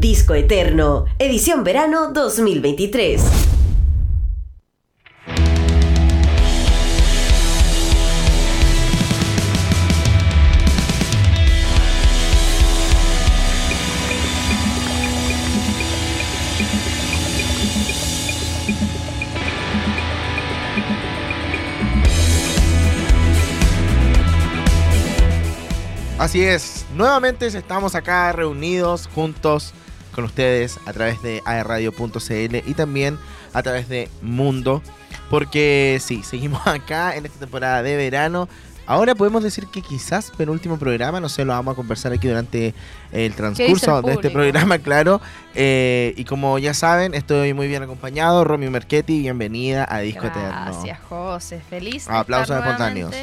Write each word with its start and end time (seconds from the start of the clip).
Disco 0.00 0.32
Eterno, 0.32 1.04
edición 1.18 1.62
verano 1.62 2.10
2023. 2.14 3.20
Así 26.16 26.42
es, 26.42 26.86
nuevamente 26.94 27.46
estamos 27.48 27.94
acá 27.94 28.32
reunidos 28.32 29.06
juntos 29.14 29.74
con 30.10 30.24
ustedes 30.24 30.78
a 30.86 30.92
través 30.92 31.22
de 31.22 31.42
aerradio.cl 31.44 32.56
y 32.66 32.74
también 32.74 33.18
a 33.52 33.62
través 33.62 33.88
de 33.88 34.08
Mundo, 34.22 34.82
porque 35.28 35.98
sí, 36.00 36.22
seguimos 36.22 36.60
acá 36.66 37.16
en 37.16 37.26
esta 37.26 37.38
temporada 37.38 37.82
de 37.82 37.96
verano. 37.96 38.48
Ahora 38.86 39.14
podemos 39.14 39.44
decir 39.44 39.68
que 39.68 39.82
quizás 39.82 40.32
penúltimo 40.36 40.76
programa, 40.76 41.20
no 41.20 41.28
sé, 41.28 41.44
lo 41.44 41.52
vamos 41.52 41.74
a 41.74 41.76
conversar 41.76 42.12
aquí 42.12 42.26
durante 42.26 42.74
el 43.12 43.34
transcurso 43.34 44.02
de 44.02 44.14
este 44.14 44.30
programa, 44.30 44.78
claro. 44.80 45.20
Eh, 45.54 46.12
y 46.16 46.24
como 46.24 46.58
ya 46.58 46.74
saben, 46.74 47.14
estoy 47.14 47.54
muy 47.54 47.68
bien 47.68 47.84
acompañado. 47.84 48.42
Romy 48.42 48.68
Merchetti, 48.68 49.20
bienvenida 49.20 49.86
a 49.88 50.00
Disco 50.00 50.26
Eterno. 50.26 50.48
Gracias, 50.48 50.98
José. 51.08 51.62
Feliz. 51.70 52.08
Aplausos 52.08 52.56
espontáneos. 52.56 53.14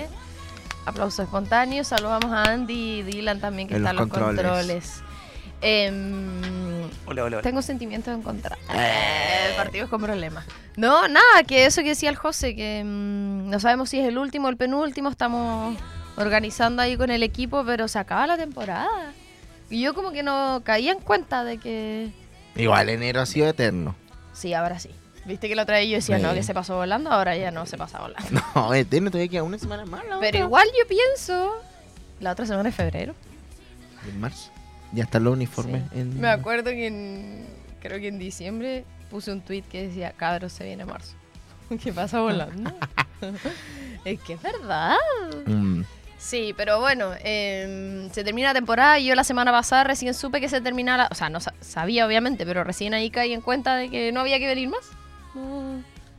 Aplausos 0.86 1.26
espontáneos. 1.26 1.88
Saludamos 1.88 2.32
a 2.32 2.44
Andy 2.44 3.00
y 3.00 3.04
Dylan 3.04 3.42
también, 3.42 3.68
que 3.68 3.76
están 3.76 3.98
en 3.98 4.08
los 4.08 4.08
controles. 4.08 5.04
Em, 5.62 6.84
hola, 7.06 7.24
hola, 7.24 7.42
Tengo 7.42 7.62
sentimientos 7.62 8.16
encontrados. 8.16 8.64
Eh, 8.74 9.48
el 9.50 9.56
partido 9.56 9.86
es 9.86 9.90
con 9.90 10.02
problemas. 10.02 10.46
No, 10.76 11.08
nada, 11.08 11.44
que 11.48 11.66
eso 11.66 11.82
que 11.82 11.90
decía 11.90 12.10
el 12.10 12.16
José, 12.16 12.56
que 12.56 12.84
mm, 12.86 13.50
no 13.50 13.60
sabemos 13.60 13.90
si 13.90 14.00
es 14.00 14.08
el 14.08 14.18
último 14.18 14.48
o 14.48 14.50
el 14.52 14.58
penúltimo. 14.58 15.10
Estamos 15.10 15.76
organizando 16.16 16.82
ahí 16.82 16.96
con 16.96 17.10
el 17.10 17.24
equipo, 17.24 17.64
pero 17.66 17.88
se 17.88 17.98
acaba 17.98 18.28
la 18.28 18.38
temporada. 18.38 19.14
Y 19.70 19.82
yo 19.82 19.94
como 19.94 20.12
que 20.12 20.24
no 20.24 20.62
caía 20.64 20.92
en 20.92 21.00
cuenta 21.00 21.44
de 21.44 21.58
que... 21.58 22.12
Igual 22.56 22.90
enero 22.90 23.22
ha 23.22 23.26
sido 23.26 23.48
eterno. 23.48 23.96
Sí, 24.34 24.54
ahora 24.54 24.80
sí. 24.80 24.90
Viste 25.26 25.50
que 25.50 25.56
la 25.56 25.64
otra 25.64 25.78
vez 25.78 25.90
yo 25.90 25.96
decía, 25.96 26.20
no, 26.20 26.34
que 26.34 26.42
se 26.42 26.54
pasó 26.54 26.78
volando, 26.78 27.12
ahora 27.12 27.36
ya 27.36 27.52
no 27.52 27.66
se 27.66 27.78
pasa 27.78 28.00
volando. 28.00 28.42
No, 28.56 28.74
eterno 28.74 29.12
todavía 29.12 29.30
queda 29.30 29.44
una 29.44 29.58
semana 29.58 29.86
más. 29.86 30.02
Pero 30.22 30.38
igual 30.38 30.68
yo 30.80 30.88
pienso, 30.88 31.62
la 32.22 32.32
otra 32.32 32.46
semana 32.46 32.70
es 32.70 32.76
febrero. 32.76 33.14
En 34.08 34.22
marzo. 34.22 34.52
Ya 34.94 35.04
están 35.04 35.24
los 35.24 35.34
uniformes. 35.34 35.84
En... 35.94 36.20
Me 36.20 36.30
acuerdo 36.30 36.72
que 36.72 36.88
en, 36.88 37.46
creo 37.82 38.00
que 38.00 38.08
en 38.08 38.20
diciembre 38.20 38.86
puse 39.10 39.32
un 39.32 39.42
tweet 39.42 39.64
que 39.64 39.88
decía, 39.88 40.12
cabros, 40.12 40.54
se 40.54 40.64
viene 40.64 40.86
marzo. 40.86 41.16
¿Qué 41.84 41.92
pasa 41.94 42.22
volando? 42.22 42.72
es 44.06 44.20
que 44.22 44.34
es 44.34 44.42
verdad. 44.42 44.96
Mm. 45.46 45.82
Sí, 46.18 46.54
pero 46.58 46.80
bueno, 46.80 47.12
em, 47.24 48.10
se 48.12 48.24
termina 48.24 48.50
la 48.50 48.54
temporada 48.56 49.00
y 49.00 49.06
yo 49.06 49.16
la 49.16 49.24
semana 49.24 49.52
pasada 49.52 49.84
recién 49.84 50.14
supe 50.16 50.42
que 50.42 50.50
se 50.50 50.62
terminaba, 50.62 51.08
o 51.12 51.16
sea, 51.16 51.30
no 51.30 51.40
sabía 51.62 52.08
obviamente, 52.08 52.44
pero 52.46 52.64
recién 52.64 52.96
ahí 52.96 53.12
caí 53.12 53.34
en 53.34 53.42
cuenta 53.42 53.76
de 53.76 53.90
que 53.90 54.12
no 54.12 54.22
había 54.22 54.40
que 54.40 54.48
venir 54.48 54.70
más. 54.70 54.90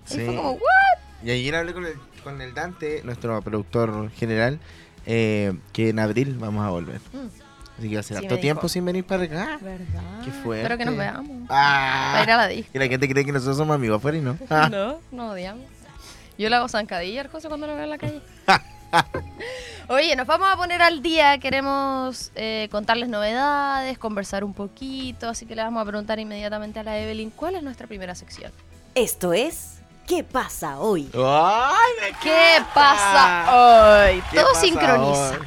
Sí. 0.05 0.21
Y 0.21 0.25
fue 0.25 0.37
como, 0.37 0.53
¿what? 0.53 0.99
Y 1.25 1.31
ayer 1.33 1.55
hablé 1.57 1.75
con 1.75 1.85
el, 1.85 1.95
con 2.23 2.41
el 2.41 2.55
Dante, 2.55 3.03
nuestro 3.03 3.43
productor 3.43 4.11
general, 4.13 4.61
eh, 5.05 5.53
que 5.73 5.89
en 5.89 5.99
abril 5.99 6.37
vamos 6.39 6.65
a 6.65 6.71
volver. 6.71 7.01
Mm. 7.13 7.48
Así 7.79 7.89
que 7.89 7.95
va 7.95 8.01
a 8.01 8.03
ser 8.03 8.17
harto 8.17 8.39
tiempo 8.39 8.69
sin 8.69 8.85
venir 8.85 9.05
para 9.05 9.23
acá. 9.23 9.59
¿Verdad? 9.61 10.25
Qué 10.25 10.33
fue. 10.33 10.59
Espero 10.59 10.77
que 10.77 10.85
nos 10.85 10.97
veamos. 10.97 11.47
Ah. 11.49 12.11
Para 12.13 12.25
ir 12.25 12.31
a 12.33 12.37
la 12.37 12.49
disco. 12.49 12.71
Y 12.75 12.79
la 12.79 12.89
gente 12.89 13.09
cree 13.09 13.25
que 13.25 13.31
nosotros 13.31 13.57
somos 13.57 13.75
amigos 13.75 13.99
afuera 13.99 14.19
y 14.19 14.21
no. 14.21 14.37
No, 14.71 14.99
no 15.13 15.31
odiamos. 15.31 15.65
Yo 16.37 16.49
le 16.49 16.57
hago 16.57 16.69
zancadilla 16.69 17.29
cosa 17.29 17.49
cuando 17.49 17.67
lo 17.67 17.75
veo 17.75 17.85
en 17.85 17.91
la 17.91 17.99
calle. 17.99 18.21
Oye, 19.89 20.17
nos 20.17 20.27
vamos 20.27 20.49
a 20.51 20.57
poner 20.57 20.83
al 20.83 21.03
día. 21.03 21.39
Queremos 21.39 22.33
eh, 22.35 22.69
contarles 22.71 23.09
novedades, 23.09 23.97
conversar 23.99 24.43
un 24.43 24.55
poquito. 24.55 25.29
Así 25.29 25.47
que 25.47 25.55
le 25.55 25.63
vamos 25.63 25.81
a 25.81 25.85
preguntar 25.85 26.19
inmediatamente 26.19 26.81
a 26.81 26.83
la 26.83 26.99
Evelyn 26.99 27.31
cuál 27.31 27.55
es 27.55 27.63
nuestra 27.63 27.87
primera 27.87 28.15
sección. 28.15 28.53
Esto 28.95 29.33
es 29.33 29.79
¿Qué 30.09 30.25
pasa 30.25 30.79
hoy? 30.79 31.11
¡Ay, 31.15 32.13
¿Qué 32.23 32.63
pasa 32.75 33.55
hoy? 33.55 34.23
Todo 34.35 34.55
sincronizado. 34.55 35.39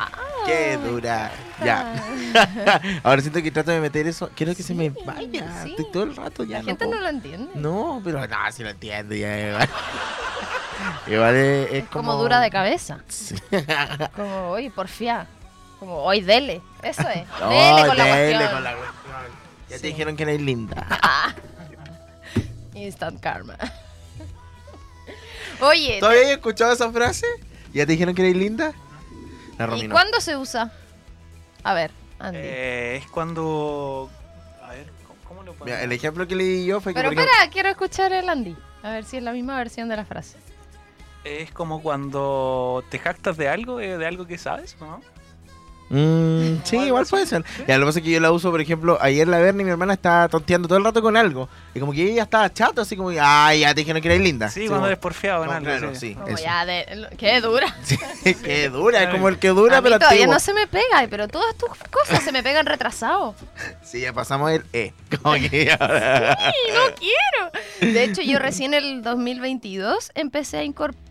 Qué 0.45 0.77
dura. 0.77 1.31
Ya. 1.63 1.93
Ahora 3.03 3.21
siento 3.21 3.41
que 3.41 3.51
trato 3.51 3.71
de 3.71 3.79
meter 3.79 4.07
eso. 4.07 4.29
Quiero 4.35 4.55
que 4.55 4.63
se 4.63 4.73
me 4.73 4.89
vaya. 4.89 5.65
Estoy 5.65 5.91
todo 5.91 6.03
el 6.03 6.15
rato 6.15 6.43
ya. 6.43 6.59
La 6.59 6.63
gente 6.63 6.87
no 6.87 6.99
lo 6.99 7.09
entiende. 7.09 7.51
No, 7.55 8.01
pero 8.03 8.25
no, 8.25 8.51
sí 8.51 8.63
lo 8.63 8.69
entiendo. 8.69 9.15
Ya, 9.15 9.67
igual. 11.07 11.35
es, 11.35 11.85
como... 11.85 12.15
dura 12.15 12.39
de 12.39 12.49
cabeza. 12.49 12.99
como, 14.15 14.49
oye, 14.51 14.71
porfía. 14.71 15.27
Como, 15.79 15.97
hoy 15.97 16.21
dele. 16.21 16.61
Eso 16.83 17.07
es. 17.09 17.25
Dele, 17.49 17.87
con, 17.87 17.97
la 17.97 18.05
cuestión. 18.05 18.41
Ya 19.69 19.79
te 19.79 19.87
dijeron 19.87 20.15
que 20.15 20.23
eres 20.23 20.41
linda. 20.41 20.85
Instant 22.73 23.19
karma. 23.19 23.57
Oye. 25.59 25.99
¿Todavía 25.99 26.23
he 26.23 26.33
escuchado 26.33 26.73
esa 26.73 26.91
frase? 26.91 27.25
¿Ya 27.73 27.85
te 27.85 27.93
dijeron 27.93 28.13
que 28.15 28.21
eres 28.21 28.35
linda? 28.35 28.73
¿Y 29.75 29.87
cuándo 29.87 30.19
se 30.19 30.35
usa? 30.35 30.71
A 31.63 31.73
ver, 31.73 31.91
Andy. 32.19 32.39
Eh, 32.41 32.95
es 32.97 33.07
cuando. 33.07 34.09
A 34.63 34.71
ver, 34.71 34.87
¿cómo, 35.27 35.43
lo 35.43 35.53
Mira, 35.63 35.81
El 35.81 35.91
ejemplo 35.91 36.27
que 36.27 36.35
le 36.35 36.43
di 36.43 36.65
yo 36.65 36.81
fue 36.81 36.93
que. 36.93 36.99
Pero 36.99 37.09
espera, 37.09 37.49
quiero 37.51 37.69
escuchar 37.69 38.11
el 38.13 38.27
Andy. 38.29 38.55
A 38.83 38.91
ver 38.91 39.03
si 39.03 39.17
es 39.17 39.23
la 39.23 39.31
misma 39.31 39.57
versión 39.57 39.89
de 39.89 39.97
la 39.97 40.05
frase. 40.05 40.37
Es 41.23 41.51
como 41.51 41.83
cuando 41.83 42.83
te 42.89 42.97
jactas 42.97 43.37
de 43.37 43.47
algo, 43.47 43.77
de 43.77 44.05
algo 44.05 44.25
que 44.25 44.39
sabes, 44.39 44.75
¿no? 44.79 45.01
Mm, 45.91 46.63
sí, 46.63 46.77
igual 46.77 47.05
puede 47.05 47.25
ser. 47.25 47.43
Ya, 47.67 47.77
lo 47.77 47.85
que 47.85 47.89
pasa 47.89 47.99
es 47.99 48.05
que 48.05 48.11
yo 48.11 48.19
la 48.21 48.31
uso, 48.31 48.49
por 48.49 48.61
ejemplo, 48.61 48.97
ayer 49.01 49.27
la 49.27 49.39
Bernie, 49.39 49.65
mi 49.65 49.71
hermana, 49.71 49.93
estaba 49.93 50.29
tonteando 50.29 50.69
todo 50.69 50.77
el 50.77 50.85
rato 50.85 51.01
con 51.01 51.17
algo. 51.17 51.49
Y 51.75 51.81
como 51.81 51.91
que 51.91 52.09
ella 52.09 52.23
estaba 52.23 52.51
chato, 52.51 52.81
así 52.81 52.95
como, 52.95 53.11
ay, 53.21 53.59
ya 53.59 53.73
te 53.73 53.81
dijeron 53.81 54.01
que 54.01 54.07
eres 54.07 54.21
linda. 54.21 54.49
Sí, 54.49 54.67
cuando 54.67 54.87
eres 54.87 54.99
porfiado 54.99 55.43
en 55.43 55.49
algo. 55.49 55.65
Claro, 55.65 55.93
sí. 55.93 56.15
Como 56.15 56.37
ya 56.37 56.65
de, 56.65 57.09
qué 57.17 57.41
dura. 57.41 57.75
Sí, 58.23 58.35
qué 58.35 58.69
dura, 58.69 59.03
es 59.03 59.09
como 59.09 59.27
el 59.27 59.39
que 59.39 59.49
dura, 59.49 59.79
a 59.79 59.81
pero 59.81 59.95
mí 59.95 59.99
todavía 59.99 60.27
no 60.27 60.39
se 60.39 60.53
me 60.53 60.67
pega, 60.67 61.07
pero 61.09 61.27
todas 61.27 61.55
tus 61.55 61.69
cosas 61.89 62.23
se 62.23 62.31
me 62.31 62.43
pegan 62.43 62.65
retrasado. 62.65 63.35
Sí, 63.83 63.99
ya 63.99 64.13
pasamos 64.13 64.51
el 64.51 64.63
E. 64.71 64.93
Como 65.21 65.33
que 65.33 65.49
sí, 65.49 65.67
no 65.67 66.95
quiero. 66.95 67.93
De 67.93 68.03
hecho, 68.05 68.21
yo 68.21 68.39
recién 68.39 68.73
en 68.73 68.83
el 68.83 69.01
2022 69.01 70.11
empecé 70.15 70.59
a 70.59 70.63
incorporar... 70.63 71.01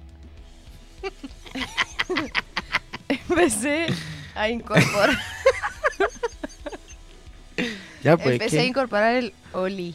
empecé 3.09 3.89
a 4.35 4.49
incorporar. 4.49 5.19
ya, 8.03 8.17
pues, 8.17 8.33
Empecé 8.33 8.61
a 8.61 8.65
incorporar 8.65 9.15
el 9.15 9.35
Oli. 9.53 9.95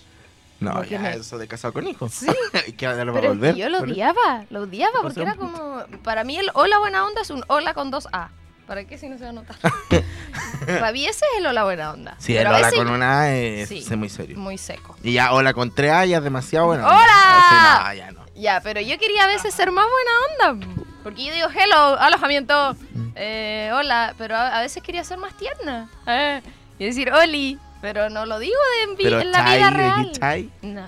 No, 0.59 0.83
ya, 0.83 1.11
eso 1.11 1.37
de 1.37 1.47
casado 1.47 1.73
con 1.73 1.87
hijos. 1.87 2.13
Sí. 2.13 2.27
Pero 2.77 3.53
yo 3.53 3.69
lo 3.69 3.79
odiaba, 3.79 4.45
lo 4.49 4.61
odiaba, 4.61 5.01
porque 5.01 5.21
era 5.21 5.35
como. 5.35 5.83
Para 6.03 6.23
mí 6.23 6.37
el 6.37 6.49
hola 6.53 6.79
buena 6.79 7.05
onda 7.05 7.21
es 7.21 7.29
un 7.29 7.43
hola 7.47 7.73
con 7.73 7.91
dos 7.91 8.07
A. 8.11 8.29
¿Para 8.65 8.83
qué 8.85 8.97
si 8.97 9.07
no 9.07 9.17
se 9.17 9.25
va 9.25 9.29
a 9.29 9.33
notar? 9.33 9.57
Para 10.65 10.91
mí 10.91 11.05
ese 11.05 11.23
es 11.33 11.39
el 11.39 11.45
hola 11.45 11.65
buena 11.65 11.91
onda. 11.91 12.15
Sí, 12.17 12.35
el 12.35 12.47
hola 12.47 12.71
con 12.71 12.89
una 12.89 13.21
A 13.21 13.35
es, 13.35 13.91
muy 13.95 14.09
serio. 14.09 14.37
Muy 14.39 14.57
seco. 14.57 14.95
Y 15.03 15.13
ya 15.13 15.33
hola 15.33 15.53
con 15.53 15.73
tres 15.73 15.91
A 15.91 16.05
ya 16.05 16.17
es 16.17 16.23
demasiado 16.23 16.67
buena 16.67 16.87
¡Hola! 16.87 17.93
ya 17.95 18.11
no. 18.11 18.25
Ya, 18.33 18.61
pero 18.61 18.81
yo 18.81 18.97
quería 18.97 19.25
a 19.25 19.27
veces 19.27 19.53
ser 19.53 19.71
más 19.71 19.85
buena 19.85 20.55
onda. 20.55 20.67
Porque 21.05 21.23
yo 21.23 21.35
digo 21.35 21.49
hello, 21.49 21.99
alojamiento, 21.99 22.73
mm. 22.73 23.09
eh, 23.13 23.69
hola, 23.75 24.15
pero 24.17 24.35
a, 24.35 24.59
veces 24.61 24.81
quería 24.81 25.03
ser 25.03 25.19
más 25.19 25.37
tierna. 25.37 25.87
Eh, 26.07 26.41
y 26.79 26.85
decir 26.85 27.11
oli, 27.13 27.59
pero 27.79 28.09
no 28.09 28.25
lo 28.25 28.39
digo 28.39 28.57
de 28.97 29.07
en, 29.07 29.31
la 29.31 29.43
vida 29.43 29.69
real. 29.69 30.11
Chai? 30.13 30.51
No. 30.63 30.87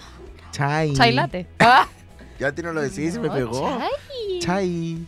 Chai. 0.50 0.96
Chai 0.96 1.12
latte. 1.12 1.46
Ah. 1.60 1.88
Ya 2.40 2.52
te 2.52 2.64
no 2.64 2.74
lo 2.74 2.82
decís 2.82 3.16
y 3.16 3.20
me 3.20 3.30
pegó. 3.30 3.80
Chai. 4.40 4.40
Chai. 4.40 5.08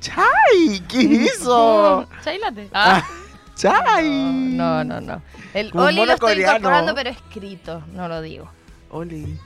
Chai, 0.00 0.82
¿qué 0.88 0.98
hizo? 1.00 2.08
chai 2.24 2.38
latte. 2.38 2.68
Ah. 2.74 3.06
Chai. 3.54 4.08
No, 4.10 4.82
no, 4.82 5.00
no. 5.00 5.22
El 5.54 5.70
oli 5.76 6.04
lo 6.04 6.14
estoy 6.14 6.40
incorporando, 6.40 6.92
pero 6.96 7.10
escrito, 7.10 7.84
no 7.92 8.08
lo 8.08 8.20
digo. 8.20 8.50
Oli. 8.90 9.38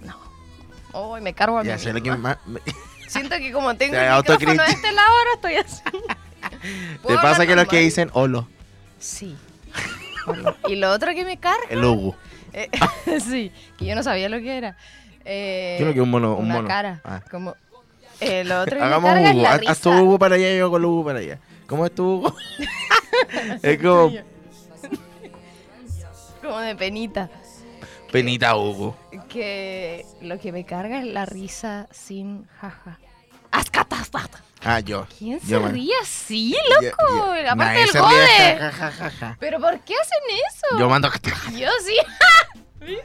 No. 0.00 1.12
Uy, 1.12 1.20
me 1.20 1.34
cargo 1.34 1.56
a 1.56 1.62
ya 1.62 1.74
mí. 1.74 1.80
Sé 1.80 1.92
lo 1.92 2.02
que 2.02 2.10
más... 2.16 2.36
Siento 3.10 3.36
que 3.38 3.50
como 3.50 3.74
tengo 3.74 3.96
el 3.96 4.08
micrófono 4.08 4.62
de 4.62 4.70
este 4.70 4.92
lado 4.92 5.08
ahora 5.08 5.30
estoy 5.34 5.54
así. 5.56 5.82
¿Te 7.06 7.14
pasa 7.16 7.44
que 7.44 7.56
los 7.56 7.66
que 7.66 7.80
dicen 7.80 8.08
holo? 8.12 8.46
Sí. 9.00 9.36
Y 10.68 10.76
lo 10.76 10.92
otro 10.92 11.12
que 11.12 11.24
me 11.24 11.36
carga. 11.36 11.64
El 11.68 11.84
Hugo. 11.84 12.14
Eh, 12.52 12.70
sí, 13.20 13.50
que 13.76 13.86
yo 13.86 13.96
no 13.96 14.04
sabía 14.04 14.28
lo 14.28 14.38
que 14.38 14.56
era. 14.56 14.76
Eh, 15.24 15.74
¿Qué 15.78 15.82
es 15.82 15.88
lo 15.88 15.94
que 15.94 16.00
un 16.00 16.10
mono? 16.10 16.36
Un 16.36 16.44
una 16.44 16.54
mono. 16.54 16.68
cara. 16.68 17.00
Ah. 17.02 17.20
Como, 17.28 17.56
eh, 18.20 18.44
lo 18.44 18.60
otro 18.60 18.76
que 18.76 18.82
Hagamos 18.84 19.10
me 19.10 19.16
carga 19.16 19.30
Hugo. 19.32 19.38
es 19.38 19.42
la 19.42 19.58
risa. 19.58 19.72
Haz 19.72 19.80
tu 19.80 19.90
Hugo 19.90 20.18
para 20.18 20.34
allá 20.36 20.54
y 20.54 20.58
yo 20.58 20.70
con 20.70 20.80
el 20.80 20.86
Hugo 20.86 21.04
para 21.04 21.18
allá. 21.18 21.38
¿Cómo 21.66 21.86
es 21.86 21.92
tu 21.92 22.04
Hugo? 22.04 22.36
es 23.62 23.78
como... 23.78 24.12
como 26.40 26.58
de 26.60 26.76
penita. 26.76 27.28
Penita 28.10 28.56
Hugo. 28.56 28.96
Que 29.28 30.04
lo 30.20 30.38
que 30.38 30.52
me 30.52 30.64
carga 30.64 30.98
es 31.00 31.06
la 31.06 31.26
risa 31.26 31.88
sin 31.90 32.46
jaja. 32.60 32.98
¡Ascatastata! 33.52 34.42
Ah, 34.62 34.80
yo. 34.80 35.06
¿Quién 35.18 35.40
se 35.40 35.46
Yo, 35.48 35.66
ríe 35.68 35.92
así, 36.02 36.54
loco? 36.82 37.34
ya. 37.36 37.52
Aparte 37.52 37.74
Nadie 37.74 37.92
del 37.92 38.58
ja, 38.60 38.72
ja, 38.72 38.90
ja, 38.92 39.10
ja. 39.10 39.36
¿Pero 39.40 39.58
por 39.58 39.80
qué 39.80 39.94
hacen 39.94 40.18
eso? 40.48 40.78
Yo 40.78 40.88
mando. 40.88 41.10
Yo 41.56 41.68
sí. 41.84 41.96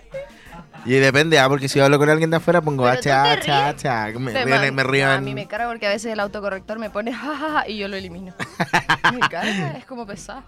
Y 0.85 0.93
depende, 0.93 1.39
ah, 1.39 1.49
porque 1.49 1.67
si 1.67 1.79
hablo 1.79 1.97
con 1.97 2.07
alguien 2.11 2.29
de 2.29 2.37
afuera 2.37 2.61
pongo 2.61 2.85
hacha, 2.85 3.31
hacha. 3.31 4.05
Me, 4.19 4.31
ríen- 4.45 4.71
me 4.71 4.83
río 4.83 5.07
No, 5.07 5.13
a 5.13 5.19
mí 5.19 5.33
me 5.33 5.47
carga 5.47 5.67
porque 5.67 5.87
a 5.87 5.89
veces 5.89 6.13
el 6.13 6.19
autocorrector 6.19 6.77
me 6.77 6.91
pone 6.91 7.11
jajaja 7.11 7.67
y 7.67 7.77
yo 7.79 7.87
lo 7.87 7.95
elimino. 7.97 8.35
me 9.13 9.19
carga, 9.21 9.71
es 9.77 9.85
como 9.85 10.05
pesado. 10.05 10.43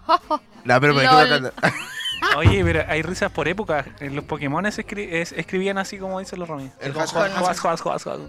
No, 0.62 0.80
pero 0.80 0.94
me 0.94 1.02
Lol. 1.04 1.52
Oye, 2.36 2.62
pero 2.64 2.84
hay 2.88 3.02
risas 3.02 3.30
por 3.30 3.48
época. 3.48 3.84
En 4.00 4.14
los 4.16 4.24
Pokémon 4.24 4.64
escri- 4.64 5.08
es- 5.10 5.32
escribían 5.32 5.78
así 5.78 5.98
como 5.98 6.18
dicen 6.20 6.38
los 6.38 6.48
Romy. 6.48 6.70
El 6.80 6.92
Juas, 6.92 7.10
juas, 7.12 7.32
juas, 7.32 7.60
juas, 7.60 7.82
juas, 7.82 8.02
juas. 8.02 8.20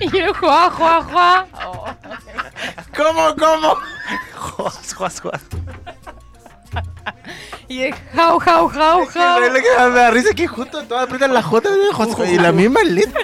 Y 0.00 0.18
el 0.18 0.32
juá. 0.34 1.46
Oh. 1.66 1.86
¿Cómo, 2.96 3.34
cómo? 3.36 3.76
Juas, 4.38 4.94
juas, 4.94 5.20
juas. 5.20 5.42
Y 7.68 7.82
el 7.82 7.94
jau, 8.14 8.38
jau, 8.38 8.68
jau, 8.68 9.06
jau. 9.06 9.40
Lo 9.40 9.54
que 9.54 9.62
me 9.90 9.94
da 9.94 10.10
risa 10.10 10.30
es 10.30 10.34
que 10.34 10.46
justo 10.46 10.84
todas 10.84 11.04
aprietan 11.04 11.32
la 11.32 11.42
J 11.42 11.68
y 12.26 12.36
la 12.38 12.52
misma 12.52 12.82
letra. 12.82 13.22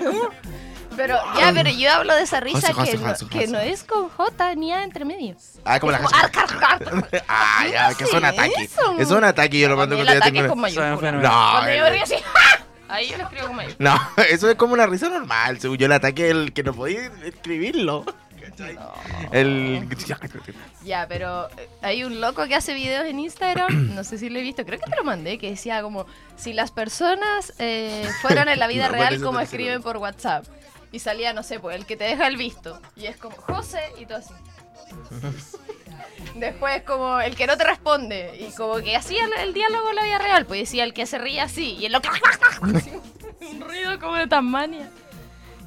Pero 1.01 1.19
ya, 1.39 1.53
pero 1.55 1.71
yo 1.71 1.91
hablo 1.91 2.15
de 2.15 2.23
esa 2.23 2.41
risa 2.41 2.75
que, 2.75 2.97
no, 2.99 3.29
que 3.31 3.47
no 3.47 3.59
es 3.59 3.85
con 3.85 4.11
J 4.11 4.55
ni 4.55 4.73
A 4.73 4.83
entre 4.83 5.07
medio. 5.07 5.35
Ah, 5.65 5.81
como 5.81 5.93
la 5.93 5.99
arcar. 5.99 6.47
Ah, 7.27 7.67
ya, 7.73 7.95
que 7.95 8.05
es 8.05 8.13
un 8.13 8.25
ataque. 8.25 8.69
Es 8.99 9.11
un 9.11 9.25
ataque 9.25 9.59
yo 9.59 9.69
lo 9.69 9.77
mando 9.77 9.97
Cuando 9.97 10.13
ataque 10.13 10.43
tengo. 10.43 10.55
No. 10.55 11.61
Ahí 12.91 13.09
yo 13.09 13.19
lo 13.19 13.25
escribo 13.25 13.47
con 13.47 13.57
mayúscula. 13.57 13.95
no, 14.17 14.23
eso 14.25 14.51
es 14.51 14.57
como 14.57 14.75
una 14.75 14.85
risa 14.85 15.09
normal. 15.09 15.61
Según 15.61 15.79
yo, 15.79 15.87
el 15.87 15.93
ataque 15.93 16.27
es 16.27 16.31
el 16.33 16.53
que 16.53 16.65
no 16.65 16.75
podía 16.75 17.11
escribirlo. 17.25 18.05
El. 19.33 19.89
Ya, 20.85 21.07
pero 21.09 21.49
eh, 21.57 21.69
hay 21.83 22.05
un 22.05 22.21
loco 22.21 22.47
que 22.47 22.55
hace 22.55 22.75
videos 22.75 23.07
en 23.07 23.21
Instagram, 23.21 23.95
no 23.95 24.05
sé 24.05 24.19
si 24.19 24.29
lo 24.29 24.39
he 24.39 24.43
visto, 24.43 24.67
creo 24.67 24.79
que 24.79 24.91
te 24.91 24.97
lo 24.97 25.05
mandé, 25.05 25.39
que 25.39 25.51
decía 25.51 25.83
como, 25.83 26.05
si 26.37 26.53
las 26.53 26.71
personas 26.71 27.55
eh, 27.59 28.07
fueran 28.21 28.49
en 28.49 28.59
la 28.59 28.67
vida 28.69 28.89
No, 28.89 28.95
real 28.95 29.23
como 29.23 29.41
escriben 29.41 29.83
por 29.83 29.97
WhatsApp. 29.97 30.45
Y 30.93 30.99
salía, 30.99 31.33
no 31.33 31.43
sé, 31.43 31.61
pues 31.61 31.77
el 31.77 31.87
que 31.87 31.97
te 31.97 32.05
deja 32.05 32.27
el 32.27 32.37
visto. 32.37 32.81
Y 32.97 33.07
es 33.07 33.17
como, 33.17 33.37
José, 33.37 33.81
y 33.99 34.07
todo 34.07 34.19
así. 34.19 34.35
Después 36.35 36.83
como 36.83 37.21
el 37.21 37.37
que 37.37 37.47
no 37.47 37.57
te 37.57 37.65
responde. 37.65 38.37
Y 38.39 38.53
como 38.55 38.77
que 38.77 38.97
hacía 38.97 39.25
el, 39.25 39.33
el 39.49 39.55
diálogo 39.55 39.91
en 39.91 39.97
la 39.97 40.05
vida 40.05 40.19
real. 40.19 40.47
Pues 40.47 40.61
decía 40.61 40.85
el 40.85 40.93
que 40.93 41.07
se 41.07 41.19
ríe 41.19 41.41
así. 41.41 41.77
Y 41.79 41.87
el 41.87 41.93
lo... 41.93 42.01
un 42.61 43.61
ruido 43.61 43.99
como 43.99 44.17
de 44.17 44.27
Tasmania. 44.27 44.91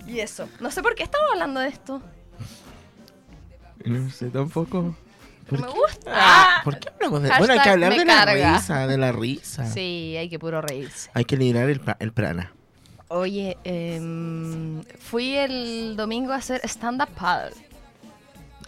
Y 0.05 0.19
eso. 0.19 0.49
No 0.59 0.71
sé 0.71 0.81
por 0.81 0.95
qué 0.95 1.03
estamos 1.03 1.29
hablando 1.31 1.59
de 1.59 1.69
esto. 1.69 2.01
No 3.85 4.09
sé 4.09 4.29
tampoco. 4.29 4.95
¿Por 5.49 5.59
Me 5.59 5.67
gusta. 5.67 6.11
Ah, 6.13 6.61
¿Por 6.63 6.79
qué 6.79 6.89
hablamos 6.89 7.21
de.? 7.23 7.29
Bueno, 7.37 7.53
hay 7.53 7.59
que 7.59 7.69
hablar 7.69 7.93
de 7.93 8.05
la 8.05 8.25
risa, 8.25 8.87
de 8.87 8.97
la 8.97 9.11
risa. 9.11 9.65
Sí, 9.65 10.15
hay 10.17 10.29
que 10.29 10.39
puro 10.39 10.61
reírse. 10.61 11.09
Hay 11.13 11.25
que 11.25 11.35
liberar 11.35 11.69
el, 11.69 11.81
el 11.99 12.13
prana. 12.13 12.53
Oye, 13.15 13.57
em, 13.63 14.81
fui 14.99 15.35
el 15.37 15.95
domingo 15.95 16.33
a 16.33 16.37
hacer 16.37 16.61
stand-up 16.67 17.09
paddle. 17.09 17.55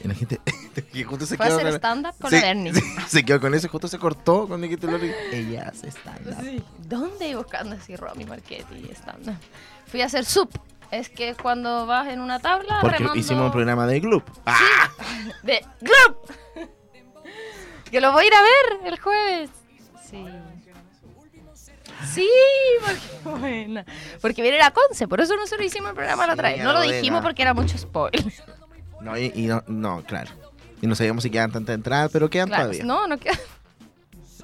Y 0.04 0.08
la 0.08 0.14
gente. 0.14 0.40
que 0.94 1.04
justo 1.04 1.26
se 1.26 1.36
Fue 1.36 1.46
a 1.46 1.50
quedó 1.50 1.58
hacer 1.58 1.70
con- 1.72 1.78
stand-up 1.80 2.14
con 2.22 2.30
Sí, 2.30 2.36
la 2.36 2.42
Bernie. 2.44 2.74
sí, 2.76 2.82
se 3.08 3.26
quedó 3.26 3.42
con 3.42 3.54
eso, 3.56 3.68
justo 3.70 3.88
se 3.88 3.98
cortó 3.98 4.48
cuando 4.48 4.68
dijiste 4.68 4.86
lo 4.86 4.98
Ella 5.32 5.70
hace 5.74 5.88
stand-up. 5.90 6.64
¿Dónde 6.78 7.36
buscando 7.36 7.76
así 7.76 7.96
Romy 7.96 8.26
Marchetti 8.26 8.76
y 8.88 8.92
stand-up? 8.94 9.36
Fui 9.88 10.02
a 10.02 10.06
hacer 10.06 10.26
sup. 10.26 10.56
Es 10.92 11.10
que 11.10 11.34
cuando 11.34 11.88
vas 11.88 12.08
en 12.10 12.22
una 12.22 12.40
tabla 12.40 12.78
Porque 12.82 12.98
remando 13.00 13.20
hicimos 13.20 13.46
un 13.48 13.52
programa 13.52 13.88
de 13.88 14.00
club. 14.00 14.24
¡Ah! 14.46 14.90
de 15.42 15.66
¡Glup! 15.82 16.70
que 17.90 18.00
lo 18.00 18.12
voy 18.12 18.26
a 18.26 18.28
ir 18.28 18.34
a 18.36 18.42
ver 18.42 18.94
el 18.94 19.00
jueves. 19.00 19.50
Sí. 20.08 20.24
Sí, 22.14 22.30
porque 22.82 23.30
buena. 23.40 23.86
Porque 24.22 24.42
viene 24.42 24.58
la 24.58 24.72
Conce, 24.72 25.08
por 25.08 25.22
eso 25.22 25.36
nosotros 25.36 25.66
hicimos 25.66 25.90
el 25.90 25.96
programa 25.96 26.28
la 26.28 26.34
otra 26.34 26.50
Sí, 26.50 26.56
vez. 26.56 26.64
No 26.64 26.74
lo 26.74 26.80
buena. 26.80 26.94
dijimos 26.94 27.22
porque 27.22 27.42
era 27.42 27.54
mucho 27.54 27.78
spoiler. 27.78 28.24
No, 29.02 29.18
y, 29.18 29.32
y 29.36 29.48
no, 29.48 29.64
no, 29.68 30.04
claro. 30.04 30.32
Y 30.82 30.88
no 30.88 30.96
sabíamos 30.96 31.24
si 31.24 31.30
quedan 31.30 31.52
tantas 31.52 31.76
entradas, 31.76 32.10
pero 32.12 32.30
quedan 32.30 32.48
Claro, 32.50 32.64
todavía. 32.66 32.84
no, 32.84 33.08
no 33.08 33.18
queda. 33.18 33.38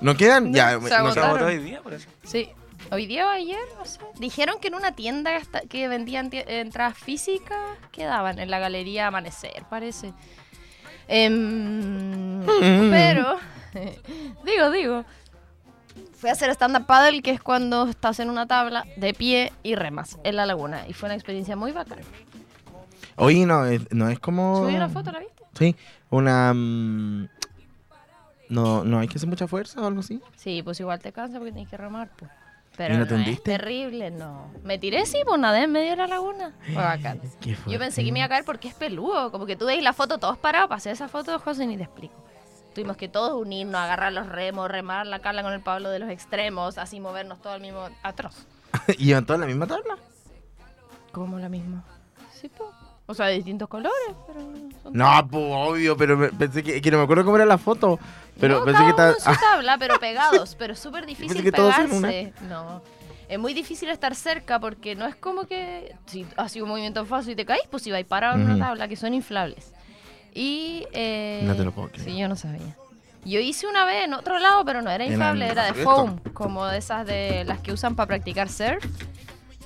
¿No 0.01 0.15
quedan? 0.15 0.51
No, 0.51 0.57
ya, 0.57 0.79
se 0.79 1.19
hoy 1.43 1.57
día, 1.59 1.81
por 1.81 1.93
eso. 1.93 2.07
Sí. 2.23 2.49
Hoy 2.89 3.05
día 3.05 3.27
o 3.27 3.29
ayer, 3.29 3.59
no 3.77 3.85
sé. 3.85 3.99
Dijeron 4.19 4.55
que 4.59 4.67
en 4.69 4.75
una 4.75 4.93
tienda 4.95 5.31
que 5.69 5.87
vendían 5.87 6.29
entradas 6.31 6.97
físicas 6.97 7.57
quedaban 7.91 8.39
en 8.39 8.49
la 8.51 8.59
galería 8.59 9.07
Amanecer, 9.07 9.63
parece. 9.69 10.13
Em, 11.07 12.41
pero, 12.89 13.37
digo, 14.45 14.71
digo. 14.71 15.05
Fui 16.21 16.29
a 16.29 16.33
hacer 16.33 16.51
stand-up 16.51 16.85
paddle, 16.85 17.21
que 17.23 17.31
es 17.31 17.41
cuando 17.41 17.87
estás 17.87 18.19
en 18.19 18.29
una 18.29 18.45
tabla 18.45 18.85
de 18.95 19.11
pie 19.13 19.51
y 19.63 19.73
remas 19.75 20.19
en 20.23 20.35
la 20.35 20.45
laguna. 20.45 20.87
Y 20.87 20.93
fue 20.93 21.07
una 21.07 21.15
experiencia 21.15 21.55
muy 21.55 21.71
bacana. 21.71 22.03
Oye, 23.15 23.43
no, 23.47 23.65
es- 23.65 23.91
no 23.91 24.07
es 24.07 24.19
como. 24.19 24.57
Subí 24.63 24.75
una 24.75 24.87
foto, 24.87 25.11
¿la 25.11 25.19
viste? 25.19 25.43
Sí, 25.57 25.75
una. 26.11 26.53
mm, 26.53 27.27
no, 28.49 28.83
no 28.83 28.99
hay 28.99 29.07
que 29.07 29.17
hacer 29.17 29.27
mucha 29.29 29.47
fuerza 29.47 29.81
o 29.81 29.87
algo 29.87 30.01
así. 30.01 30.21
Sí, 30.35 30.61
pues 30.63 30.79
igual 30.79 30.99
te 30.99 31.11
cansa 31.11 31.37
porque 31.39 31.53
tienes 31.53 31.69
que 31.69 31.77
remar, 31.77 32.09
pues. 32.17 32.29
Pero 32.77 32.93
¿Y 32.93 32.97
no 32.97 33.03
es 33.17 33.43
terrible, 33.43 34.11
no. 34.11 34.45
Me 34.63 34.77
tiré, 34.77 35.05
sí, 35.05 35.17
pues 35.25 35.39
nadé 35.39 35.63
en 35.63 35.71
medio 35.71 35.89
de 35.91 35.95
la 35.97 36.07
laguna. 36.07 36.53
Fue 36.73 36.75
bacán. 36.83 37.19
Yo 37.67 37.79
pensé 37.79 38.03
que 38.03 38.11
me 38.11 38.19
iba 38.19 38.27
a 38.27 38.29
caer 38.29 38.45
porque 38.45 38.67
es 38.69 38.73
peludo. 38.75 39.31
Como 39.31 39.45
que 39.45 39.55
tú 39.55 39.65
veis 39.65 39.83
la 39.83 39.91
foto 39.93 40.19
todos 40.19 40.37
parados. 40.37 40.69
Pasé 40.69 40.91
esa 40.91 41.07
foto, 41.09 41.37
José, 41.39 41.65
ni 41.67 41.77
te 41.77 41.83
explico. 41.83 42.13
Tuvimos 42.73 42.95
que 42.97 43.09
todos 43.09 43.33
unirnos, 43.41 43.75
agarrar 43.75 44.13
los 44.13 44.27
remos, 44.27 44.69
remar 44.71 45.05
la 45.07 45.19
cala 45.19 45.43
con 45.43 45.51
el 45.53 45.61
Pablo 45.61 45.89
de 45.89 45.99
los 45.99 46.09
extremos, 46.09 46.77
así 46.77 46.99
movernos 46.99 47.41
todo 47.41 47.53
al 47.53 47.61
mismo... 47.61 47.89
Atroz. 48.03 48.35
¿Y 48.97 49.05
¿Llevan 49.07 49.25
todos 49.25 49.35
en 49.37 49.41
la 49.41 49.47
misma 49.47 49.67
tabla? 49.67 49.97
Como 51.11 51.37
la 51.39 51.49
misma. 51.49 51.83
Sí, 52.33 52.49
pues. 52.55 52.69
O 53.07 53.13
sea, 53.13 53.25
de 53.25 53.33
distintos 53.33 53.67
colores, 53.67 53.97
pero... 54.25 54.39
son 54.83 54.93
No, 54.93 55.27
pues 55.29 55.43
obvio, 55.53 55.97
pero 55.97 56.15
me- 56.15 56.29
pensé 56.29 56.63
que, 56.63 56.81
que 56.81 56.91
no 56.91 56.97
me 56.99 57.03
acuerdo 57.03 57.25
cómo 57.25 57.35
era 57.35 57.45
la 57.45 57.57
foto. 57.57 57.99
Pero 58.39 58.59
no, 58.59 58.65
pensé 58.65 58.79
cada 58.81 58.85
que 58.85 58.93
uno 58.93 59.13
estaba. 59.17 59.33
en 59.33 59.39
su 59.39 59.41
tabla, 59.51 59.77
pero 59.77 59.99
pegados. 59.99 60.55
Pero 60.55 60.75
súper 60.75 61.05
Pensé 61.05 61.23
difícil 61.23 61.43
que 61.43 61.51
todos 61.51 61.77
en 61.77 61.89
pegarse. 61.89 62.33
No. 62.47 62.81
Es 63.27 63.37
muy 63.39 63.53
difícil 63.53 63.89
estar 63.89 64.15
cerca 64.15 64.59
porque 64.59 64.95
no 64.95 65.05
es 65.05 65.15
como 65.17 65.45
que 65.45 65.93
si 66.05 66.25
haces 66.37 66.61
un 66.61 66.69
movimiento 66.69 67.05
falso 67.05 67.31
y 67.31 67.35
te 67.35 67.45
caes, 67.45 67.63
pues 67.69 67.83
si 67.83 67.91
vais 67.91 68.05
parado 68.05 68.35
en 68.35 68.49
una 68.49 68.65
tabla 68.67 68.87
que 68.87 68.95
son 68.95 69.13
inflables. 69.13 69.73
Y. 70.33 70.85
eh, 70.93 71.41
No 71.43 71.55
te 71.55 71.63
lo 71.63 71.71
puedo 71.71 71.89
creer. 71.89 72.05
Sí, 72.09 72.17
yo 72.17 72.27
no 72.27 72.35
sabía. 72.35 72.75
Yo 73.23 73.39
hice 73.39 73.67
una 73.67 73.85
vez 73.85 74.05
en 74.05 74.13
otro 74.15 74.39
lado, 74.39 74.65
pero 74.65 74.81
no 74.81 74.89
era 74.89 75.05
¿En 75.05 75.11
inflable, 75.11 75.47
era 75.47 75.65
de 75.71 75.73
foam, 75.83 76.19
como 76.33 76.65
de 76.65 76.79
esas 76.79 77.05
de 77.05 77.43
las 77.45 77.59
que 77.59 77.71
usan 77.71 77.95
para 77.95 78.07
practicar 78.07 78.49
surf. 78.49 78.83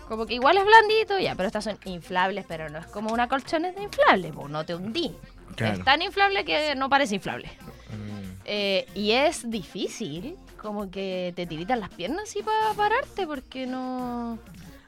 Como 0.09 0.25
que 0.25 0.33
igual 0.35 0.57
es 0.57 0.65
blandito, 0.65 1.17
ya, 1.19 1.35
pero 1.35 1.47
estas 1.47 1.63
son 1.63 1.77
inflables, 1.85 2.45
pero 2.47 2.69
no 2.69 2.79
es 2.79 2.85
como 2.87 3.11
una 3.13 3.27
colchoneta 3.27 3.81
inflable, 3.81 4.31
pues 4.33 4.49
no 4.49 4.65
te 4.65 4.75
hundí. 4.75 5.15
Claro. 5.55 5.77
Es 5.77 5.85
tan 5.85 6.01
inflable 6.01 6.43
que 6.43 6.75
no 6.75 6.89
parece 6.89 7.15
inflable. 7.15 7.47
Mm. 7.47 8.31
Eh, 8.43 8.85
y 8.93 9.11
es 9.11 9.49
difícil, 9.49 10.35
como 10.61 10.91
que 10.91 11.31
te 11.35 11.47
tiritan 11.47 11.79
las 11.79 11.89
piernas 11.89 12.23
así 12.23 12.43
para 12.43 12.73
pararte, 12.75 13.25
porque 13.25 13.65
no. 13.65 14.37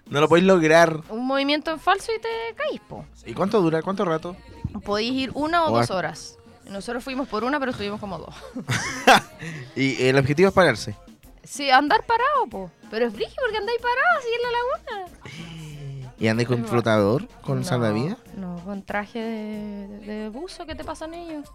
No 0.10 0.22
lo 0.22 0.28
podéis 0.30 0.46
lograr. 0.46 1.02
Un 1.10 1.26
movimiento 1.26 1.72
en 1.72 1.80
falso 1.80 2.12
y 2.16 2.20
te 2.22 2.28
caís, 2.56 2.80
po. 2.82 3.06
¿Y 3.26 3.34
cuánto 3.34 3.62
dura? 3.62 3.82
¿Cuánto 3.82 4.06
rato? 4.06 4.36
Podéis 4.84 5.14
ir 5.14 5.32
una 5.34 5.66
o 5.66 5.72
O 5.74 5.78
dos 5.80 5.92
horas. 5.92 6.38
Nosotros 6.66 7.04
fuimos 7.04 7.28
por 7.28 7.44
una, 7.44 7.60
pero 7.60 7.72
estuvimos 7.72 8.00
como 8.00 8.18
dos. 8.18 8.36
Y 9.76 10.04
el 10.04 10.18
objetivo 10.18 10.50
es 10.50 10.54
pararse. 10.56 10.96
Sí, 11.44 11.70
andar 11.70 12.06
parado, 12.06 12.48
po. 12.50 12.72
Pero 12.90 13.06
es 13.08 13.14
brígido 13.14 13.36
porque 13.42 13.58
andáis 13.58 13.80
parados 13.80 14.18
así 14.20 14.28
en 14.36 14.42
la 14.44 14.52
laguna. 14.58 16.14
¿Y 16.20 16.28
andáis 16.28 16.48
con 16.48 16.66
flotador? 16.66 17.28
¿Con 17.42 17.60
No, 17.60 17.64
salvavidas? 17.64 18.18
No, 18.36 18.56
con 18.66 18.84
traje 18.84 19.20
de, 19.20 19.88
de 20.00 20.30
buzo 20.30 20.66
que 20.66 20.76
te 20.76 20.84
pasan 20.84 21.14
ellos. 21.14 21.48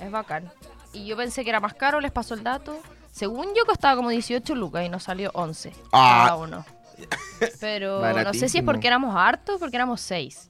Es 0.00 0.10
bacán. 0.10 0.50
Y 0.92 1.06
yo 1.06 1.16
pensé 1.16 1.42
que 1.44 1.50
era 1.50 1.60
más 1.60 1.74
caro, 1.74 2.00
les 2.00 2.12
pasó 2.12 2.34
el 2.34 2.42
dato. 2.44 2.78
Según 3.10 3.48
yo 3.54 3.66
costaba 3.66 3.96
como 3.96 4.08
18 4.10 4.54
lucas 4.54 4.86
y 4.86 4.88
nos 4.88 5.02
salió 5.02 5.30
11 5.34 5.72
Ah. 5.92 6.24
cada 6.28 6.36
uno. 6.36 6.64
Pero 7.60 8.00
no 8.24 8.32
sé 8.32 8.48
si 8.48 8.58
es 8.58 8.64
porque 8.64 8.86
éramos 8.86 9.14
hartos, 9.16 9.58
porque 9.58 9.76
éramos 9.76 10.00
6. 10.00 10.48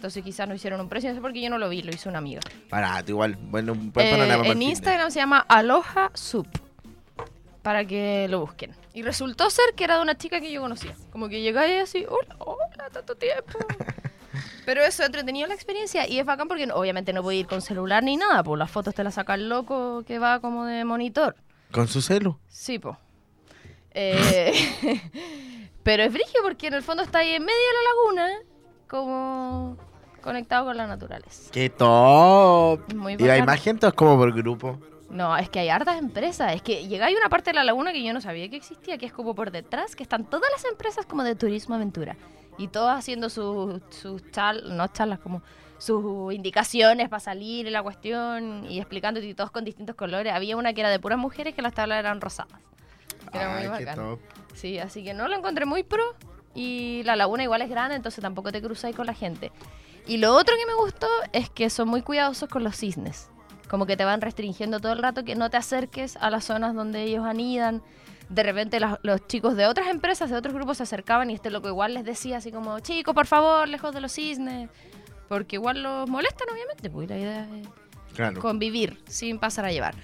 Entonces 0.00 0.24
quizás 0.24 0.48
no 0.48 0.54
hicieron 0.54 0.80
un 0.80 0.88
precio, 0.88 1.10
no 1.10 1.14
sé 1.14 1.20
por 1.20 1.30
qué 1.30 1.42
yo 1.42 1.50
no 1.50 1.58
lo 1.58 1.68
vi, 1.68 1.82
lo 1.82 1.90
hizo 1.90 2.08
una 2.08 2.16
amiga. 2.16 2.40
Barato, 2.70 3.10
igual. 3.10 3.36
Bueno, 3.38 3.72
un 3.72 3.92
buen 3.92 4.06
Eh, 4.06 4.10
panorama 4.12 4.46
en 4.46 4.62
Instagram 4.62 5.10
se 5.10 5.20
llama 5.20 5.44
Aloha 5.46 6.10
Soup. 6.14 6.48
Para 7.60 7.84
que 7.84 8.26
lo 8.30 8.40
busquen. 8.40 8.74
Y 8.94 9.02
resultó 9.02 9.50
ser 9.50 9.74
que 9.76 9.84
era 9.84 9.96
de 9.96 10.02
una 10.02 10.16
chica 10.16 10.40
que 10.40 10.50
yo 10.50 10.62
conocía. 10.62 10.94
Como 11.12 11.28
que 11.28 11.42
llegáis 11.42 11.82
así, 11.82 12.06
hola, 12.08 12.34
hola, 12.38 12.88
tanto 12.90 13.14
tiempo. 13.14 13.58
Pero 14.64 14.80
eso, 14.80 15.04
entretenido 15.04 15.46
la 15.46 15.52
experiencia. 15.52 16.08
Y 16.08 16.18
es 16.18 16.24
bacán 16.24 16.48
porque 16.48 16.66
obviamente 16.72 17.12
no 17.12 17.22
puedo 17.22 17.38
ir 17.38 17.46
con 17.46 17.60
celular 17.60 18.02
ni 18.02 18.16
nada. 18.16 18.42
Pues 18.42 18.58
las 18.58 18.70
fotos 18.70 18.94
te 18.94 19.04
las 19.04 19.16
saca 19.16 19.34
el 19.34 19.50
loco 19.50 20.02
que 20.06 20.18
va 20.18 20.40
como 20.40 20.64
de 20.64 20.82
monitor. 20.86 21.36
Con 21.72 21.88
su 21.88 22.00
celu. 22.00 22.38
Sí, 22.48 22.78
po. 22.78 22.96
Eh, 23.90 24.54
pero 25.82 26.04
es 26.04 26.10
frigio 26.10 26.40
porque 26.42 26.68
en 26.68 26.72
el 26.74 26.82
fondo 26.82 27.02
está 27.02 27.18
ahí 27.18 27.32
en 27.34 27.44
medio 27.44 27.58
de 27.58 27.74
la 27.74 28.24
laguna, 28.24 28.38
como 28.88 29.89
conectado 30.20 30.66
con 30.66 30.76
la 30.76 30.86
naturaleza. 30.86 31.50
¡Qué 31.52 31.70
top! 31.70 32.92
Muy 32.94 33.16
¿Y 33.18 33.28
hay 33.28 33.42
más 33.42 33.60
gente 33.60 33.86
o 33.86 33.88
es 33.88 33.94
como 33.94 34.16
por 34.16 34.32
grupo? 34.34 34.78
No, 35.08 35.36
es 35.36 35.48
que 35.50 35.58
hay 35.60 35.68
hartas 35.68 35.98
empresas. 35.98 36.54
Es 36.54 36.62
que 36.62 36.86
llega 36.86 37.06
hay 37.06 37.14
una 37.16 37.28
parte 37.28 37.50
de 37.50 37.54
la 37.54 37.64
laguna 37.64 37.92
que 37.92 38.02
yo 38.02 38.12
no 38.12 38.20
sabía 38.20 38.48
que 38.48 38.56
existía, 38.56 38.96
que 38.98 39.06
es 39.06 39.12
como 39.12 39.34
por 39.34 39.50
detrás, 39.50 39.96
que 39.96 40.02
están 40.04 40.24
todas 40.24 40.50
las 40.52 40.64
empresas 40.64 41.04
como 41.06 41.24
de 41.24 41.34
turismo 41.34 41.74
aventura. 41.74 42.16
Y 42.58 42.68
todas 42.68 42.98
haciendo 42.98 43.28
sus 43.28 43.80
sus 43.90 44.22
chal- 44.30 44.64
no 44.76 44.86
charlas, 44.88 45.18
como 45.18 45.42
sus 45.78 46.32
indicaciones 46.34 47.08
para 47.08 47.20
salir 47.20 47.66
en 47.66 47.72
la 47.72 47.82
cuestión 47.82 48.66
y 48.70 48.78
explicando 48.78 49.18
y 49.20 49.34
todos 49.34 49.50
con 49.50 49.64
distintos 49.64 49.96
colores. 49.96 50.32
Había 50.32 50.56
una 50.56 50.72
que 50.74 50.80
era 50.82 50.90
de 50.90 51.00
puras 51.00 51.18
mujeres 51.18 51.54
que 51.54 51.62
las 51.62 51.72
tablas 51.74 51.98
eran 51.98 52.20
rosadas. 52.20 52.60
Era 53.32 53.68
muy 53.70 53.78
qué 53.78 53.86
top. 53.94 54.20
Sí, 54.54 54.78
así 54.78 55.02
que 55.02 55.14
no 55.14 55.26
lo 55.28 55.36
encontré 55.36 55.64
muy 55.64 55.82
pro. 55.82 56.04
Y 56.54 57.02
la 57.04 57.14
laguna 57.16 57.44
igual 57.44 57.62
es 57.62 57.70
grande, 57.70 57.94
entonces 57.94 58.20
tampoco 58.20 58.50
te 58.52 58.60
cruzáis 58.60 58.94
con 58.96 59.06
la 59.06 59.14
gente. 59.14 59.52
Y 60.06 60.16
lo 60.18 60.34
otro 60.34 60.54
que 60.56 60.66
me 60.66 60.74
gustó 60.74 61.06
es 61.32 61.50
que 61.50 61.70
son 61.70 61.88
muy 61.88 62.02
cuidadosos 62.02 62.48
con 62.48 62.64
los 62.64 62.76
cisnes. 62.76 63.28
Como 63.68 63.86
que 63.86 63.96
te 63.96 64.04
van 64.04 64.20
restringiendo 64.20 64.80
todo 64.80 64.92
el 64.92 64.98
rato 65.02 65.24
que 65.24 65.36
no 65.36 65.48
te 65.50 65.56
acerques 65.56 66.16
a 66.16 66.30
las 66.30 66.44
zonas 66.44 66.74
donde 66.74 67.02
ellos 67.04 67.24
anidan. 67.24 67.82
De 68.28 68.42
repente 68.42 68.78
los 69.02 69.26
chicos 69.28 69.56
de 69.56 69.66
otras 69.66 69.88
empresas, 69.88 70.30
de 70.30 70.36
otros 70.36 70.54
grupos 70.54 70.78
se 70.78 70.82
acercaban 70.84 71.30
y 71.30 71.34
este 71.34 71.50
loco 71.50 71.68
igual 71.68 71.94
les 71.94 72.04
decía 72.04 72.38
así 72.38 72.50
como, 72.50 72.80
chicos, 72.80 73.14
por 73.14 73.26
favor, 73.26 73.68
lejos 73.68 73.94
de 73.94 74.00
los 74.00 74.12
cisnes. 74.12 74.68
Porque 75.28 75.56
igual 75.56 75.82
los 75.82 76.08
molestan, 76.08 76.48
obviamente, 76.52 76.90
pues 76.90 77.08
la 77.08 77.16
idea 77.18 77.48
es 77.60 77.68
Claro. 78.16 78.40
convivir 78.40 79.00
sin 79.06 79.38
pasar 79.38 79.64
a 79.64 79.70
llevar. 79.70 79.94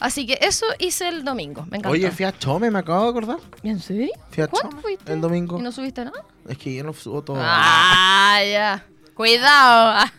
Así 0.00 0.26
que 0.26 0.38
eso 0.42 0.66
hice 0.78 1.08
el 1.08 1.24
domingo, 1.24 1.62
me 1.70 1.78
encantó. 1.78 1.90
Oye, 1.90 2.10
fui 2.10 2.24
a 2.26 2.36
Chome, 2.36 2.70
me 2.70 2.80
acabo 2.80 3.04
de 3.04 3.10
acordar. 3.10 3.38
¿En 3.62 3.78
serio? 3.80 4.10
Fui 4.30 4.42
a 4.42 4.48
¿Cuándo 4.48 4.70
Chome 4.70 4.82
fuiste? 4.82 5.12
el 5.12 5.20
domingo. 5.20 5.58
¿Y 5.58 5.62
no 5.62 5.70
subiste 5.72 6.04
nada? 6.04 6.24
Es 6.48 6.58
que 6.58 6.74
yo 6.74 6.82
no 6.84 6.92
subo 6.92 7.22
todo. 7.22 7.38
Ah, 7.40 8.40
ya. 8.44 8.84
Cuidado. 9.16 9.90
Ah. 9.96 10.12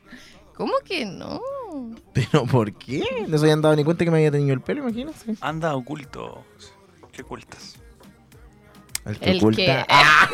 ¿Cómo 0.56 0.72
que 0.84 1.04
no? 1.04 1.40
¿Pero 2.12 2.44
por 2.46 2.72
qué? 2.72 3.04
No 3.28 3.38
se 3.38 3.44
habían 3.44 3.62
dado 3.62 3.76
ni 3.76 3.84
cuenta 3.84 4.04
que 4.04 4.10
me 4.10 4.16
había 4.18 4.32
tenido 4.32 4.52
el 4.54 4.60
pelo, 4.60 4.80
imagínate. 4.82 5.36
Anda 5.40 5.76
oculto. 5.76 6.44
¿Qué 7.12 7.22
ocultas? 7.22 7.76
El 9.04 9.18
que 9.18 9.30
El 9.30 9.36
oculta. 9.42 9.56
que- 9.62 9.86
¡Ah! 9.88 10.28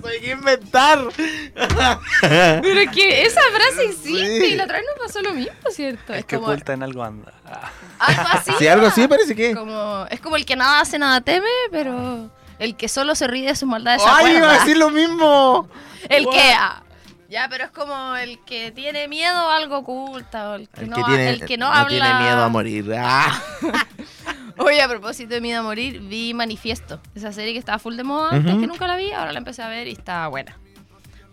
no 0.00 0.08
sé 0.08 0.20
qué 0.20 0.30
inventar. 0.30 1.00
Pero 2.20 2.80
es 2.80 2.90
que 2.90 3.22
esa 3.26 3.40
frase 3.52 3.84
existe 3.86 4.40
Sí. 4.46 4.52
y 4.52 4.56
la 4.56 4.64
otra 4.64 4.76
vez 4.78 4.86
nos 4.96 5.06
pasó 5.06 5.20
lo 5.22 5.34
mismo, 5.34 5.52
¿cierto? 5.70 6.12
Es 6.12 6.20
Es 6.20 6.24
que 6.26 6.36
como 6.36 6.48
oculta 6.48 6.72
en 6.74 6.82
algo 6.84 7.02
anda. 7.02 7.32
Ah. 7.44 7.70
algo 7.98 8.22
así. 8.32 8.52
Si 8.58 8.68
algo 8.68 8.86
así 8.86 9.08
parece 9.08 9.34
que. 9.34 9.54
Como, 9.54 10.06
es 10.10 10.20
como 10.20 10.36
el 10.36 10.46
que 10.46 10.54
nada 10.56 10.80
hace, 10.80 10.98
nada 10.98 11.20
teme, 11.22 11.48
pero 11.72 12.30
el 12.60 12.76
que 12.76 12.88
solo 12.88 13.14
se 13.16 13.26
ríe 13.26 13.48
de 13.48 13.56
sus 13.56 13.68
maldades. 13.68 14.02
¡Ay, 14.06 14.36
iba 14.36 14.48
a 14.50 14.58
decir 14.60 14.76
lo 14.76 14.90
mismo! 14.90 15.68
El 16.08 16.26
What? 16.26 16.32
que. 16.34 16.52
ah, 16.56 16.82
ya, 17.28 17.46
pero 17.48 17.64
es 17.64 17.70
como 17.70 18.14
el 18.16 18.38
que 18.44 18.72
tiene 18.72 19.08
miedo 19.08 19.36
a 19.36 19.56
algo 19.56 19.78
oculta. 19.78 20.50
O 20.50 20.54
el 20.56 20.68
que, 20.68 20.82
El 20.82 20.90
no, 20.90 20.96
que 20.96 21.02
tiene, 21.04 21.30
el 21.30 21.44
que 21.46 21.56
no, 21.56 21.66
habla. 21.66 21.88
tiene 21.88 22.14
miedo 22.14 22.42
a 22.42 22.48
morir. 22.48 22.92
¡Ah! 22.96 23.40
Oye, 24.58 24.82
a 24.82 24.88
propósito 24.88 25.32
de 25.32 25.40
Miedo 25.40 25.60
a 25.60 25.62
Morir, 25.62 26.00
vi 26.00 26.34
Manifiesto. 26.34 27.00
Esa 27.14 27.32
serie 27.32 27.54
que 27.54 27.58
estaba 27.58 27.78
full 27.78 27.96
de 27.96 28.04
moda 28.04 28.30
antes, 28.32 28.54
que 28.56 28.66
nunca 28.66 28.86
la 28.86 28.96
vi, 28.96 29.10
ahora 29.10 29.32
la 29.32 29.38
empecé 29.38 29.62
a 29.62 29.68
ver 29.68 29.88
y 29.88 29.92
está 29.92 30.28
buena. 30.28 30.58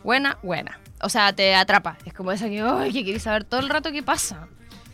Buena, 0.03 0.37
buena. 0.41 0.79
O 1.01 1.09
sea, 1.09 1.33
te 1.33 1.53
atrapa. 1.53 1.97
Es 2.05 2.13
como 2.13 2.31
esa 2.31 2.47
que, 2.47 2.61
ay, 2.61 2.93
que 2.93 3.03
quieres 3.03 3.23
saber 3.23 3.43
todo 3.43 3.59
el 3.59 3.67
rato 3.69 3.91
qué 3.91 4.01
pasa. 4.01 4.47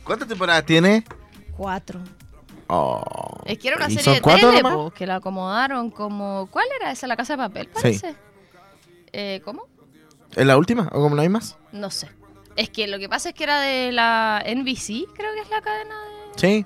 ¿Cuántas 0.03 0.27
temporadas 0.27 0.65
tiene? 0.65 1.03
Cuatro. 1.55 2.00
Oh. 2.67 3.41
Es 3.46 3.60
que 3.60 3.67
era 3.67 3.77
una 3.77 3.89
¿Y 3.89 3.96
serie 3.96 4.15
de 4.15 4.22
tele, 4.22 4.62
po, 4.63 4.89
que 4.91 5.05
la 5.05 5.15
acomodaron 5.17 5.91
como... 5.91 6.48
¿Cuál 6.50 6.65
era 6.79 6.91
esa? 6.91 7.05
¿La 7.05 7.15
Casa 7.15 7.34
de 7.34 7.38
Papel, 7.38 7.70
Sí. 7.82 8.01
Eh, 9.17 9.41
¿Cómo? 9.45 9.67
¿Es 10.36 10.45
la 10.45 10.57
última? 10.57 10.89
¿O 10.91 11.01
como 11.01 11.15
no 11.15 11.22
hay 11.22 11.29
más? 11.29 11.57
No 11.72 11.89
sé. 11.89 12.10
Es 12.57 12.69
que 12.69 12.88
lo 12.88 13.00
que 13.00 13.07
pasa 13.07 13.29
es 13.29 13.36
que 13.36 13.43
era 13.45 13.62
de 13.62 13.91
la 13.93 14.43
NBC, 14.45 15.05
creo 15.15 15.34
que 15.34 15.41
es 15.41 15.50
la 15.50 15.62
cadena 15.62 15.95
de... 15.95 16.39
Sí. 16.39 16.65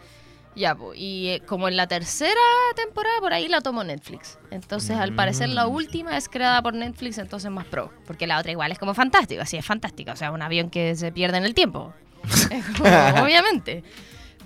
Ya, 0.55 0.73
po, 0.75 0.93
y 0.95 1.27
eh, 1.29 1.41
como 1.45 1.67
en 1.67 1.77
la 1.77 1.87
tercera 1.87 2.33
temporada 2.75 3.19
por 3.21 3.33
ahí 3.33 3.47
la 3.47 3.61
tomó 3.61 3.83
Netflix. 3.83 4.39
Entonces, 4.49 4.97
al 4.97 5.13
parecer, 5.13 5.49
la 5.49 5.67
Mm. 5.67 5.71
última 5.75 6.17
es 6.17 6.27
creada 6.27 6.61
por 6.63 6.73
Netflix, 6.73 7.19
entonces 7.19 7.51
más 7.51 7.65
pro. 7.65 7.91
Porque 8.07 8.25
la 8.25 8.39
otra 8.39 8.51
igual 8.51 8.71
es 8.71 8.79
como 8.79 8.93
fantástica, 8.95 9.45
sí, 9.45 9.57
es 9.57 9.65
fantástica. 9.65 10.13
O 10.13 10.15
sea, 10.15 10.31
un 10.31 10.41
avión 10.41 10.69
que 10.71 10.95
se 10.95 11.11
pierde 11.11 11.37
en 11.37 11.45
el 11.45 11.53
tiempo. 11.53 11.93
Es 12.51 12.65
como, 12.77 12.89
obviamente. 13.23 13.83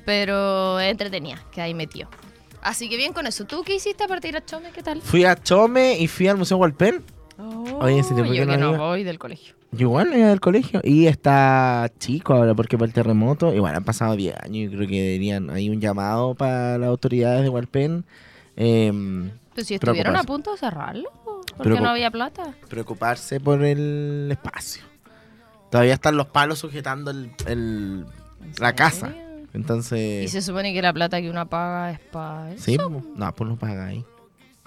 Pero 0.05 0.79
entretenida, 0.81 1.41
que 1.51 1.61
ahí 1.61 1.73
metió. 1.73 2.09
Así 2.61 2.89
que 2.89 2.97
bien 2.97 3.13
con 3.13 3.25
eso. 3.27 3.45
¿Tú 3.45 3.63
qué 3.63 3.75
hiciste 3.75 4.03
a 4.03 4.07
partir 4.07 4.33
de 4.33 4.43
Chome? 4.45 4.71
¿Qué 4.71 4.83
tal? 4.83 5.01
Fui 5.01 5.23
a 5.25 5.35
Chome 5.41 5.97
y 5.97 6.07
fui 6.07 6.27
al 6.27 6.37
Museo 6.37 6.57
Walpen. 6.57 7.03
Oye, 7.37 7.99
ese 7.99 8.13
tiempo 8.13 8.33
yo 8.33 8.41
que 8.41 8.45
no 8.45 8.51
que 8.53 8.57
no 8.59 8.69
iba. 8.75 8.77
voy 8.87 9.03
del 9.03 9.19
colegio. 9.19 9.55
Yo 9.71 9.87
igual 9.87 10.09
no 10.09 10.17
iba 10.17 10.27
del 10.29 10.39
colegio. 10.39 10.81
Y 10.83 11.07
está 11.07 11.91
chico 11.99 12.33
ahora 12.33 12.53
porque 12.53 12.77
por 12.77 12.87
el 12.87 12.93
terremoto. 12.93 13.53
Igual 13.53 13.75
han 13.75 13.83
pasado 13.83 14.15
10 14.15 14.35
años. 14.43 14.71
Yo 14.71 14.77
creo 14.77 14.87
que 14.89 15.01
deberían. 15.01 15.49
Hay 15.49 15.69
un 15.69 15.81
llamado 15.81 16.35
para 16.35 16.77
las 16.77 16.89
autoridades 16.89 17.41
de 17.43 17.49
Walpen. 17.49 18.05
em, 18.55 19.31
Pues 19.55 19.67
si 19.67 19.73
estuvieron 19.75 20.15
a 20.15 20.23
punto 20.23 20.51
de 20.51 20.57
cerrarlo, 20.57 21.09
porque 21.57 21.79
no 21.81 21.89
había 21.89 22.11
plata. 22.11 22.53
preocuparse 22.69 23.39
por 23.39 23.63
el 23.63 24.29
espacio. 24.31 24.83
Todavía 25.71 25.93
están 25.95 26.17
los 26.17 26.27
palos 26.27 26.59
sujetando 26.59 27.09
el, 27.11 27.31
el- 27.47 28.05
la 28.59 28.73
casa. 28.75 29.07
serio? 29.07 29.23
Entonces. 29.55 30.25
Y 30.25 30.27
se 30.27 30.41
supone 30.43 30.71
que 30.73 30.81
la 30.83 30.93
plata 30.93 31.19
que 31.21 31.29
una 31.29 31.45
paga 31.45 31.91
es 31.91 31.99
para 31.99 32.51
eso. 32.53 32.63
Sí, 32.63 32.77
no, 32.77 33.33
pues 33.33 33.49
no 33.49 33.55
paga 33.55 33.87
ahí. 33.87 34.05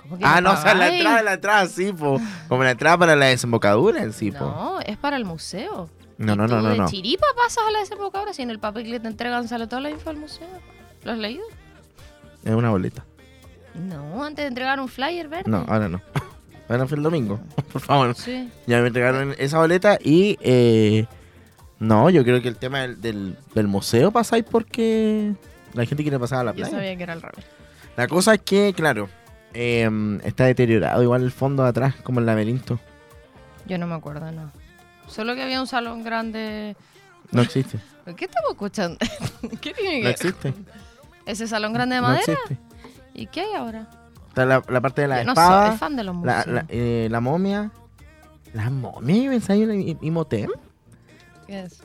¿Cómo 0.08 0.18
que 0.18 0.24
Ah, 0.24 0.40
no, 0.40 0.52
o 0.52 0.56
sea, 0.56 0.74
la 0.74 0.88
entrada, 0.94 1.22
la 1.22 1.32
entrada, 1.34 1.66
sí, 1.66 1.92
po. 1.92 2.20
Como 2.48 2.64
la 2.64 2.70
entrada 2.72 2.98
para 2.98 3.16
la 3.16 3.26
desembocadura 3.26 4.02
en 4.02 4.12
sí, 4.12 4.30
po. 4.30 4.44
No, 4.44 4.80
es 4.80 4.96
para 4.96 5.16
el 5.16 5.24
museo. 5.24 5.88
No, 6.18 6.34
no, 6.36 6.46
no, 6.46 6.62
no, 6.62 6.70
de 6.70 6.78
no. 6.78 6.88
chiripa 6.88 7.26
pasas 7.36 7.64
a 7.68 7.70
la 7.72 7.80
desembocadura 7.80 8.32
si 8.32 8.42
en 8.42 8.50
el 8.50 8.58
papel 8.58 8.84
que 8.90 9.00
te 9.00 9.06
entregan 9.08 9.48
sale 9.48 9.66
toda 9.66 9.82
la 9.82 9.90
info 9.90 10.08
del 10.10 10.18
museo. 10.18 10.46
¿Lo 11.04 11.12
has 11.12 11.18
leído? 11.18 11.44
Es 12.44 12.52
una 12.54 12.70
boleta. 12.70 13.04
No, 13.74 14.24
antes 14.24 14.44
de 14.44 14.48
entregar 14.48 14.80
un 14.80 14.88
flyer 14.88 15.28
verde. 15.28 15.50
No, 15.50 15.64
ahora 15.68 15.88
no. 15.88 16.00
Ahora 16.68 16.84
fue 16.88 16.96
el 16.96 17.04
domingo, 17.04 17.38
por 17.72 17.80
favor. 17.80 18.14
Sí. 18.16 18.50
Ya 18.66 18.80
me 18.80 18.88
entregaron 18.88 19.36
esa 19.38 19.58
boleta 19.58 19.98
y 20.02 20.36
eh, 20.40 21.06
no, 21.78 22.10
yo 22.10 22.24
creo 22.24 22.42
que 22.42 22.48
el 22.48 22.56
tema 22.56 22.80
del, 22.80 23.00
del, 23.00 23.36
del 23.54 23.68
museo 23.68 24.10
pasáis 24.10 24.42
porque 24.42 25.32
la 25.74 25.84
gente 25.86 26.02
quiere 26.02 26.18
pasar 26.18 26.40
a 26.40 26.44
la 26.44 26.50
Yo 26.50 26.56
playa. 26.56 26.70
sabía 26.72 26.96
que 26.96 27.02
era 27.04 27.12
al 27.12 27.22
revés. 27.22 27.44
La 27.96 28.08
cosa 28.08 28.34
es 28.34 28.40
que, 28.40 28.72
claro, 28.74 29.08
eh, 29.56 30.18
está 30.24 30.44
deteriorado 30.44 31.02
igual 31.02 31.22
el 31.22 31.32
fondo 31.32 31.62
de 31.62 31.70
atrás, 31.70 31.94
como 32.02 32.20
el 32.20 32.26
laberinto. 32.26 32.78
Yo 33.66 33.78
no 33.78 33.86
me 33.86 33.94
acuerdo, 33.94 34.30
no. 34.32 34.50
Solo 35.08 35.34
que 35.34 35.42
había 35.42 35.60
un 35.60 35.66
salón 35.66 36.02
grande. 36.04 36.76
No 37.32 37.42
existe. 37.42 37.78
¿Qué 38.16 38.26
estamos 38.26 38.50
escuchando? 38.52 38.98
¿Qué 39.60 39.72
tiene 39.74 39.98
No 39.98 40.04
que 40.04 40.10
existe. 40.10 40.54
¿Ese 41.26 41.48
salón 41.48 41.72
grande 41.72 41.96
de 41.96 42.00
No 42.02 42.08
madera? 42.08 42.32
existe. 42.32 42.58
¿Y 43.14 43.26
qué 43.26 43.40
hay 43.40 43.54
ahora? 43.54 43.88
Está 44.28 44.44
la, 44.44 44.62
la 44.68 44.80
parte 44.80 45.02
de 45.02 45.08
la 45.08 45.18
Yo 45.20 45.24
no 45.24 45.32
espada, 45.32 45.68
soy 45.70 45.78
fan 45.78 45.96
de 45.96 46.04
los 46.04 46.16
la, 46.24 46.44
la, 46.46 46.64
eh, 46.68 47.08
la 47.10 47.20
momia. 47.20 47.70
¿La 48.52 48.70
momia? 48.70 49.30
¿Pensáis 49.30 49.68
en 49.68 49.80
I- 49.80 49.98
Imhotep? 50.02 50.50
¿Qué 51.46 51.60
es? 51.62 51.82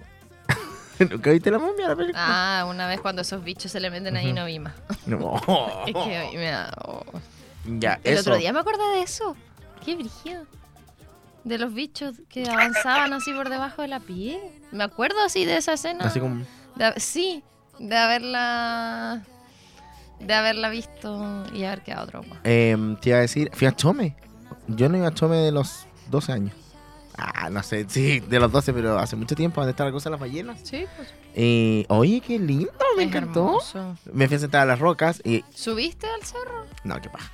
¿Nunca 1.10 1.32
viste 1.32 1.50
la 1.50 1.58
momia 1.60 1.88
la 1.88 1.96
película? 1.96 2.20
Ah, 2.62 2.66
una 2.66 2.88
vez 2.88 3.00
cuando 3.02 3.22
esos 3.24 3.44
bichos 3.44 3.72
se 3.72 3.80
le 3.80 3.90
meten 3.90 4.16
ahí 4.18 4.34
no 4.34 4.46
vi 4.46 4.60
más. 4.60 4.74
No. 5.06 5.42
Es 5.88 5.94
que 5.94 6.38
me 6.38 6.52
da... 6.52 6.72
oh. 6.86 7.04
Ya, 7.66 8.00
El 8.04 8.14
eso. 8.14 8.22
otro 8.22 8.38
día 8.38 8.54
me 8.54 8.60
acordé 8.60 8.84
de 8.96 9.02
eso. 9.04 9.36
Qué 9.86 9.96
brígido. 9.96 10.46
De 11.44 11.58
los 11.58 11.74
bichos 11.74 12.16
que 12.30 12.48
avanzaban 12.50 13.14
así 13.14 13.34
por 13.34 13.50
debajo 13.50 13.82
de 13.82 13.88
la 13.88 14.00
piel. 14.00 14.40
Me 14.72 14.84
acuerdo 14.84 15.18
así 15.26 15.46
de 15.46 15.58
esa 15.58 15.74
escena. 15.74 16.06
Así 16.06 16.20
como... 16.20 16.44
De 16.76 16.94
sí, 17.00 17.44
de 17.80 17.98
haberla. 17.98 19.24
De 20.20 20.34
haberla 20.36 20.70
visto 20.70 21.44
y 21.54 21.64
haber 21.64 21.82
quedado 21.82 22.06
trauma. 22.08 22.40
Eh, 22.44 22.78
te 23.02 23.10
iba 23.10 23.18
a 23.18 23.22
decir, 23.22 23.50
fui 23.54 23.68
a 23.68 23.76
Chome. 23.76 24.16
Yo 24.68 24.88
no 24.88 24.98
iba 24.98 25.08
a 25.08 25.14
Chome 25.14 25.38
de 25.38 25.52
los 25.52 25.88
12 26.12 26.32
años. 26.32 26.54
Ah, 27.18 27.50
no 27.50 27.62
sé, 27.62 27.86
sí, 27.90 28.20
de 28.20 28.40
los 28.40 28.52
12, 28.52 28.72
pero 28.74 28.98
hace 28.98 29.16
mucho 29.16 29.36
tiempo, 29.36 29.62
donde 29.62 29.72
está 29.72 29.84
la 29.84 29.92
cosa 29.92 30.10
de 30.10 30.12
las 30.12 30.20
ballenas. 30.20 30.60
Sí, 30.64 30.86
pues. 30.96 31.14
Y, 31.36 31.86
oye, 31.90 32.22
qué 32.22 32.40
lindo, 32.40 32.72
me 32.96 33.04
es 33.04 33.10
encantó. 33.10 33.46
hermoso. 33.48 33.98
Me 34.14 34.28
fui 34.28 34.38
a 34.38 34.40
sentar 34.40 34.62
a 34.62 34.66
las 34.66 34.80
rocas 34.80 35.22
y... 35.24 35.44
¿Subiste 35.54 36.08
al 36.08 36.24
cerro? 36.24 36.66
No, 36.84 37.00
qué 37.02 37.10
paja. 37.10 37.32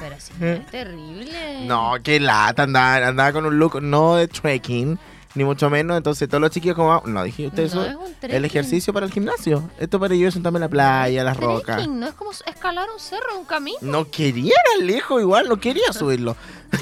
Pero 0.00 0.16
sí, 0.18 0.32
es 0.40 0.66
terrible. 0.66 1.66
No, 1.66 1.94
qué 2.02 2.20
lata, 2.20 2.64
andaba, 2.64 3.06
andaba 3.08 3.32
con 3.32 3.46
un 3.46 3.58
look 3.58 3.80
no 3.82 4.16
de 4.16 4.28
trekking, 4.28 4.98
ni 5.34 5.44
mucho 5.44 5.70
menos. 5.70 5.96
Entonces 5.96 6.28
todos 6.28 6.40
los 6.40 6.50
chiquillos 6.50 6.76
como... 6.76 7.02
No, 7.06 7.22
dije, 7.24 7.46
usted 7.46 7.72
No 7.74 7.82
eso... 7.84 8.04
es 8.22 8.34
El 8.34 8.44
ejercicio 8.44 8.92
para 8.92 9.06
el 9.06 9.12
gimnasio. 9.12 9.70
Esto 9.78 10.00
para 10.00 10.14
yo 10.14 10.30
sentarme 10.30 10.56
en 10.58 10.62
la 10.62 10.68
playa, 10.68 11.22
las 11.24 11.36
rocas. 11.36 11.86
No 11.88 12.06
es 12.08 12.14
como 12.14 12.30
escalar 12.32 12.88
un 12.92 13.00
cerro, 13.00 13.38
un 13.38 13.44
camino. 13.44 13.78
No 13.82 14.10
quería 14.10 14.54
ir 14.78 14.84
lejos 14.84 15.20
igual, 15.20 15.48
no 15.48 15.58
quería 15.60 15.92
subirlo. 15.92 16.36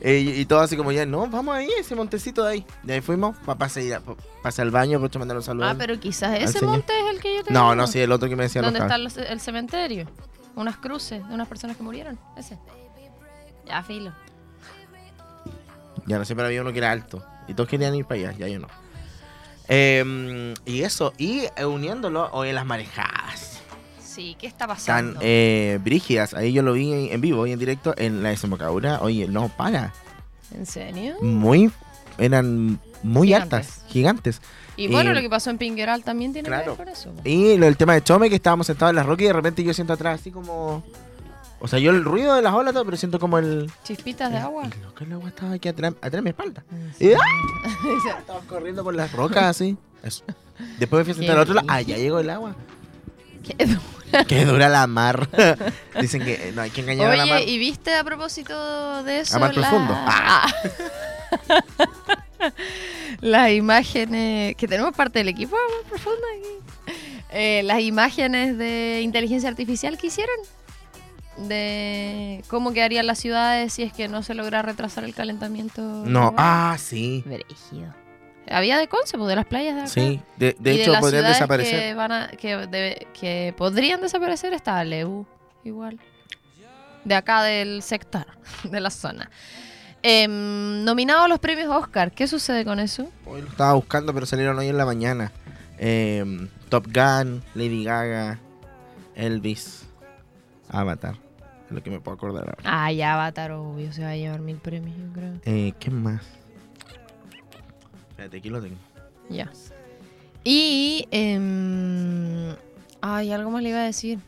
Eh, 0.00 0.18
y, 0.20 0.40
y 0.42 0.44
todo 0.44 0.60
así 0.60 0.76
como 0.76 0.92
ya, 0.92 1.06
no, 1.06 1.26
vamos 1.26 1.56
ahí, 1.56 1.68
ese 1.78 1.94
montecito 1.96 2.44
de 2.44 2.52
ahí. 2.52 2.66
De 2.82 2.94
ahí 2.94 3.00
fuimos, 3.00 3.36
papá 3.38 3.56
pasé, 3.56 3.82
ir 3.82 3.94
a- 3.94 4.00
pa- 4.00 4.14
pasé 4.42 4.62
al 4.62 4.70
baño, 4.70 5.00
por 5.00 5.16
mandar 5.18 5.36
un 5.38 5.42
saludo. 5.42 5.66
Ah, 5.66 5.74
pero 5.76 5.98
quizás 5.98 6.38
ese 6.38 6.64
monte 6.64 6.92
es 6.92 7.14
el 7.14 7.20
que 7.20 7.34
yo 7.36 7.42
te 7.42 7.52
no, 7.52 7.62
digo. 7.62 7.74
no, 7.74 7.86
sí, 7.86 7.98
el 7.98 8.12
otro 8.12 8.28
que 8.28 8.36
me 8.36 8.44
decía 8.44 8.62
¿Dónde 8.62 8.78
está 8.78 8.94
el 8.96 9.40
cementerio? 9.40 10.06
Unas 10.58 10.76
cruces 10.78 11.26
de 11.26 11.34
unas 11.34 11.46
personas 11.48 11.76
que 11.76 11.82
murieron. 11.84 12.18
Ese. 12.36 12.58
Ya, 13.64 13.82
filo. 13.82 14.12
Ya 16.06 16.18
no 16.18 16.24
sé, 16.24 16.34
pero 16.34 16.46
había 16.48 16.62
uno 16.62 16.72
que 16.72 16.78
era 16.78 16.90
alto. 16.90 17.24
Y 17.46 17.54
todos 17.54 17.68
querían 17.68 17.94
ir 17.94 18.04
para 18.04 18.20
allá, 18.20 18.32
ya 18.38 18.48
yo 18.48 18.58
no. 18.58 18.68
Em, 19.68 20.54
y 20.64 20.82
eso, 20.82 21.12
y 21.18 21.42
eh, 21.56 21.64
uniéndolo, 21.64 22.28
hoy 22.32 22.48
en 22.48 22.54
las 22.54 22.64
marejadas. 22.66 23.60
Sí, 24.02 24.36
¿qué 24.38 24.46
está 24.46 24.66
Tan 24.66 24.68
pasando? 24.68 25.20
eh, 25.22 25.78
brígidas. 25.82 26.34
Ahí 26.34 26.52
yo 26.52 26.62
lo 26.62 26.72
vi 26.72 27.10
en, 27.12 27.20
vivo 27.20 27.46
y 27.46 27.52
en 27.52 27.58
directo 27.58 27.94
en 27.96 28.22
la 28.22 28.30
desembocadura. 28.30 29.00
Oye, 29.02 29.28
no 29.28 29.48
para. 29.50 29.92
¿En 30.52 30.66
serio? 30.66 31.16
Muy. 31.20 31.70
Eran 32.16 32.80
muy 33.02 33.28
Gigantes. 33.28 33.52
altas, 33.68 33.82
gigantes. 33.88 34.42
Y 34.76 34.88
bueno, 34.88 35.10
y- 35.10 35.14
lo 35.14 35.20
que 35.20 35.28
pasó 35.30 35.50
en 35.50 35.58
Pingueral 35.58 36.04
también 36.04 36.32
tiene 36.32 36.48
Claro. 36.48 36.64
que 36.64 36.68
ver 36.70 36.76
con 36.78 36.88
eso. 36.88 37.12
Y 37.24 37.56
lo, 37.56 37.66
el 37.66 37.76
tema 37.76 37.94
de 37.94 38.02
Chome, 38.02 38.28
que 38.28 38.36
estábamos 38.36 38.66
sentados 38.66 38.90
en 38.90 38.96
las 38.96 39.06
rocas 39.06 39.22
y 39.24 39.26
de 39.26 39.32
repente 39.32 39.64
yo 39.64 39.74
siento 39.74 39.92
atrás 39.92 40.20
así 40.20 40.30
como. 40.30 40.84
O 41.60 41.66
sea, 41.66 41.80
yo 41.80 41.90
el 41.90 42.04
ruido 42.04 42.36
de 42.36 42.42
las 42.42 42.54
olas, 42.54 42.72
todo, 42.72 42.84
pero 42.84 42.96
siento 42.96 43.18
como 43.18 43.38
el. 43.38 43.68
Chispitas 43.82 44.30
de 44.30 44.38
agua. 44.38 44.64
El, 44.64 44.82
loco, 44.82 45.02
el 45.04 45.12
agua 45.12 45.28
estaba 45.30 45.52
aquí 45.54 45.68
atrás, 45.68 45.92
atrás 45.96 46.12
de 46.12 46.22
mi 46.22 46.30
espalda. 46.30 46.62
¿En 46.70 46.90
Y 46.90 46.92
serio? 46.94 47.18
Estaba 48.18 48.40
corriendo 48.42 48.84
por 48.84 48.94
las 48.94 49.10
rocas 49.12 49.44
así. 49.44 49.76
Eso. 50.04 50.22
Después 50.78 51.00
me 51.00 51.04
fui 51.04 51.12
a 51.12 51.16
sentar 51.16 51.36
al 51.36 51.42
otro 51.42 51.54
lado. 51.54 51.66
Ah, 51.68 51.80
ya 51.80 51.96
llegó 51.96 52.20
el 52.20 52.30
agua. 52.30 52.54
Qué 53.42 53.66
duro. 53.66 53.80
Qué 54.28 54.44
dura 54.44 54.68
la 54.68 54.86
mar. 54.86 55.28
Dicen 56.00 56.22
que 56.24 56.34
eh, 56.48 56.52
no 56.54 56.62
hay 56.62 56.70
que 56.70 56.80
engañar 56.82 57.10
a 57.10 57.16
la 57.16 57.26
mar. 57.26 57.36
Oye, 57.38 57.50
¿y 57.50 57.58
viste 57.58 57.94
a 57.94 58.04
propósito 58.04 59.02
de 59.02 59.20
eso? 59.20 59.36
A 59.36 59.40
mar 59.40 59.56
la- 59.56 59.68
profundo. 59.68 59.94
Ah. 60.06 60.46
Las 63.20 63.50
imágenes. 63.52 64.56
Que 64.56 64.68
tenemos 64.68 64.94
parte 64.94 65.18
del 65.20 65.28
equipo 65.28 65.56
a 65.56 65.60
mar 65.60 65.88
profundo 65.88 66.20
aquí. 66.38 66.94
Eh, 67.30 67.62
las 67.64 67.80
imágenes 67.80 68.56
de 68.58 69.00
inteligencia 69.02 69.48
artificial 69.48 69.98
que 69.98 70.06
hicieron. 70.08 70.36
De 71.36 72.42
cómo 72.48 72.72
quedarían 72.72 73.06
las 73.06 73.18
ciudades 73.20 73.72
si 73.72 73.84
es 73.84 73.92
que 73.92 74.08
no 74.08 74.22
se 74.24 74.34
logra 74.34 74.62
retrasar 74.62 75.04
el 75.04 75.14
calentamiento. 75.14 75.80
No, 75.82 76.04
global. 76.30 76.34
ah, 76.38 76.76
sí. 76.78 77.22
Brígido. 77.24 77.94
Había 78.50 78.78
de 78.78 78.88
Conce, 78.88 79.16
pues, 79.18 79.28
de 79.28 79.36
las 79.36 79.44
playas 79.46 79.74
de 79.76 79.80
acá. 79.82 79.88
Sí. 79.90 80.20
De, 80.36 80.56
de 80.58 80.74
Y 80.74 80.80
hecho, 80.80 80.90
las 80.92 81.00
podrían 81.00 81.26
desaparecer. 81.26 81.80
Que, 81.80 81.94
van 81.94 82.12
a- 82.12 82.28
que, 82.28 83.06
que 83.18 83.54
podrían 83.56 84.00
desaparecer 84.00 84.52
está 84.54 84.82
Lebu, 84.82 85.26
igual. 85.64 86.00
De 87.04 87.14
acá 87.14 87.42
del 87.42 87.82
sector, 87.82 88.26
de 88.64 88.80
la 88.80 88.90
zona. 88.90 89.30
Em, 90.02 90.84
nominado 90.84 91.24
a 91.24 91.28
los 91.28 91.38
premios 91.40 91.68
Oscar, 91.70 92.12
¿qué 92.12 92.26
sucede 92.28 92.64
con 92.64 92.78
eso? 92.78 93.08
Hoy 93.26 93.42
lo 93.42 93.48
estaba 93.48 93.74
buscando, 93.74 94.14
pero 94.14 94.26
salieron 94.26 94.58
hoy 94.58 94.68
en 94.68 94.78
la 94.78 94.86
mañana. 94.86 95.32
Eh, 95.78 96.48
Top 96.68 96.86
Gun, 96.86 97.42
Lady 97.54 97.84
Gaga, 97.84 98.38
Elvis, 99.14 99.86
Avatar. 100.68 101.16
Es 101.66 101.72
lo 101.72 101.82
que 101.82 101.90
me 101.90 102.00
puedo 102.00 102.16
acordar 102.16 102.44
ahora. 102.44 102.62
Ah, 102.64 102.92
ya 102.92 103.14
Avatar, 103.14 103.52
obvio, 103.52 103.92
se 103.92 104.02
va 104.02 104.10
a 104.10 104.16
llevar 104.16 104.40
mil 104.40 104.56
premios, 104.56 104.96
yo 104.96 105.12
creo. 105.12 105.34
Eh, 105.44 105.72
¿Qué 105.78 105.90
más? 105.90 106.22
Espérate, 108.10 108.38
aquí 108.38 108.48
lo 108.48 108.62
tengo. 108.62 108.76
Ya. 109.28 109.50
Y. 110.44 111.06
em, 111.10 112.54
ay, 113.00 113.32
algo 113.32 113.50
más 113.50 113.62
le 113.62 113.70
iba 113.70 113.80
a 113.80 113.84
decir. 113.84 114.18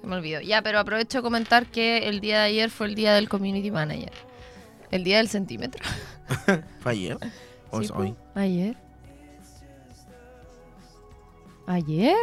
Se 0.00 0.06
me 0.06 0.16
olvidó. 0.16 0.40
Ya, 0.40 0.62
pero 0.62 0.78
aprovecho 0.78 1.18
de 1.18 1.22
comentar 1.22 1.66
que 1.66 2.08
el 2.08 2.20
día 2.20 2.40
de 2.40 2.46
ayer 2.46 2.70
fue 2.70 2.86
el 2.86 2.94
día 2.94 3.14
del 3.14 3.28
Community 3.28 3.70
Manager. 3.70 4.12
El 4.90 5.04
día 5.04 5.18
del 5.18 5.28
centímetro. 5.28 5.84
¿Fue 6.80 6.92
ayer? 6.92 7.18
¿O 7.70 7.78
Sí, 7.80 7.84
es 7.86 7.90
hoy? 7.90 8.14
Ayer. 8.34 8.76
¿Ayer? 11.66 12.16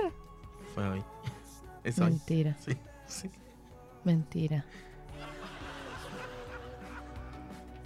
Fue 0.74 0.88
hoy. 0.88 1.04
Es 1.84 2.00
hoy. 2.00 2.10
Mentira, 2.10 2.58
Sí, 2.66 2.76
sí. 3.06 3.30
mentira. 4.04 4.66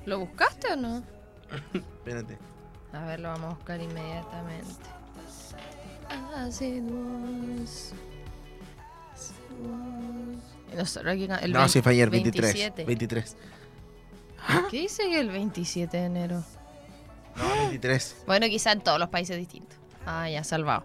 ¿Lo 0.06 0.20
buscaste 0.20 0.72
o 0.72 0.76
no? 0.78 1.04
Espérate. 1.74 2.38
A 2.94 3.04
ver, 3.06 3.20
lo 3.20 3.28
vamos 3.28 3.52
a 3.52 3.56
buscar 3.56 3.82
inmediatamente. 3.82 4.72
It 6.62 6.84
was. 6.84 7.94
Y 10.72 10.76
nosotros 10.78 11.14
aquí, 11.14 11.24
el 11.42 11.52
no, 11.52 11.60
vein- 11.60 11.70
sí, 11.70 11.82
fue 11.82 11.92
ayer, 11.92 12.10
23. 12.10 12.42
27. 12.54 12.86
23. 12.86 13.38
¿Qué 14.70 14.82
dice 14.82 15.04
que 15.04 15.20
el 15.20 15.30
27 15.30 15.98
de 15.98 16.06
enero? 16.06 16.44
No, 17.36 17.48
23. 17.64 18.24
Bueno, 18.28 18.48
quizá 18.48 18.72
en 18.72 18.82
todos 18.82 19.00
los 19.00 19.10
países 19.10 19.38
distintos. 19.38 19.78
Ah, 20.06 20.30
ya, 20.30 20.44
salvado. 20.44 20.84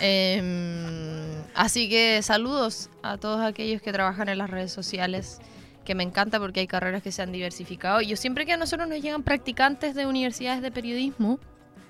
Em, 0.00 1.42
así 1.54 1.88
que 1.88 2.22
saludos 2.22 2.88
a 3.02 3.18
todos 3.18 3.40
aquellos 3.40 3.82
que 3.82 3.92
trabajan 3.92 4.28
en 4.28 4.38
las 4.38 4.50
redes 4.50 4.72
sociales, 4.72 5.38
que 5.84 5.94
me 5.94 6.02
encanta 6.02 6.38
porque 6.38 6.60
hay 6.60 6.66
carreras 6.66 7.02
que 7.02 7.12
se 7.12 7.22
han 7.22 7.32
diversificado. 7.32 8.00
Yo 8.00 8.16
siempre 8.16 8.46
que 8.46 8.52
a 8.52 8.56
nosotros 8.56 8.88
nos 8.88 9.00
llegan 9.00 9.22
practicantes 9.22 9.94
de 9.94 10.06
universidades 10.06 10.62
de 10.62 10.70
periodismo, 10.70 11.38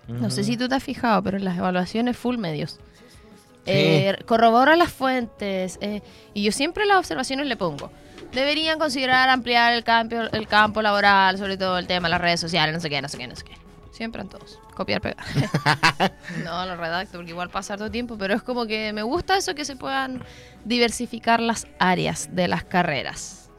no 0.08 0.30
sé 0.30 0.42
si 0.44 0.56
tú 0.56 0.68
te 0.68 0.74
has 0.74 0.82
fijado, 0.82 1.22
pero 1.22 1.36
en 1.38 1.44
las 1.44 1.56
evaluaciones 1.56 2.16
full 2.16 2.36
medios. 2.36 2.80
Eh, 3.66 4.16
corrobora 4.26 4.74
las 4.76 4.92
fuentes. 4.92 5.78
eh, 5.80 6.02
y 6.34 6.42
yo 6.42 6.50
siempre 6.50 6.84
las 6.86 6.98
observaciones 6.98 7.46
le 7.46 7.56
pongo. 7.56 7.90
Deberían 8.32 8.78
considerar 8.78 9.28
ampliar 9.28 9.72
el 9.74 9.84
campo, 9.84 10.16
el 10.16 10.48
campo 10.48 10.80
laboral, 10.82 11.36
sobre 11.38 11.56
todo 11.56 11.78
el 11.78 11.86
tema 11.86 12.08
de 12.08 12.12
las 12.12 12.20
redes 12.20 12.40
sociales, 12.40 12.74
no 12.74 12.80
sé 12.80 12.88
qué, 12.88 13.02
no 13.02 13.08
sé 13.08 13.18
qué, 13.18 13.26
no 13.26 13.36
sé 13.36 13.44
qué. 13.44 13.52
Siempre 13.92 14.22
en 14.22 14.28
todos. 14.28 14.58
Copiar, 14.74 15.02
pegar. 15.02 15.18
no, 16.44 16.64
lo 16.66 16.76
redacto 16.76 17.18
porque 17.18 17.30
igual 17.30 17.50
pasa 17.50 17.76
todo 17.76 17.90
tiempo, 17.90 18.16
pero 18.16 18.34
es 18.34 18.42
como 18.42 18.66
que 18.66 18.92
me 18.94 19.02
gusta 19.02 19.36
eso 19.36 19.54
que 19.54 19.64
se 19.66 19.76
puedan 19.76 20.22
diversificar 20.64 21.40
las 21.40 21.66
áreas 21.78 22.30
de 22.32 22.48
las 22.48 22.64
carreras. 22.64 23.50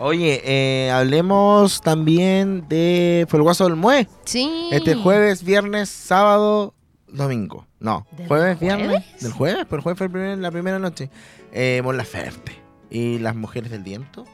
Oye, 0.00 0.42
eh, 0.44 0.90
hablemos 0.92 1.80
también 1.80 2.68
de 2.68 3.26
Fue 3.28 3.38
el 3.38 3.42
Guaso 3.42 3.64
del 3.64 3.74
Mue. 3.76 4.06
Sí. 4.24 4.68
Este 4.70 4.94
jueves, 4.94 5.42
viernes, 5.42 5.88
sábado, 5.88 6.74
domingo. 7.08 7.66
No, 7.80 8.06
¿Del 8.12 8.28
jueves, 8.28 8.60
viernes. 8.60 9.04
Del 9.20 9.32
jueves, 9.32 9.64
pero 9.68 9.76
el 9.78 9.82
jueves 9.82 9.98
fue 9.98 10.06
el 10.06 10.12
primer- 10.12 10.38
la 10.38 10.50
primera 10.50 10.78
noche. 10.78 11.10
Eh, 11.50 11.80
Mon 11.82 11.96
Laferte. 11.96 12.67
¿Y 12.90 13.18
las 13.18 13.34
mujeres 13.34 13.70
del 13.70 13.82
viento? 13.82 14.24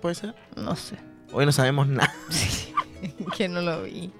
¿Puede 0.00 0.14
ser? 0.14 0.34
No 0.56 0.76
sé. 0.76 0.96
Hoy 1.32 1.44
no 1.46 1.52
sabemos 1.52 1.88
nada. 1.88 2.12
que 3.36 3.48
no 3.48 3.60
lo 3.60 3.82
vi. 3.82 4.12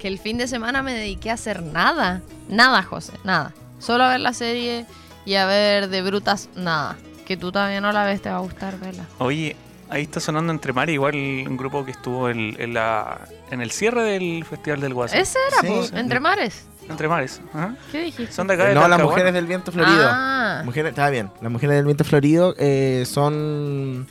Que 0.00 0.08
el 0.08 0.18
fin 0.18 0.38
de 0.38 0.46
semana 0.48 0.82
me 0.82 0.92
dediqué 0.94 1.30
a 1.30 1.34
hacer 1.34 1.62
nada. 1.62 2.22
Nada, 2.48 2.82
José, 2.82 3.12
nada. 3.24 3.52
Solo 3.78 4.04
a 4.04 4.10
ver 4.10 4.20
la 4.20 4.32
serie 4.32 4.86
y 5.24 5.34
a 5.34 5.46
ver 5.46 5.88
de 5.88 6.02
brutas, 6.02 6.48
nada. 6.56 6.96
Que 7.26 7.36
tú 7.36 7.52
todavía 7.52 7.80
no 7.80 7.92
la 7.92 8.04
ves, 8.04 8.22
te 8.22 8.30
va 8.30 8.36
a 8.36 8.40
gustar 8.40 8.78
verla. 8.78 9.04
Oye, 9.18 9.54
ahí 9.90 10.02
está 10.04 10.20
sonando 10.20 10.52
Entre 10.52 10.72
Mares, 10.72 10.94
igual 10.94 11.14
un 11.16 11.56
grupo 11.56 11.84
que 11.84 11.90
estuvo 11.90 12.30
en, 12.30 12.56
en 12.60 12.72
la, 12.74 13.28
en 13.50 13.60
el 13.60 13.70
cierre 13.70 14.02
del 14.04 14.44
Festival 14.44 14.80
del 14.80 14.94
Guaso. 14.94 15.16
Ese 15.16 15.38
era, 15.48 15.60
Sí. 15.60 15.66
pues, 15.74 15.92
Entre 15.92 16.20
Mares. 16.20 16.66
Entre 16.88 17.08
Mares. 17.08 17.40
ajá. 17.52 17.74
¿Qué 17.92 18.04
dijiste? 18.04 18.32
Son 18.32 18.46
de 18.46 18.54
acá 18.54 18.64
de 18.64 18.74
no, 18.74 18.80
las 18.80 18.90
Talcahuano. 18.90 19.10
mujeres 19.10 19.34
del 19.34 19.46
viento 19.46 19.72
florido. 19.72 20.06
Ah, 20.08 20.62
Mujeres, 20.64 20.90
está 20.90 21.10
bien. 21.10 21.30
Las 21.40 21.52
mujeres 21.52 21.76
del 21.76 21.84
viento 21.84 22.04
florido 22.04 22.54
eh, 22.58 23.04
son 23.06 24.06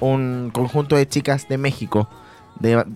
un 0.00 0.50
conjunto 0.52 0.96
de 0.96 1.06
chicas 1.08 1.48
de 1.48 1.58
México 1.58 2.08
de 2.58 2.76
va- 2.76 2.86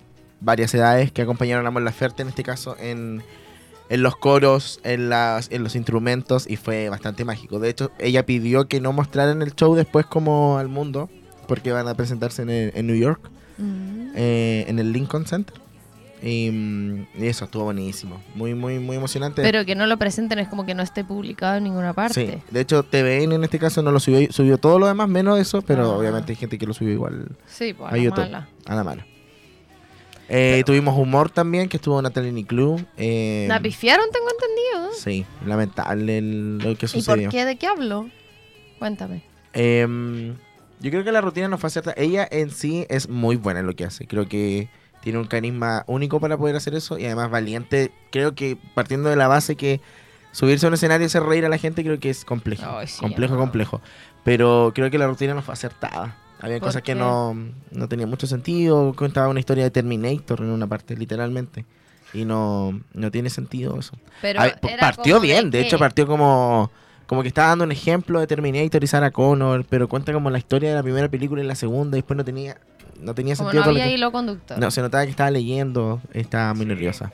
varias 0.41 0.73
edades 0.73 1.11
que 1.11 1.21
acompañaron 1.21 1.65
a 1.65 1.71
Mon 1.71 1.83
Laferte 1.85 2.21
en 2.21 2.27
este 2.29 2.43
caso 2.43 2.75
en, 2.79 3.23
en 3.89 4.03
los 4.03 4.15
coros, 4.17 4.79
en, 4.83 5.09
las, 5.09 5.49
en 5.51 5.63
los 5.63 5.75
instrumentos 5.75 6.45
y 6.49 6.57
fue 6.57 6.89
bastante 6.89 7.23
mágico. 7.25 7.59
De 7.59 7.69
hecho, 7.69 7.91
ella 7.99 8.25
pidió 8.25 8.67
que 8.67 8.81
no 8.81 8.91
mostraran 8.93 9.41
el 9.41 9.55
show 9.55 9.73
después 9.75 10.05
como 10.05 10.57
al 10.57 10.67
mundo 10.67 11.09
porque 11.47 11.71
van 11.71 11.87
a 11.87 11.95
presentarse 11.95 12.41
en, 12.41 12.49
el- 12.49 12.71
en 12.75 12.87
New 12.87 12.95
York, 12.97 13.21
mm. 13.57 14.11
eh, 14.15 14.65
en 14.67 14.79
el 14.79 14.91
Lincoln 14.91 15.25
Center. 15.25 15.55
Y, 16.23 16.49
mm, 16.51 17.05
eso 17.21 17.45
estuvo 17.45 17.65
buenísimo. 17.65 18.21
Muy, 18.33 18.55
muy, 18.55 18.79
muy 18.79 18.95
emocionante. 18.97 19.41
pero 19.43 19.65
que 19.65 19.75
no 19.75 19.85
lo 19.85 19.97
presenten 19.97 20.39
es 20.39 20.47
como 20.47 20.65
que 20.65 20.73
no 20.73 20.81
esté 20.81 21.03
publicado 21.03 21.57
en 21.57 21.65
ninguna 21.65 21.93
parte. 21.93 22.13
Sí, 22.27 22.43
de 22.51 22.59
hecho 22.59 22.81
TVN 22.83 23.33
en 23.35 23.43
este 23.43 23.59
caso 23.59 23.81
no 23.83 23.91
lo 23.91 23.99
subió, 23.99 24.31
subió 24.31 24.57
todo 24.57 24.79
lo 24.79 24.87
demás 24.87 25.07
menos 25.09 25.39
eso, 25.39 25.61
pero 25.61 25.83
Ah. 25.91 25.97
obviamente 25.97 26.31
hay 26.31 26.35
gente 26.35 26.57
que 26.57 26.65
lo 26.65 26.73
subió 26.73 26.91
igual 26.93 27.27
Sí, 27.45 27.73
pues, 27.73 27.93
a 27.93 27.97
YouTube, 27.97 28.23
mala. 28.25 28.49
a 28.65 28.75
la 28.75 28.83
mala. 28.83 29.05
Eh, 30.29 30.63
tuvimos 30.65 30.97
humor 30.97 31.29
también, 31.29 31.69
que 31.69 31.77
estuvo 31.77 32.01
Natalie 32.01 32.33
Niclú. 32.33 32.83
Eh, 32.97 33.45
La 33.47 33.61
pifiaron, 33.61 34.05
tengo 34.11 34.27
entendido. 34.29 34.93
sí, 34.93 35.25
lamentable 35.45 36.17
el- 36.17 36.57
lo 36.57 36.63
que 36.63 36.69
¿Y 36.71 36.75
por 36.75 36.89
sucedió. 36.89 37.29
qué? 37.29 37.45
¿De 37.45 37.55
qué 37.57 37.67
hablo? 37.67 38.09
Cuéntame. 38.79 39.21
Em, 39.53 40.33
yo 40.81 40.91
creo 40.91 41.03
que 41.05 41.11
la 41.13 41.21
rutina 41.21 41.47
no 41.47 41.57
fue 41.57 41.69
cierta. 41.69 41.93
Ella 41.95 42.27
en 42.29 42.49
sí 42.51 42.85
es 42.89 43.07
muy 43.07 43.37
buena 43.37 43.61
en 43.61 43.67
lo 43.67 43.75
que 43.75 43.85
hace. 43.85 44.05
Creo 44.05 44.27
que 44.27 44.67
tiene 45.07 45.19
un 45.19 45.25
carisma 45.25 45.85
único 45.87 46.19
para 46.19 46.37
poder 46.37 46.57
hacer 46.57 46.75
eso 46.75 46.99
y 46.99 47.05
además 47.05 47.31
valiente. 47.31 47.93
Creo 48.11 48.35
que 48.35 48.57
partiendo 48.73 49.07
de 49.09 49.15
la 49.15 49.29
base 49.29 49.55
que 49.55 49.79
subirse 50.33 50.65
a 50.65 50.67
un 50.67 50.73
escenario 50.73 51.05
y 51.05 51.07
hacer 51.07 51.23
reír 51.23 51.45
a 51.45 51.49
la 51.49 51.57
gente 51.57 51.81
creo 51.81 51.97
que 51.97 52.09
es 52.09 52.25
complejo. 52.25 52.65
Sí, 52.85 52.99
complejo, 52.99 53.35
no. 53.35 53.39
complejo. 53.39 53.81
Pero 54.25 54.73
creo 54.75 54.91
que 54.91 54.97
la 54.97 55.07
rutina 55.07 55.33
no 55.33 55.41
fue 55.41 55.53
acertada. 55.53 56.17
Había 56.41 56.59
cosas 56.59 56.81
que 56.81 56.93
no, 56.93 57.37
no 57.71 57.87
tenían 57.87 58.09
mucho 58.09 58.27
sentido. 58.27 58.93
Contaba 58.97 59.29
una 59.29 59.39
historia 59.39 59.63
de 59.63 59.71
Terminator 59.71 60.41
en 60.41 60.49
una 60.49 60.67
parte, 60.67 60.97
literalmente. 60.97 61.63
Y 62.13 62.25
no, 62.25 62.77
no 62.93 63.09
tiene 63.09 63.29
sentido 63.29 63.79
eso. 63.79 63.97
Pero 64.21 64.41
partió 64.77 65.21
bien, 65.21 65.51
de 65.51 65.61
qué? 65.61 65.67
hecho 65.67 65.79
partió 65.79 66.05
como 66.05 66.69
como 67.05 67.21
que 67.21 67.29
estaba 67.29 67.47
dando 67.47 67.63
un 67.63 67.71
ejemplo 67.71 68.19
de 68.19 68.27
Terminator 68.27 68.83
y 68.83 68.87
Sarah 68.87 69.11
Connor, 69.11 69.65
pero 69.69 69.87
cuenta 69.87 70.11
como 70.11 70.29
la 70.29 70.37
historia 70.37 70.71
de 70.71 70.75
la 70.75 70.83
primera 70.83 71.07
película 71.07 71.41
y 71.41 71.47
la 71.47 71.55
segunda 71.55 71.95
y 71.95 72.01
después 72.01 72.17
no 72.17 72.25
tenía 72.25 72.57
no 72.99 73.13
tenía 73.15 73.35
Como 73.35 73.49
sentido 73.49 73.65
no 73.65 73.71
había 73.71 73.89
hilo 73.91 74.11
conductor. 74.11 74.57
No, 74.59 74.71
se 74.71 74.81
notaba 74.81 75.03
que 75.05 75.11
estaba 75.11 75.31
leyendo, 75.31 76.01
estaba 76.13 76.53
muy 76.53 76.65
nerviosa. 76.65 77.11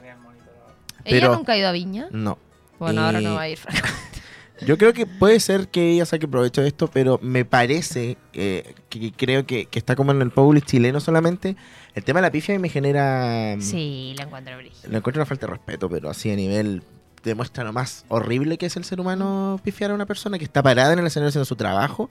¿Ella 1.05 1.19
pero- 1.21 1.35
nunca 1.35 1.53
ha 1.53 1.57
ido 1.57 1.67
a 1.67 1.71
Viña? 1.71 2.07
No. 2.11 2.37
Bueno, 2.79 3.01
ahora 3.05 3.21
Y- 3.21 3.23
no 3.25 3.35
va 3.35 3.41
a 3.41 3.49
ir, 3.49 3.57
Franco. 3.57 3.87
Yo 4.65 4.77
creo 4.77 4.93
que 4.93 5.05
puede 5.05 5.39
ser 5.41 5.67
que 5.67 5.91
ella 5.91 6.05
saque 6.05 6.27
provecho 6.27 6.61
de 6.61 6.67
esto, 6.67 6.87
pero 6.87 7.19
me 7.21 7.43
parece 7.43 8.17
eh, 8.33 8.75
que, 8.87 8.99
que 8.99 9.11
creo 9.11 9.45
que, 9.45 9.65
que 9.65 9.77
está 9.79 9.95
como 9.95 10.11
en 10.11 10.21
el 10.21 10.31
public 10.31 10.63
chileno 10.65 10.99
solamente. 11.01 11.57
El 11.95 12.03
tema 12.03 12.19
de 12.19 12.27
la 12.27 12.31
pifia 12.31 12.57
me 12.59 12.69
genera... 12.69 13.55
Sí, 13.59 14.13
la 14.17 14.23
encuentro 14.23 14.55
brígida. 14.55 14.87
Le 14.89 14.97
encuentro 14.97 15.19
una 15.21 15.25
falta 15.25 15.47
de 15.47 15.53
respeto, 15.53 15.89
pero 15.89 16.09
así 16.09 16.31
a 16.31 16.35
nivel 16.35 16.81
demuestra 17.23 17.63
lo 17.63 17.73
más 17.73 18.05
horrible 18.09 18.57
que 18.57 18.65
es 18.67 18.77
el 18.77 18.83
ser 18.85 19.01
humano 19.01 19.59
pifiar 19.63 19.91
a 19.91 19.95
una 19.95 20.05
persona 20.05 20.37
que 20.37 20.45
está 20.45 20.61
parada 20.63 20.93
en 20.93 20.99
el 20.99 21.07
escenario 21.07 21.29
haciendo 21.29 21.45
su 21.45 21.55
trabajo. 21.55 22.09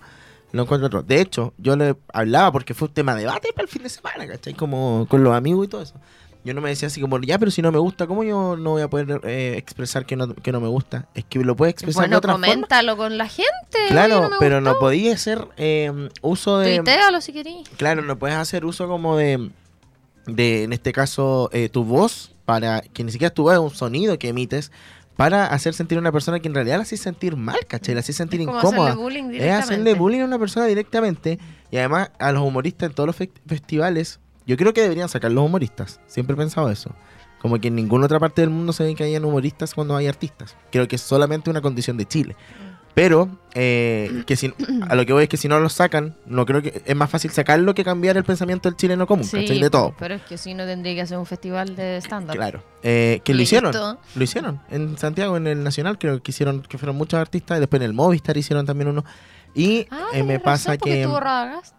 Lo 0.52 0.62
encuentro 0.62 0.86
otro. 0.86 1.02
De 1.02 1.20
hecho, 1.20 1.52
yo 1.58 1.76
le 1.76 1.96
hablaba 2.12 2.52
porque 2.52 2.74
fue 2.74 2.88
un 2.88 2.94
tema 2.94 3.14
de 3.14 3.22
debate 3.22 3.48
para 3.54 3.64
el 3.64 3.68
fin 3.68 3.82
de 3.82 3.88
semana, 3.88 4.26
¿cachai? 4.26 4.54
Como 4.54 5.06
con 5.08 5.24
los 5.24 5.34
amigos 5.34 5.64
y 5.64 5.68
todo 5.68 5.82
eso. 5.82 5.94
Yo 6.44 6.54
no 6.54 6.60
me 6.60 6.70
decía 6.70 6.88
así 6.88 7.00
como, 7.00 7.20
ya, 7.20 7.38
pero 7.38 7.52
si 7.52 7.62
no 7.62 7.70
me 7.70 7.78
gusta, 7.78 8.08
¿cómo 8.08 8.24
yo 8.24 8.56
no 8.56 8.70
voy 8.70 8.82
a 8.82 8.90
poder 8.90 9.20
eh, 9.22 9.54
expresar 9.56 10.04
que 10.04 10.16
no, 10.16 10.34
que 10.34 10.50
no 10.50 10.60
me 10.60 10.66
gusta? 10.66 11.06
Es 11.14 11.24
que 11.24 11.38
lo 11.38 11.54
puedes 11.54 11.72
expresar 11.74 12.02
de 12.02 12.06
Bueno, 12.08 12.18
otra 12.18 12.32
forma. 12.32 12.46
coméntalo 12.48 12.96
con 12.96 13.16
la 13.16 13.28
gente. 13.28 13.78
Claro, 13.88 14.28
no 14.28 14.36
pero 14.40 14.60
no 14.60 14.70
gustó. 14.70 14.80
podía 14.80 15.14
hacer 15.14 15.46
eh, 15.56 16.08
uso 16.20 16.58
de... 16.58 16.76
Tuitealo 16.78 17.20
si 17.20 17.32
querís. 17.32 17.68
Claro, 17.76 18.02
no 18.02 18.18
puedes 18.18 18.36
hacer 18.36 18.64
uso 18.64 18.88
como 18.88 19.16
de, 19.16 19.50
de 20.26 20.64
en 20.64 20.72
este 20.72 20.92
caso, 20.92 21.48
eh, 21.52 21.68
tu 21.68 21.84
voz, 21.84 22.32
para 22.44 22.80
que 22.80 23.04
ni 23.04 23.12
siquiera 23.12 23.32
tu 23.32 23.44
voz, 23.44 23.54
es 23.54 23.60
un 23.60 23.70
sonido 23.70 24.18
que 24.18 24.28
emites, 24.30 24.72
para 25.16 25.46
hacer 25.46 25.74
sentir 25.74 25.98
a 25.98 26.00
una 26.00 26.10
persona 26.12 26.40
que 26.40 26.48
en 26.48 26.54
realidad 26.54 26.76
la 26.76 26.82
hace 26.82 26.96
sentir 26.96 27.36
mal, 27.36 27.58
¿cachai? 27.68 27.94
La 27.94 28.00
hace 28.00 28.12
sentir 28.12 28.40
Es 28.40 28.46
como 28.46 28.58
incómoda. 28.58 28.88
hacerle 28.90 29.02
bullying 29.04 29.24
Es 29.24 29.30
directamente. 29.32 29.64
hacerle 29.64 29.94
bullying 29.94 30.20
a 30.20 30.24
una 30.24 30.38
persona 30.38 30.66
directamente. 30.66 31.38
Y 31.70 31.76
además, 31.76 32.10
a 32.18 32.32
los 32.32 32.42
humoristas 32.42 32.88
en 32.90 32.94
todos 32.94 33.06
los 33.06 33.16
fe- 33.16 33.30
festivales, 33.46 34.20
yo 34.46 34.56
creo 34.56 34.72
que 34.72 34.80
deberían 34.82 35.08
sacar 35.08 35.30
los 35.30 35.44
humoristas. 35.44 36.00
Siempre 36.06 36.34
he 36.34 36.36
pensado 36.36 36.70
eso. 36.70 36.94
Como 37.40 37.58
que 37.60 37.68
en 37.68 37.74
ninguna 37.74 38.06
otra 38.06 38.20
parte 38.20 38.40
del 38.40 38.50
mundo 38.50 38.72
se 38.72 38.84
ven 38.84 38.94
que 38.96 39.04
hayan 39.04 39.24
humoristas 39.24 39.74
cuando 39.74 39.96
hay 39.96 40.06
artistas. 40.06 40.56
Creo 40.70 40.86
que 40.88 40.96
es 40.96 41.02
solamente 41.02 41.50
una 41.50 41.60
condición 41.60 41.96
de 41.96 42.06
Chile. 42.06 42.36
Pero, 42.94 43.28
eh, 43.54 44.22
que 44.26 44.36
si, 44.36 44.52
a 44.88 44.94
lo 44.94 45.06
que 45.06 45.12
voy 45.14 45.22
es 45.22 45.28
que 45.30 45.38
si 45.38 45.48
no 45.48 45.58
los 45.60 45.72
sacan, 45.72 46.14
no 46.26 46.44
creo 46.44 46.60
que 46.60 46.82
es 46.84 46.94
más 46.96 47.08
fácil 47.08 47.30
sacarlo 47.30 47.74
que 47.74 47.84
cambiar 47.84 48.18
el 48.18 48.24
pensamiento 48.24 48.68
del 48.68 48.76
chileno 48.76 49.06
común, 49.06 49.24
Sí, 49.24 49.38
¿cachai? 49.40 49.60
De 49.60 49.70
todo. 49.70 49.94
Pero 49.98 50.14
es 50.14 50.22
que 50.22 50.36
si 50.36 50.52
no 50.52 50.66
tendría 50.66 50.94
que 50.94 51.00
hacer 51.00 51.16
un 51.16 51.24
festival 51.24 51.74
de 51.74 51.96
stand-up. 52.02 52.34
Claro. 52.34 52.62
Eh, 52.82 53.20
que 53.24 53.32
lo 53.32 53.40
hicieron. 53.40 53.72
Lo 54.14 54.22
hicieron. 54.22 54.60
En 54.70 54.98
Santiago, 54.98 55.36
en 55.38 55.46
el 55.46 55.64
Nacional, 55.64 55.98
creo 55.98 56.22
que 56.22 56.32
hicieron, 56.32 56.62
que 56.62 56.76
fueron 56.76 56.96
muchos 56.96 57.18
artistas. 57.18 57.56
y 57.56 57.60
Después 57.60 57.80
en 57.80 57.86
el 57.86 57.92
Movistar 57.94 58.36
hicieron 58.36 58.66
también 58.66 58.88
uno. 58.88 59.04
Y 59.54 59.86
Ah, 59.90 60.08
eh, 60.12 60.22
me 60.22 60.38
pasa 60.38 60.72
razón, 60.72 60.80
que. 60.84 61.06
Radagast. 61.06 61.74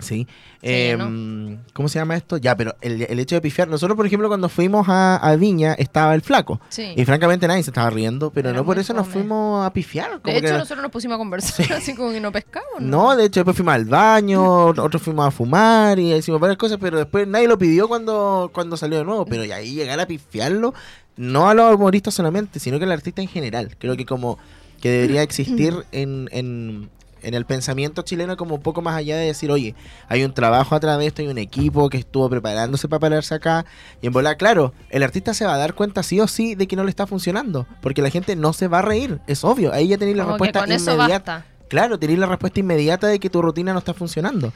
Sí. 0.00 0.26
Sí, 0.26 0.26
Em, 0.68 1.58
¿Cómo 1.74 1.88
se 1.88 1.98
llama 1.98 2.16
esto? 2.16 2.38
Ya, 2.38 2.56
pero 2.56 2.74
el, 2.80 3.02
el 3.02 3.18
hecho 3.20 3.34
de 3.36 3.40
pifiar. 3.40 3.68
Nosotros, 3.68 3.96
por 3.96 4.06
ejemplo, 4.06 4.26
cuando 4.28 4.48
fuimos 4.48 4.88
a, 4.88 5.16
a 5.16 5.36
Viña, 5.36 5.74
estaba 5.74 6.14
el 6.14 6.22
flaco. 6.22 6.60
Sí. 6.70 6.92
Y 6.96 7.04
francamente 7.04 7.46
nadie 7.46 7.62
se 7.62 7.70
estaba 7.70 7.88
riendo, 7.90 8.30
pero 8.30 8.48
Era 8.50 8.58
no 8.58 8.64
por 8.64 8.78
eso 8.78 8.92
nos 8.94 9.06
fuimos 9.06 9.64
a 9.64 9.72
pifiar. 9.72 10.20
De 10.22 10.38
hecho, 10.38 10.46
que- 10.48 10.52
nosotros 10.54 10.82
nos 10.82 10.90
pusimos 10.90 11.14
a 11.14 11.18
conversar 11.18 11.72
así 11.72 11.94
como 11.94 12.10
que 12.10 12.20
no 12.20 12.32
pescamos. 12.32 12.80
no, 12.80 13.14
de 13.16 13.26
hecho 13.26 13.40
después 13.40 13.56
fuimos 13.56 13.74
al 13.74 13.84
baño, 13.84 14.66
otros 14.66 15.00
fuimos 15.02 15.26
a 15.26 15.30
fumar 15.30 15.98
y 15.98 16.12
hicimos 16.14 16.40
varias 16.40 16.58
cosas, 16.58 16.78
pero 16.80 16.98
después 16.98 17.26
nadie 17.28 17.46
lo 17.48 17.58
pidió 17.58 17.86
cuando, 17.88 18.50
cuando 18.52 18.76
salió 18.76 18.98
de 18.98 19.04
nuevo. 19.04 19.24
Pero 19.26 19.44
y 19.44 19.52
ahí 19.52 19.74
llegar 19.74 20.00
a 20.00 20.06
pifiarlo, 20.06 20.74
no 21.16 21.48
a 21.48 21.54
los 21.54 21.74
humoristas 21.74 22.14
solamente, 22.14 22.58
sino 22.60 22.78
que 22.78 22.84
al 22.84 22.92
artista 22.92 23.22
en 23.22 23.28
general. 23.28 23.76
Creo 23.78 23.96
que 23.96 24.04
como 24.06 24.38
que 24.80 24.90
debería 24.90 25.22
existir 25.22 25.74
en, 25.92 26.28
en, 26.32 26.90
en 27.26 27.34
el 27.34 27.44
pensamiento 27.44 28.02
chileno 28.02 28.36
como 28.36 28.54
un 28.54 28.62
poco 28.62 28.82
más 28.82 28.94
allá 28.94 29.16
de 29.16 29.26
decir, 29.26 29.50
oye, 29.50 29.74
hay 30.08 30.22
un 30.22 30.32
trabajo 30.32 30.74
atrás 30.74 30.96
de 30.98 31.06
esto, 31.06 31.22
hay 31.22 31.28
un 31.28 31.38
equipo 31.38 31.88
que 31.90 31.98
estuvo 31.98 32.30
preparándose 32.30 32.88
para 32.88 33.00
pararse 33.00 33.34
acá. 33.34 33.66
Y 34.00 34.06
en 34.06 34.12
volar, 34.12 34.36
claro, 34.36 34.72
el 34.90 35.02
artista 35.02 35.34
se 35.34 35.44
va 35.44 35.54
a 35.54 35.58
dar 35.58 35.74
cuenta 35.74 36.02
sí 36.04 36.20
o 36.20 36.28
sí 36.28 36.54
de 36.54 36.68
que 36.68 36.76
no 36.76 36.84
le 36.84 36.90
está 36.90 37.06
funcionando, 37.06 37.66
porque 37.82 38.00
la 38.00 38.10
gente 38.10 38.36
no 38.36 38.52
se 38.52 38.68
va 38.68 38.78
a 38.78 38.82
reír, 38.82 39.20
es 39.26 39.42
obvio. 39.42 39.72
Ahí 39.72 39.88
ya 39.88 39.98
tenéis 39.98 40.16
la 40.16 40.24
Como 40.24 40.36
que 40.36 40.44
respuesta 40.44 40.60
con 40.60 40.72
eso 40.72 40.94
inmediata. 40.94 41.34
basta. 41.38 41.52
Claro, 41.68 41.98
tenéis 41.98 42.20
la 42.20 42.26
respuesta 42.26 42.60
inmediata 42.60 43.08
de 43.08 43.18
que 43.18 43.28
tu 43.28 43.42
rutina 43.42 43.72
no 43.72 43.80
está 43.80 43.92
funcionando. 43.92 44.52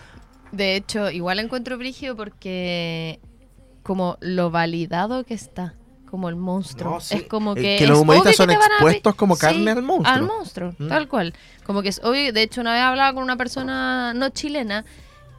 De 0.53 0.77
hecho, 0.77 1.11
igual 1.11 1.41
encuentro 1.41 1.77
brígido 1.77 2.15
porque 2.17 3.19
como 3.83 4.17
lo 4.21 4.51
validado 4.51 5.25
que 5.25 5.35
está, 5.35 5.75
como 6.11 6.29
el 6.29 6.37
monstruo. 6.37 6.95
No, 6.95 7.01
sí. 7.01 7.17
Es 7.17 7.23
como 7.25 7.53
Eh, 7.53 7.63
que, 7.63 7.77
que 7.79 7.87
los 7.87 7.99
humoristas 8.01 8.33
que 8.33 8.37
son 8.37 8.51
a 8.51 8.55
expuestos 8.55 9.15
como 9.15 9.37
carne 9.39 9.71
al 9.71 9.83
monstruo. 9.83 10.15
Al 10.15 10.23
monstruo, 10.23 10.75
Mm. 10.79 10.89
tal 10.89 11.09
cual. 11.09 11.35
Como 11.65 11.83
que 11.83 11.89
es 11.91 12.01
obvio, 12.05 12.33
de 12.33 12.43
hecho 12.43 12.61
una 12.61 12.73
vez 12.75 12.83
hablaba 12.83 13.15
con 13.15 13.23
una 13.23 13.37
persona 13.37 14.13
no 14.15 14.29
chilena 14.31 14.85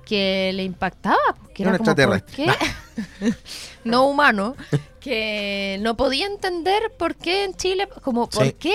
que 0.05 0.51
le 0.53 0.63
impactaba, 0.63 1.17
que 1.53 1.63
Un 1.63 1.69
era 1.69 1.77
como, 1.77 1.93
¿por 1.95 2.01
extraterrestre. 2.15 2.45
qué? 2.45 3.33
no 3.83 4.05
humano, 4.07 4.55
que 4.99 5.77
no 5.81 5.95
podía 5.97 6.25
entender 6.27 6.91
por 6.97 7.15
qué 7.15 7.43
en 7.43 7.55
Chile, 7.55 7.87
como, 8.03 8.29
¿por 8.29 8.45
Sí. 8.45 8.53
qué? 8.53 8.73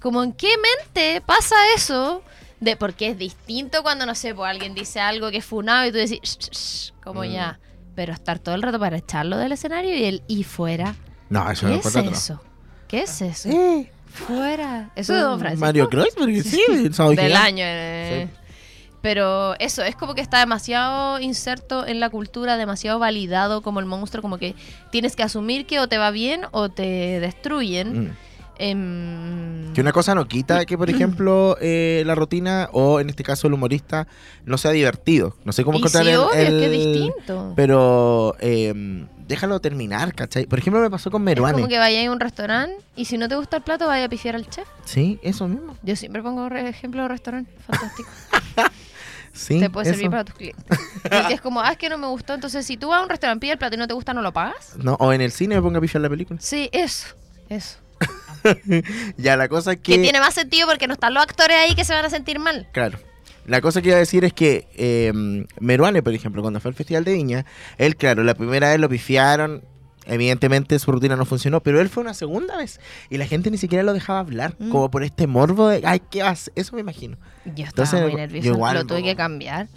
Como 0.00 0.22
en 0.22 0.32
qué 0.32 0.48
mente 0.56 1.20
pasa 1.24 1.54
eso, 1.74 2.22
de 2.60 2.76
porque 2.76 3.08
es 3.08 3.18
distinto 3.18 3.82
cuando, 3.82 4.06
no 4.06 4.14
sé, 4.14 4.34
pues 4.34 4.48
alguien 4.50 4.74
dice 4.74 5.00
algo 5.00 5.30
que 5.30 5.38
es 5.38 5.44
funado 5.44 5.86
y 5.86 5.90
tú 5.92 5.98
decís, 5.98 6.20
"Shh, 6.22 6.38
shh, 6.38 6.50
shh", 6.52 6.92
como 7.02 7.22
Mm. 7.22 7.30
ya, 7.32 7.60
pero 7.94 8.12
estar 8.12 8.38
todo 8.38 8.54
el 8.54 8.62
rato 8.62 8.78
para 8.78 8.96
echarlo 8.98 9.36
del 9.38 9.52
escenario 9.52 9.94
y 9.96 10.04
el 10.04 10.22
y 10.26 10.44
fuera. 10.44 10.94
No, 11.28 11.50
eso 11.50 11.66
¿Qué 11.66 11.72
no 11.72 11.78
es 11.78 11.96
eso? 12.18 12.40
¿Qué 12.88 13.02
es 13.02 13.20
eso? 13.22 13.48
Eh, 13.48 13.90
Fuera. 14.06 14.90
Eso 14.96 15.12
de 15.12 15.20
Don 15.20 15.38
Francisco. 15.38 15.66
Mario 15.66 15.88
Kreuzberg, 15.88 16.42
sí, 16.42 16.62
sábado 16.92 17.14
Del 17.14 17.36
año. 17.36 17.64
eh. 17.66 18.28
Pero 19.02 19.54
eso, 19.60 19.84
es 19.84 19.94
como 19.94 20.14
que 20.16 20.20
está 20.20 20.40
demasiado 20.40 21.20
inserto 21.20 21.86
en 21.86 22.00
la 22.00 22.10
cultura, 22.10 22.56
demasiado 22.56 22.98
validado 22.98 23.62
como 23.62 23.78
el 23.78 23.86
monstruo, 23.86 24.20
como 24.20 24.38
que 24.38 24.56
tienes 24.90 25.14
que 25.14 25.22
asumir 25.22 25.66
que 25.66 25.78
o 25.78 25.86
te 25.86 25.96
va 25.96 26.10
bien 26.10 26.42
o 26.50 26.70
te 26.70 27.20
destruyen. 27.20 28.06
Mm. 28.06 28.16
Em, 28.58 29.72
Que 29.74 29.80
una 29.80 29.92
cosa 29.92 30.14
no 30.14 30.26
quita 30.28 30.64
que, 30.64 30.76
por 30.78 30.88
ejemplo, 30.90 31.56
eh, 31.60 32.02
la 32.06 32.14
rutina 32.14 32.68
o 32.72 33.00
en 33.00 33.10
este 33.10 33.22
caso 33.22 33.46
el 33.46 33.52
humorista 33.54 34.06
no 34.44 34.58
sea 34.58 34.70
divertido. 34.70 35.36
No 35.44 35.52
sé 35.52 35.64
cómo 35.64 35.76
y 35.78 35.80
encontrar 35.80 36.04
sí, 36.04 36.10
el, 36.10 36.16
obvio, 36.18 36.32
es 36.32 36.48
que 36.48 36.56
es 36.58 36.62
el- 36.64 36.72
distinto. 36.72 37.52
Pero 37.56 38.36
eh, 38.40 39.06
déjalo 39.26 39.60
terminar, 39.60 40.14
¿cachai? 40.14 40.46
Por 40.46 40.58
ejemplo, 40.58 40.80
me 40.80 40.90
pasó 40.90 41.10
con 41.10 41.22
es 41.22 41.26
Meruane. 41.26 41.54
como 41.54 41.68
que 41.68 41.78
vayas 41.78 42.06
a 42.06 42.10
un 42.12 42.20
restaurante 42.20 42.76
y 42.96 43.04
si 43.06 43.18
no 43.18 43.28
te 43.28 43.36
gusta 43.36 43.56
el 43.58 43.62
plato, 43.62 43.86
vaya 43.86 44.04
a 44.06 44.08
pifiar 44.08 44.34
al 44.36 44.48
chef. 44.48 44.66
Sí, 44.84 45.18
eso 45.22 45.48
mismo. 45.48 45.76
Yo 45.82 45.96
siempre 45.96 46.22
pongo 46.22 46.46
ejemplo 46.48 47.02
de 47.02 47.08
restaurante. 47.08 47.50
Fantástico. 47.66 48.08
Sí, 49.32 49.60
te 49.60 49.68
puede 49.68 49.90
servir 49.90 50.08
para 50.08 50.24
tus 50.24 50.34
clientes. 50.34 50.64
Porque 51.02 51.34
es 51.34 51.40
como, 51.42 51.60
ah, 51.60 51.72
es 51.72 51.76
que 51.76 51.90
no 51.90 51.98
me 51.98 52.06
gustó. 52.06 52.32
Entonces, 52.32 52.64
si 52.64 52.78
tú 52.78 52.88
vas 52.88 53.00
a 53.00 53.02
un 53.02 53.10
restaurante, 53.10 53.40
pides 53.42 53.52
el 53.52 53.58
plato 53.58 53.74
y 53.74 53.78
no 53.78 53.86
te 53.86 53.92
gusta, 53.92 54.14
¿no 54.14 54.22
lo 54.22 54.32
pagas? 54.32 54.74
No, 54.78 54.94
o 54.94 55.12
en 55.12 55.20
el 55.20 55.30
cine 55.30 55.56
me 55.56 55.60
pongo 55.60 55.76
a 55.76 55.80
pifiar 55.82 56.00
la 56.00 56.08
película. 56.08 56.40
Sí, 56.40 56.70
eso. 56.72 57.08
Eso. 57.50 57.76
Ya, 59.16 59.36
la 59.36 59.48
cosa 59.48 59.72
es 59.72 59.78
Que 59.78 59.94
que... 59.96 60.02
tiene 60.02 60.20
más 60.20 60.34
sentido 60.34 60.66
porque 60.68 60.86
no 60.86 60.94
están 60.94 61.14
los 61.14 61.22
actores 61.22 61.56
ahí 61.56 61.74
que 61.74 61.84
se 61.84 61.94
van 61.94 62.04
a 62.04 62.10
sentir 62.10 62.38
mal. 62.38 62.68
Claro. 62.72 62.98
La 63.46 63.60
cosa 63.60 63.80
que 63.80 63.88
iba 63.88 63.96
a 63.96 64.00
decir 64.00 64.24
es 64.24 64.32
que 64.32 64.66
eh, 64.74 65.12
Meruane, 65.60 66.02
por 66.02 66.12
ejemplo, 66.14 66.42
cuando 66.42 66.58
fue 66.60 66.70
al 66.70 66.74
Festival 66.74 67.04
de 67.04 67.12
Viña, 67.12 67.46
él, 67.78 67.94
claro, 67.96 68.24
la 68.24 68.34
primera 68.34 68.70
vez 68.70 68.80
lo 68.80 68.88
pifiaron, 68.88 69.62
evidentemente 70.04 70.78
su 70.78 70.90
rutina 70.92 71.14
no 71.16 71.24
funcionó, 71.24 71.60
pero 71.62 71.80
él 71.80 71.88
fue 71.88 72.02
una 72.02 72.14
segunda 72.14 72.56
vez 72.56 72.80
y 73.10 73.18
la 73.18 73.26
gente 73.26 73.50
ni 73.50 73.58
siquiera 73.58 73.84
lo 73.84 73.92
dejaba 73.92 74.18
hablar, 74.20 74.56
Mm. 74.58 74.70
como 74.70 74.90
por 74.90 75.02
este 75.04 75.26
morbo 75.26 75.68
de, 75.68 75.82
ay, 75.84 76.00
¿qué 76.10 76.22
vas? 76.22 76.50
Eso 76.56 76.74
me 76.74 76.80
imagino. 76.80 77.16
Yo 77.44 77.64
estaba 77.64 77.68
Entonces, 77.68 78.00
muy 78.02 78.10
yo 78.12 78.16
nerviosa. 78.18 78.48
igual, 78.48 78.74
lo 78.78 78.84
tuve 78.86 79.02
que 79.04 79.14
cambiar. 79.16 79.68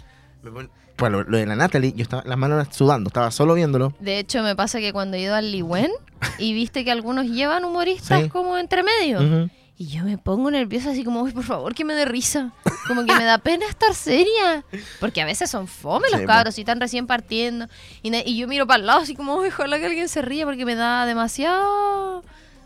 Me 0.42 0.50
pon- 0.50 0.70
Bueno, 1.00 1.22
lo 1.22 1.38
de 1.38 1.46
la 1.46 1.56
Natalie, 1.56 1.94
yo 1.96 2.02
estaba 2.02 2.22
las 2.26 2.36
manos 2.36 2.68
sudando, 2.70 3.08
estaba 3.08 3.30
solo 3.30 3.54
viéndolo. 3.54 3.94
De 4.00 4.18
hecho, 4.18 4.42
me 4.42 4.54
pasa 4.54 4.80
que 4.80 4.92
cuando 4.92 5.16
he 5.16 5.20
ido 5.20 5.34
al 5.34 5.50
Liwen 5.50 5.90
y 6.38 6.52
viste 6.52 6.84
que 6.84 6.90
algunos 6.92 7.24
llevan 7.26 7.64
humoristas 7.64 8.24
Sí. 8.24 8.28
como 8.28 8.58
entre 8.58 8.82
medio. 8.82 9.48
Y 9.78 9.86
yo 9.86 10.04
me 10.04 10.18
pongo 10.18 10.50
nerviosa 10.50 10.90
así 10.90 11.02
como, 11.02 11.22
uy, 11.22 11.32
por 11.32 11.42
favor, 11.42 11.74
que 11.74 11.86
me 11.86 11.94
dé 11.94 12.04
risa. 12.04 12.52
Como 12.86 13.06
que 13.06 13.14
me 13.14 13.24
da 13.24 13.38
pena 13.38 13.64
estar 13.66 13.94
seria. 13.94 14.62
Porque 15.00 15.22
a 15.22 15.24
veces 15.24 15.50
son 15.50 15.66
fome 15.68 16.10
los 16.10 16.20
Sí, 16.20 16.26
cabros 16.26 16.58
y 16.58 16.60
están 16.60 16.80
recién 16.80 17.06
partiendo. 17.06 17.66
Y, 18.02 18.36
yo 18.36 18.46
miro 18.46 18.66
para 18.66 18.80
el 18.80 18.86
lado 18.86 19.00
así 19.00 19.14
como, 19.14 19.36
uy, 19.36 19.48
ojalá 19.48 19.78
que 19.78 19.86
alguien 19.86 20.06
se 20.10 20.20
ríe 20.20 20.44
porque 20.44 20.66
me 20.66 20.74
da 20.74 21.06
demasiado 21.06 22.22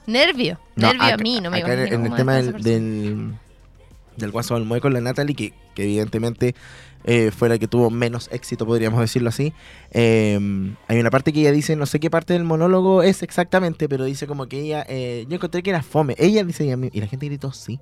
nervio. 0.09 0.59
No, 0.75 0.89
nervio 0.93 1.15
a 1.15 1.17
mí, 1.19 1.41
no 1.41 1.53
me 1.53 1.59
acá 1.59 1.75
en, 1.75 2.07
el 2.07 2.15
tema 2.17 2.35
del, 2.35 2.61
del, 2.61 3.35
del 4.17 4.31
Guaso 4.33 4.55
Balmoe 4.55 4.81
con 4.81 4.93
la 4.93 5.01
Natalie, 5.01 5.37
que, 5.37 5.55
que 5.77 5.85
evidentemente 5.85 6.57
eh, 7.05 7.31
fue 7.31 7.49
la 7.49 7.59
que 7.59 7.69
tuvo 7.69 7.91
menos 7.91 8.29
éxito, 8.33 8.67
podríamos 8.67 9.01
decirlo 9.01 9.29
así. 9.29 9.53
eh, 9.91 10.39
hay 10.89 10.99
una 10.99 11.11
parte 11.11 11.33
que 11.33 11.41
ella 11.41 11.53
dice, 11.53 11.77
no 11.77 11.87
sé 11.87 12.01
qué 12.01 12.11
parte 12.11 12.33
del 12.33 12.45
monólogo 12.45 13.03
es 13.03 13.23
exactamente, 13.23 13.89
pero 13.89 14.05
dice 14.05 14.27
como 14.27 14.47
que 14.47 14.61
ella, 14.61 14.85
eh, 14.89 15.27
yo 15.29 15.37
encontré 15.37 15.63
que 15.63 15.71
era 15.71 15.83
fome. 15.83 16.15
Ella 16.19 16.45
dice, 16.45 16.65
y, 16.65 16.71
y 16.71 17.01
la 17.01 17.07
gente 17.07 17.27
gritó 17.27 17.53
sí. 17.53 17.81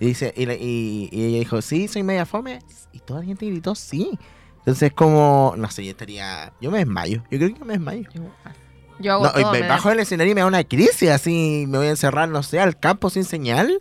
Y, 0.00 0.06
dice, 0.06 0.32
y, 0.34 1.08
ella 1.12 1.38
dijo, 1.38 1.60
sí, 1.60 1.86
soy 1.86 2.02
media 2.02 2.24
fome. 2.24 2.60
Y 2.92 3.00
toda 3.00 3.20
la 3.20 3.26
gente 3.26 3.46
gritó, 3.46 3.74
sí. 3.74 4.18
Entonces, 4.58 4.92
como, 4.92 5.54
no 5.56 5.70
sé, 5.70 5.84
yo 5.84 5.90
estaría. 5.90 6.52
Yo 6.60 6.70
me 6.70 6.78
desmayo. 6.78 7.22
Yo 7.30 7.38
creo 7.38 7.54
que 7.54 7.64
me 7.64 7.74
desmayo. 7.74 8.08
Yo 8.98 9.12
hago 9.12 9.30
todo, 9.30 9.52
me 9.52 9.66
bajo 9.66 9.90
del 9.90 10.00
escenario 10.00 10.32
y 10.32 10.34
me 10.34 10.40
da 10.42 10.46
una 10.46 10.64
crisis, 10.64 11.08
así 11.08 11.64
me 11.68 11.78
voy 11.78 11.86
a 11.86 11.90
encerrar, 11.90 12.28
no 12.28 12.42
sé, 12.42 12.60
al 12.60 12.78
campo 12.78 13.08
sin 13.08 13.24
señal. 13.24 13.80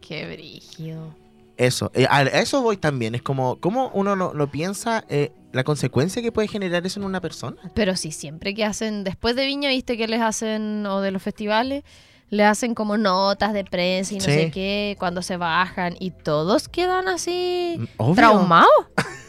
Qué 0.00 0.26
brillo. 0.26 1.14
Eso, 1.58 1.90
eh, 1.92 2.06
a 2.08 2.22
eso 2.22 2.62
voy 2.62 2.76
también. 2.76 3.16
Es 3.16 3.22
como, 3.22 3.58
¿cómo 3.58 3.90
uno 3.92 4.14
lo, 4.14 4.50
piensa? 4.50 5.04
Eh, 5.08 5.32
la 5.52 5.64
consecuencia 5.64 6.22
que 6.22 6.30
puede 6.30 6.46
generar 6.46 6.86
eso 6.86 7.00
en 7.00 7.06
una 7.06 7.20
persona. 7.20 7.56
Pero 7.74 7.96
sí, 7.96 8.12
siempre 8.12 8.54
que 8.54 8.64
hacen, 8.64 9.02
después 9.02 9.34
de 9.34 9.44
Viña, 9.44 9.68
viste 9.68 9.96
que 9.96 10.06
les 10.06 10.20
hacen, 10.20 10.86
o 10.86 11.00
de 11.00 11.10
los 11.10 11.20
festivales, 11.20 11.82
le 12.30 12.44
hacen 12.44 12.74
como 12.74 12.96
notas 12.96 13.52
de 13.52 13.64
prensa 13.64 14.14
y 14.14 14.18
no 14.18 14.24
sé 14.24 14.50
qué, 14.52 14.94
cuando 15.00 15.20
se 15.20 15.36
bajan, 15.36 15.96
y 15.98 16.12
todos 16.12 16.68
quedan 16.68 17.08
así 17.08 17.80
traumados. 18.14 18.68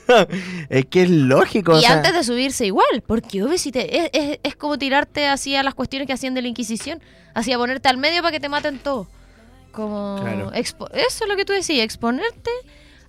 es 0.70 0.86
que 0.86 1.04
es 1.04 1.10
lógico. 1.10 1.80
Y 1.80 1.86
antes 1.86 2.14
de 2.14 2.24
subirse 2.24 2.66
igual, 2.66 3.04
porque 3.08 3.42
obvio, 3.42 3.58
si 3.58 3.72
te, 3.72 4.38
es, 4.44 4.56
como 4.56 4.78
tirarte 4.78 5.28
así 5.28 5.56
a 5.56 5.64
las 5.64 5.74
cuestiones 5.74 6.06
que 6.06 6.14
hacían 6.14 6.36
de 6.36 6.44
la 6.44 6.48
Inquisición, 6.48 7.02
así 7.34 7.54
a 7.54 7.58
ponerte 7.58 7.90
al 7.90 7.98
medio 7.98 8.22
para 8.22 8.34
que 8.34 8.40
te 8.40 8.50
maten 8.50 8.78
todos. 8.78 9.08
Como 9.72 10.52
eso 10.54 10.86
es 10.94 11.28
lo 11.28 11.36
que 11.36 11.46
tú 11.46 11.54
decías, 11.54 11.84
exponerte 11.84 12.52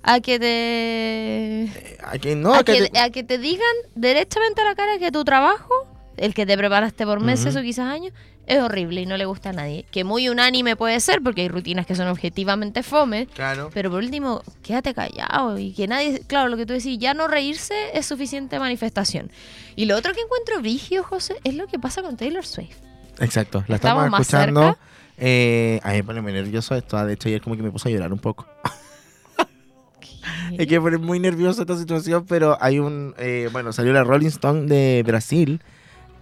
a 0.02 0.20
que 0.20 0.38
te 0.38 1.64
eh, 1.64 1.98
a 2.02 2.18
que 2.18 2.34
no 2.34 2.54
a, 2.54 2.64
que, 2.64 3.22
te... 3.22 3.38
digan 3.38 3.66
directamente 3.94 4.62
a 4.62 4.64
la 4.64 4.74
cara 4.74 4.98
que 4.98 5.12
tu 5.12 5.24
trabajo 5.24 5.86
el 6.16 6.34
que 6.34 6.46
te 6.46 6.56
preparaste 6.56 7.04
por 7.04 7.20
meses 7.20 7.56
o 7.56 7.62
quizás 7.62 7.86
años 7.86 8.12
es 8.46 8.58
horrible 8.58 9.02
y 9.02 9.06
no 9.06 9.16
le 9.16 9.26
gusta 9.26 9.50
a 9.50 9.52
nadie. 9.52 9.84
Que 9.92 10.02
muy 10.02 10.28
unánime 10.28 10.74
puede 10.74 10.98
ser 10.98 11.22
porque 11.22 11.42
hay 11.42 11.48
rutinas 11.48 11.86
que 11.86 11.94
son 11.94 12.08
objetivamente 12.08 12.82
fome 12.82 13.26
claro. 13.26 13.70
pero 13.72 13.90
por 13.90 14.02
último 14.02 14.42
quédate 14.62 14.92
callado 14.92 15.56
y 15.56 15.72
que 15.72 15.86
nadie 15.86 16.20
claro 16.26 16.48
lo 16.48 16.56
que 16.56 16.66
tú 16.66 16.72
decís 16.72 16.98
ya 16.98 17.14
no 17.14 17.28
reírse 17.28 17.74
es 17.94 18.06
suficiente 18.06 18.58
manifestación. 18.58 19.30
Y 19.76 19.84
lo 19.84 19.96
otro 19.96 20.12
que 20.14 20.20
encuentro 20.20 20.60
vigio 20.60 21.04
José 21.04 21.36
es 21.44 21.54
lo 21.54 21.68
que 21.68 21.78
pasa 21.78 22.02
con 22.02 22.16
Taylor 22.16 22.44
Swift. 22.44 22.76
Exacto 23.20 23.64
la 23.68 23.76
estamos, 23.76 24.06
escuchando 24.06 24.76
eh, 25.20 25.80
a 25.82 25.90
mí 25.90 25.96
me 25.98 26.04
pone 26.04 26.22
nervioso 26.32 26.74
esto. 26.74 27.04
De 27.04 27.12
hecho, 27.12 27.28
ayer 27.28 27.42
como 27.42 27.54
que 27.56 27.62
me 27.62 27.70
puse 27.70 27.88
a 27.88 27.92
llorar 27.92 28.12
un 28.12 28.18
poco. 28.18 28.46
es 30.58 30.66
que 30.66 30.80
pone 30.80 30.96
muy 30.96 31.20
nervioso 31.20 31.60
esta 31.60 31.76
situación, 31.76 32.24
pero 32.26 32.56
hay 32.60 32.78
un... 32.78 33.14
Eh, 33.18 33.50
bueno, 33.52 33.72
salió 33.72 33.92
la 33.92 34.02
Rolling 34.02 34.28
Stone 34.28 34.66
de 34.66 35.02
Brasil. 35.06 35.60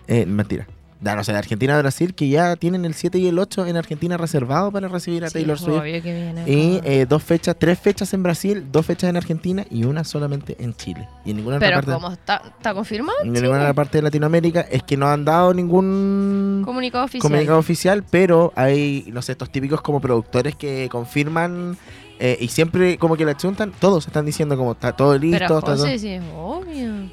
Eh, 0.08 0.26
mentira. 0.26 0.66
No 1.00 1.22
sé, 1.22 1.32
de 1.32 1.38
Argentina 1.38 1.76
a 1.76 1.78
Brasil, 1.78 2.14
que 2.14 2.28
ya 2.28 2.56
tienen 2.56 2.84
el 2.84 2.94
7 2.94 3.18
y 3.18 3.28
el 3.28 3.38
8 3.38 3.66
en 3.66 3.76
Argentina 3.76 4.16
reservado 4.16 4.72
para 4.72 4.88
recibir 4.88 5.24
a 5.24 5.30
Taylor 5.30 5.58
Swift. 5.58 5.84
y 5.84 6.80
eh, 6.84 7.06
dos 7.08 7.22
fechas, 7.22 7.56
tres 7.58 7.78
fechas 7.78 8.12
en 8.14 8.22
Brasil, 8.22 8.66
dos 8.72 8.84
fechas 8.84 9.08
en 9.10 9.16
Argentina 9.16 9.64
y 9.70 9.84
una 9.84 10.02
solamente 10.02 10.56
en 10.58 10.74
Chile. 10.74 11.08
Y 11.24 11.30
en 11.30 11.36
ninguna 11.36 11.58
Pero 11.60 11.76
parte, 11.76 11.92
¿cómo 11.92 12.10
está, 12.10 12.42
está 12.56 12.74
confirmado? 12.74 13.18
En 13.22 13.32
ninguna 13.32 13.60
otra 13.60 13.74
parte 13.74 13.98
de 13.98 14.02
Latinoamérica 14.02 14.62
es 14.62 14.82
que 14.82 14.96
no 14.96 15.06
han 15.06 15.24
dado 15.24 15.54
ningún 15.54 16.62
comunicado 16.64 17.04
oficial. 17.04 17.22
Comunicado 17.22 17.58
oficial, 17.58 18.04
pero 18.10 18.52
hay, 18.56 19.04
no 19.12 19.22
sé, 19.22 19.32
estos 19.32 19.50
típicos 19.50 19.80
como 19.82 20.00
productores 20.00 20.56
que 20.56 20.88
confirman 20.90 21.76
eh, 22.18 22.36
y 22.40 22.48
siempre 22.48 22.98
como 22.98 23.16
que 23.16 23.24
la 23.24 23.36
chuntan, 23.36 23.72
todos 23.78 24.06
están 24.06 24.26
diciendo 24.26 24.56
como 24.56 24.72
está 24.72 24.92
todo 24.92 25.16
listo. 25.16 25.38
Pero 25.38 25.60
José, 25.60 25.98
sí, 25.98 26.08
es 26.08 26.22
obvio. 26.36 27.08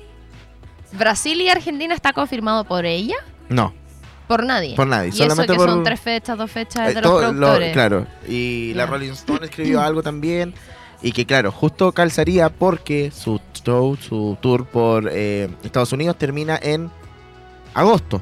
¿Brasil 0.98 1.39
y 1.41 1.50
Argentina 1.50 1.93
está 1.93 2.13
confirmado 2.13 2.63
por 2.63 2.86
ella? 2.86 3.15
No. 3.50 3.74
Por 4.28 4.44
nadie. 4.44 4.76
Por 4.76 4.88
nadie. 4.88 5.10
Y 5.10 5.12
Solamente 5.12 5.54
eso 5.54 5.64
que 5.66 5.70
son 5.72 5.84
tres 5.84 6.00
fechas, 6.00 6.38
dos 6.38 6.50
fechas 6.52 6.90
eh, 6.90 6.94
de 6.96 7.02
los 7.02 7.12
productores. 7.12 7.74
claro. 7.74 8.08
Y 8.28 8.74
la 8.74 8.86
Rolling 8.88 9.12
Stone 9.12 9.46
escribió 9.46 9.82
algo 9.82 10.02
también. 10.02 10.54
Y 11.02 11.12
que 11.12 11.26
claro, 11.26 11.52
justo 11.52 11.92
calzaría 11.92 12.50
porque 12.50 13.12
su 13.12 13.40
show, 13.64 13.96
su 13.98 14.38
tour 14.42 14.66
por 14.66 15.10
eh, 15.12 15.50
Estados 15.64 15.92
Unidos 15.94 16.18
termina 16.18 16.58
en 16.62 16.90
agosto. 17.76 18.22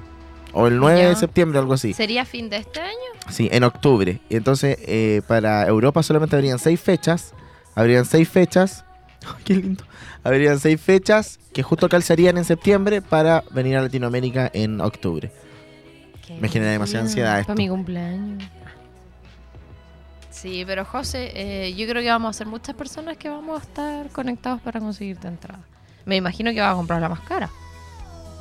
O 0.52 0.68
el 0.68 0.78
9 0.78 1.08
de 1.08 1.16
septiembre, 1.16 1.58
algo 1.60 1.74
así. 1.74 1.94
¿Sería 1.94 2.26
fin 2.26 2.50
de 2.50 2.58
este 2.58 2.80
año? 2.82 2.98
Sí, 3.30 3.50
en 3.52 3.64
octubre. 3.64 4.20
Y 4.30 4.36
entonces, 4.36 4.78
eh, 4.82 5.22
para 5.28 5.66
Europa 5.68 6.04
solamente 6.04 6.36
habrían 6.36 6.60
seis 6.60 6.80
fechas. 6.80 7.34
Habrían 7.74 8.06
seis 8.06 8.30
fechas. 8.30 8.86
¡Qué 9.46 9.56
lindo! 9.56 9.84
Habrían 10.24 10.60
seis 10.60 10.80
fechas 10.80 11.40
que 11.54 11.64
justo 11.64 11.90
calzarían 11.90 12.38
en 12.38 12.46
septiembre 12.46 13.02
para 13.02 13.44
venir 13.52 13.78
a 13.78 13.82
Latinoamérica 13.82 14.50
en 14.54 14.82
octubre. 14.82 15.32
Me 16.40 16.50
genera 16.50 16.72
demasiada 16.72 17.06
ansiedad 17.06 17.40
esto. 17.40 17.48
Para 17.48 17.58
mi 17.58 17.70
cumpleaños. 17.70 18.44
Sí, 20.32 20.64
pero 20.66 20.84
José, 20.84 21.32
eh, 21.36 21.74
yo 21.76 21.88
creo 21.88 22.02
que 22.02 22.10
vamos 22.10 22.36
a 22.36 22.38
ser 22.38 22.48
muchas 22.48 22.76
personas 22.76 23.18
que 23.18 23.30
vamos 23.30 23.62
a 23.62 23.64
estar 23.64 24.10
conectados 24.10 24.62
para 24.62 24.80
conseguirte 24.80 25.28
entrada. 25.28 25.62
Me 26.06 26.16
imagino 26.16 26.52
que 26.52 26.60
vas 26.60 26.74
a 26.74 26.76
comprar 26.76 27.02
la 27.02 27.10
más 27.10 27.22
cara. 27.22 27.50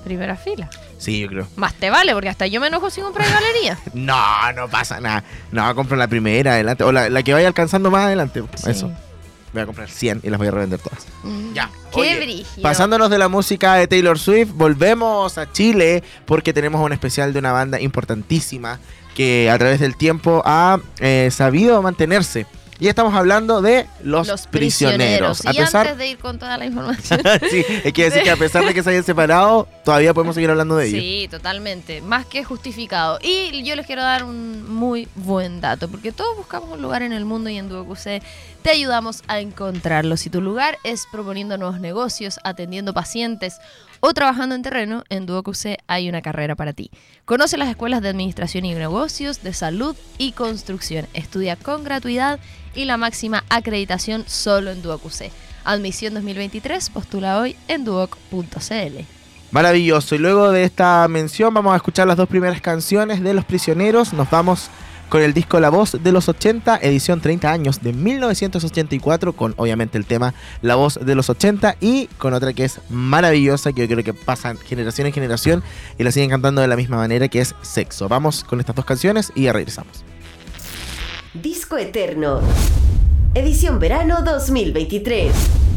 Primera 0.02 0.36
fila. 0.36 0.68
Sí, 0.98 1.20
yo 1.20 1.28
creo. 1.28 1.46
Más 1.54 1.74
te 1.74 1.90
vale, 1.90 2.12
porque 2.12 2.28
hasta 2.28 2.46
yo 2.46 2.60
me 2.60 2.66
enojo 2.68 2.90
si 2.90 3.00
comprar 3.00 3.28
galería. 3.30 3.78
no, 3.94 4.52
no 4.52 4.68
pasa 4.68 5.00
nada. 5.00 5.22
No, 5.52 5.72
compro 5.74 5.96
la 5.96 6.08
primera 6.08 6.54
adelante. 6.54 6.82
O 6.82 6.92
la, 6.92 7.22
que 7.22 7.34
vaya 7.34 7.46
alcanzando 7.46 7.90
más 7.90 8.06
adelante. 8.06 8.42
Eso. 8.66 8.90
Voy 9.52 9.62
a 9.62 9.66
comprar 9.66 9.90
100 9.90 10.20
y 10.22 10.30
las 10.30 10.38
voy 10.38 10.48
a 10.48 10.50
revender 10.50 10.80
todas. 10.80 11.06
Mm. 11.22 11.52
Ya. 11.52 11.70
Qué 11.94 12.44
Pasándonos 12.62 13.10
de 13.10 13.18
la 13.18 13.28
música 13.28 13.74
de 13.74 13.86
Taylor 13.86 14.18
Swift, 14.18 14.52
volvemos 14.54 15.36
a 15.36 15.52
Chile 15.52 16.02
porque 16.24 16.52
tenemos 16.52 16.80
un 16.80 16.92
especial 16.92 17.32
de 17.32 17.38
una 17.38 17.52
banda 17.52 17.80
importantísima 17.80 18.80
que 19.14 19.50
a 19.50 19.58
través 19.58 19.78
del 19.78 19.96
tiempo 19.96 20.42
ha 20.46 20.80
eh, 21.00 21.28
sabido 21.30 21.82
mantenerse 21.82 22.46
y 22.78 22.88
estamos 22.88 23.14
hablando 23.14 23.62
de 23.62 23.86
los, 24.02 24.46
prisioneros. 24.48 25.46
A 25.46 25.52
pesar... 25.52 25.86
antes 25.86 25.98
de 25.98 26.08
ir 26.08 26.18
con 26.18 26.38
toda 26.38 26.58
la 26.58 26.66
información. 26.66 27.20
sí, 27.50 27.64
hay 27.84 27.92
que 27.92 28.04
decir 28.04 28.22
que 28.22 28.30
a 28.30 28.36
pesar 28.36 28.64
de 28.64 28.74
que 28.74 28.82
se 28.82 28.90
hayan 28.90 29.04
separado, 29.04 29.68
todavía 29.84 30.12
podemos 30.14 30.34
seguir 30.34 30.50
hablando 30.50 30.76
de 30.76 30.88
ellos. 30.88 31.00
Sí, 31.00 31.28
totalmente. 31.30 32.00
Más 32.00 32.26
que 32.26 32.44
justificado. 32.44 33.18
Y 33.22 33.62
yo 33.62 33.76
les 33.76 33.86
quiero 33.86 34.02
dar 34.02 34.24
un 34.24 34.68
muy 34.68 35.08
buen 35.14 35.60
dato, 35.60 35.88
porque 35.88 36.12
todos 36.12 36.36
buscamos 36.36 36.70
un 36.70 36.82
lugar 36.82 37.02
en 37.02 37.12
el 37.12 37.24
mundo 37.24 37.50
y 37.50 37.58
en 37.58 37.68
DuoQC 37.68 38.22
te 38.62 38.70
ayudamos 38.70 39.22
a 39.28 39.40
encontrarlo. 39.40 40.16
Si 40.16 40.30
tu 40.30 40.40
lugar 40.40 40.78
es 40.82 41.06
proponiendo 41.10 41.58
nuevos 41.58 41.80
negocios, 41.80 42.40
atendiendo 42.42 42.94
pacientes 42.94 43.58
o 44.04 44.12
trabajando 44.14 44.56
en 44.56 44.62
terreno, 44.62 45.04
en 45.10 45.26
DuoQC 45.26 45.78
hay 45.86 46.08
una 46.08 46.22
carrera 46.22 46.56
para 46.56 46.72
ti. 46.72 46.90
Conoce 47.24 47.56
las 47.56 47.68
escuelas 47.68 48.02
de 48.02 48.08
Administración 48.08 48.64
y 48.64 48.74
Negocios, 48.74 49.44
de 49.44 49.52
Salud 49.52 49.94
y 50.18 50.32
Construcción. 50.32 51.06
Estudia 51.14 51.54
con 51.54 51.84
gratuidad 51.84 52.40
y 52.74 52.84
la 52.84 52.96
máxima 52.96 53.44
acreditación 53.48 54.24
solo 54.26 54.72
en 54.72 54.82
DuoQC. 54.82 55.30
Admisión 55.62 56.14
2023, 56.14 56.90
postula 56.90 57.38
hoy 57.38 57.54
en 57.68 57.84
duoc.cl. 57.84 59.04
Maravilloso. 59.52 60.16
Y 60.16 60.18
luego 60.18 60.50
de 60.50 60.64
esta 60.64 61.06
mención 61.06 61.54
vamos 61.54 61.72
a 61.72 61.76
escuchar 61.76 62.08
las 62.08 62.16
dos 62.16 62.28
primeras 62.28 62.60
canciones 62.60 63.22
de 63.22 63.34
Los 63.34 63.44
Prisioneros. 63.44 64.12
Nos 64.12 64.28
vamos 64.28 64.68
con 65.12 65.20
el 65.20 65.34
disco 65.34 65.60
La 65.60 65.68
Voz 65.68 66.02
de 66.02 66.10
los 66.10 66.30
80, 66.30 66.78
edición 66.80 67.20
30 67.20 67.52
años 67.52 67.82
de 67.82 67.92
1984, 67.92 69.34
con 69.34 69.52
obviamente 69.58 69.98
el 69.98 70.06
tema 70.06 70.32
La 70.62 70.74
Voz 70.74 70.98
de 71.04 71.14
los 71.14 71.28
80 71.28 71.76
y 71.82 72.06
con 72.16 72.32
otra 72.32 72.54
que 72.54 72.64
es 72.64 72.80
maravillosa, 72.88 73.74
que 73.74 73.82
yo 73.82 73.88
creo 73.88 74.02
que 74.02 74.14
pasan 74.14 74.56
generación 74.56 75.06
en 75.06 75.12
generación 75.12 75.62
y 75.98 76.02
la 76.02 76.12
siguen 76.12 76.30
cantando 76.30 76.62
de 76.62 76.68
la 76.68 76.76
misma 76.76 76.96
manera, 76.96 77.28
que 77.28 77.42
es 77.42 77.54
Sexo. 77.60 78.08
Vamos 78.08 78.42
con 78.42 78.58
estas 78.58 78.74
dos 78.74 78.86
canciones 78.86 79.32
y 79.34 79.42
ya 79.42 79.52
regresamos. 79.52 80.02
Disco 81.34 81.76
Eterno, 81.76 82.40
edición 83.34 83.78
verano 83.80 84.22
2023. 84.22 85.71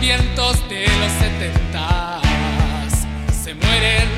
Vientos 0.00 0.66
de 0.68 0.86
los 0.98 1.12
setentas 1.12 2.22
se 3.44 3.54
mueren. 3.54 4.08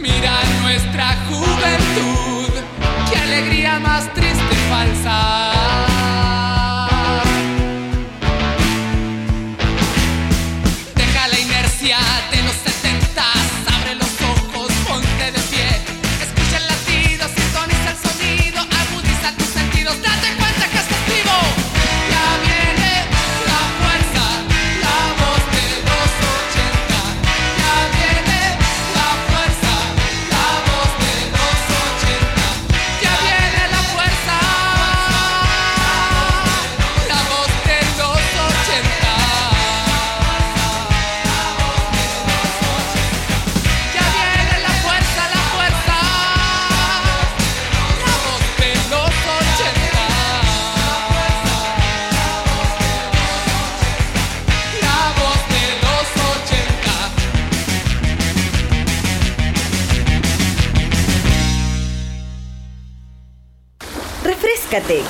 Mira 0.00 0.38
nuestra 0.62 1.16
juventud, 1.28 2.52
qué 3.10 3.18
alegría 3.18 3.80
más 3.80 4.12
triste 4.12 4.52
y 4.52 4.70
falsa. 4.70 5.57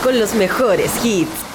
Con 0.09 0.19
los 0.19 0.35
mejores 0.35 1.05
hits. 1.05 1.48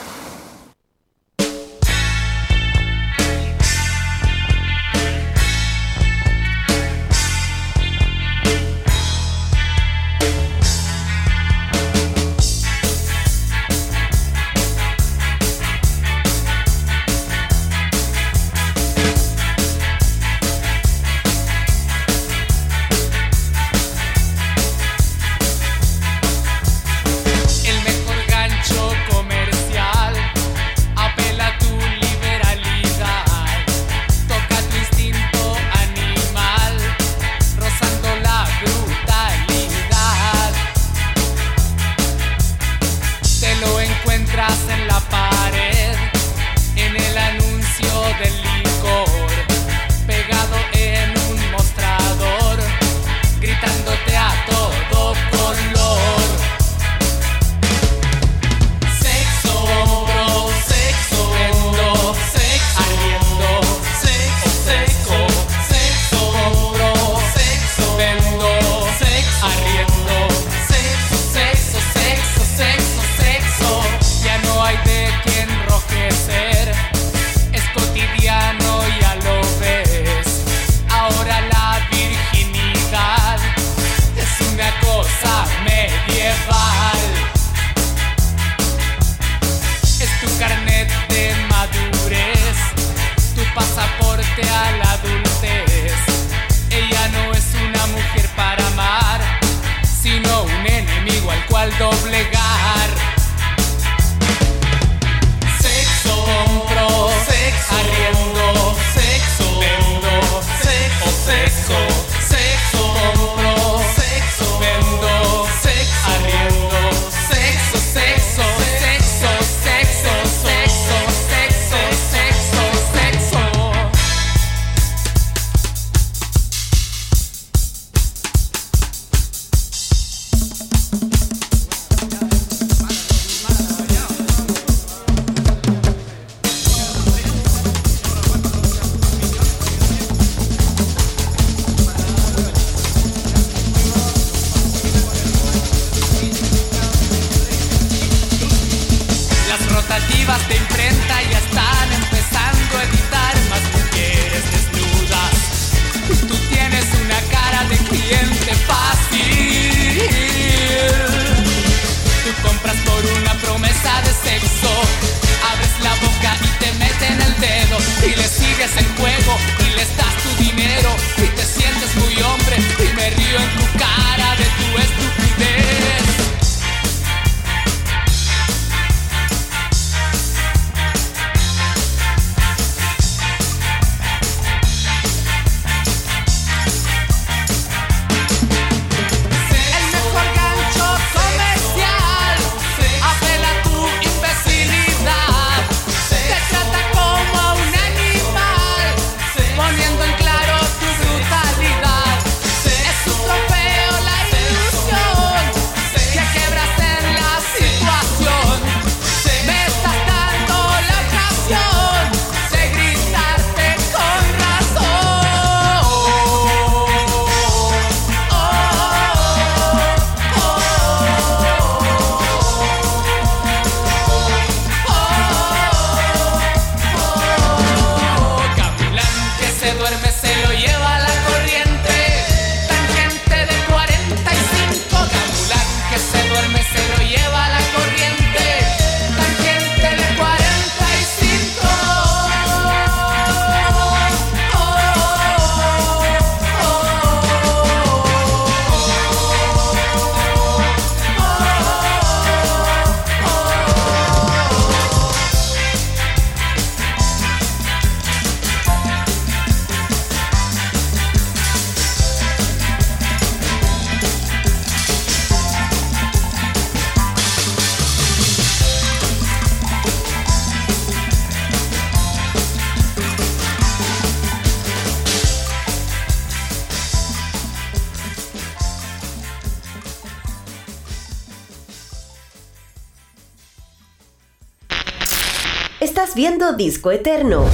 Disco 286.58 286.92
Eterno 286.92 287.46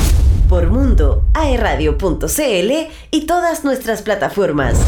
por 0.50 0.70
Mundo, 0.70 1.24
aeradio.cl 1.34 2.72
y 3.12 3.26
todas 3.26 3.64
nuestras 3.64 4.02
plataformas. 4.02 4.80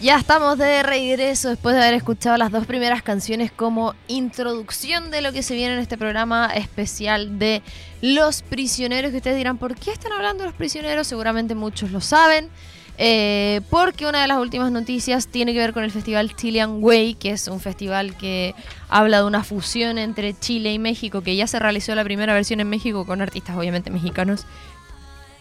Ya 0.00 0.16
estamos 0.16 0.56
de 0.56 0.82
regreso 0.82 1.50
después 1.50 1.76
de 1.76 1.82
haber 1.82 1.92
escuchado 1.92 2.38
las 2.38 2.50
dos 2.50 2.64
primeras 2.64 3.02
canciones 3.02 3.52
como 3.52 3.94
introducción 4.08 5.10
de 5.10 5.20
lo 5.20 5.30
que 5.30 5.42
se 5.42 5.54
viene 5.54 5.74
en 5.74 5.78
este 5.78 5.98
programa 5.98 6.50
especial 6.54 7.38
de 7.38 7.60
Los 8.00 8.40
Prisioneros. 8.40 9.10
Que 9.10 9.18
ustedes 9.18 9.36
dirán, 9.36 9.58
¿por 9.58 9.74
qué 9.74 9.92
están 9.92 10.12
hablando 10.12 10.42
de 10.42 10.48
los 10.48 10.56
prisioneros? 10.56 11.06
Seguramente 11.06 11.54
muchos 11.54 11.90
lo 11.90 12.00
saben. 12.00 12.48
Eh, 12.96 13.60
porque 13.68 14.06
una 14.06 14.22
de 14.22 14.28
las 14.28 14.38
últimas 14.38 14.72
noticias 14.72 15.28
tiene 15.28 15.52
que 15.52 15.58
ver 15.58 15.74
con 15.74 15.84
el 15.84 15.90
festival 15.90 16.34
Chilean 16.34 16.82
Way, 16.82 17.14
que 17.14 17.32
es 17.32 17.46
un 17.48 17.60
festival 17.60 18.16
que 18.16 18.54
habla 18.88 19.18
de 19.18 19.24
una 19.24 19.44
fusión 19.44 19.98
entre 19.98 20.32
Chile 20.38 20.72
y 20.72 20.78
México, 20.78 21.20
que 21.20 21.36
ya 21.36 21.46
se 21.46 21.58
realizó 21.58 21.94
la 21.94 22.04
primera 22.04 22.32
versión 22.32 22.60
en 22.60 22.70
México 22.70 23.04
con 23.04 23.20
artistas 23.20 23.54
obviamente 23.54 23.90
mexicanos 23.90 24.46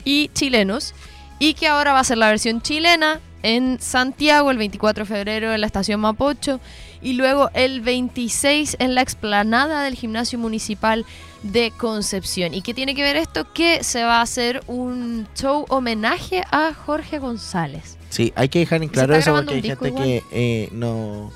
y 0.04 0.30
chilenos, 0.34 0.94
y 1.40 1.54
que 1.54 1.68
ahora 1.68 1.94
va 1.94 2.00
a 2.00 2.04
ser 2.04 2.18
la 2.18 2.28
versión 2.28 2.62
chilena 2.62 3.22
en 3.42 3.80
Santiago 3.80 4.52
el 4.52 4.58
24 4.58 5.06
de 5.06 5.08
febrero 5.08 5.54
en 5.54 5.62
la 5.62 5.68
estación 5.68 6.02
Mapocho 6.02 6.60
y 7.02 7.14
luego 7.14 7.50
el 7.54 7.80
26 7.82 8.76
en 8.80 8.94
la 8.94 9.02
explanada 9.02 9.84
del 9.84 9.96
gimnasio 9.96 10.38
municipal 10.38 11.06
de 11.44 11.72
Concepción. 11.72 12.54
¿Y 12.54 12.62
qué 12.62 12.74
tiene 12.74 12.96
que 12.96 13.02
ver 13.02 13.16
esto? 13.16 13.52
Que 13.54 13.84
se 13.84 14.04
va 14.04 14.20
a 14.20 14.22
hacer 14.22 14.62
un 14.68 15.28
show 15.36 15.66
homenaje 15.70 16.44
a 16.52 16.74
Jorge 16.74 17.20
González. 17.20 17.98
Sí, 18.10 18.34
hay 18.36 18.50
que 18.50 18.60
dejar 18.60 18.84
en 18.84 18.90
claro 18.90 19.16
eso 19.16 19.34
porque 19.34 19.54
hay 19.54 19.62
gente 19.62 19.94
que 19.94 20.24
eh, 20.32 20.70
no, 20.74 21.32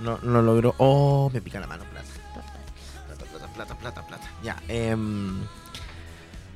no, 0.00 0.18
no, 0.22 0.42
logró. 0.42 0.74
Oh, 0.78 1.30
me 1.32 1.40
pica 1.40 1.60
la 1.60 1.68
mano, 1.68 1.84
plata. 1.84 2.08
Plata, 3.06 3.24
plata, 3.24 3.52
plata, 3.54 3.78
plata, 3.78 4.06
plata. 4.06 4.30
Ya, 4.42 4.56
eh, 4.68 4.96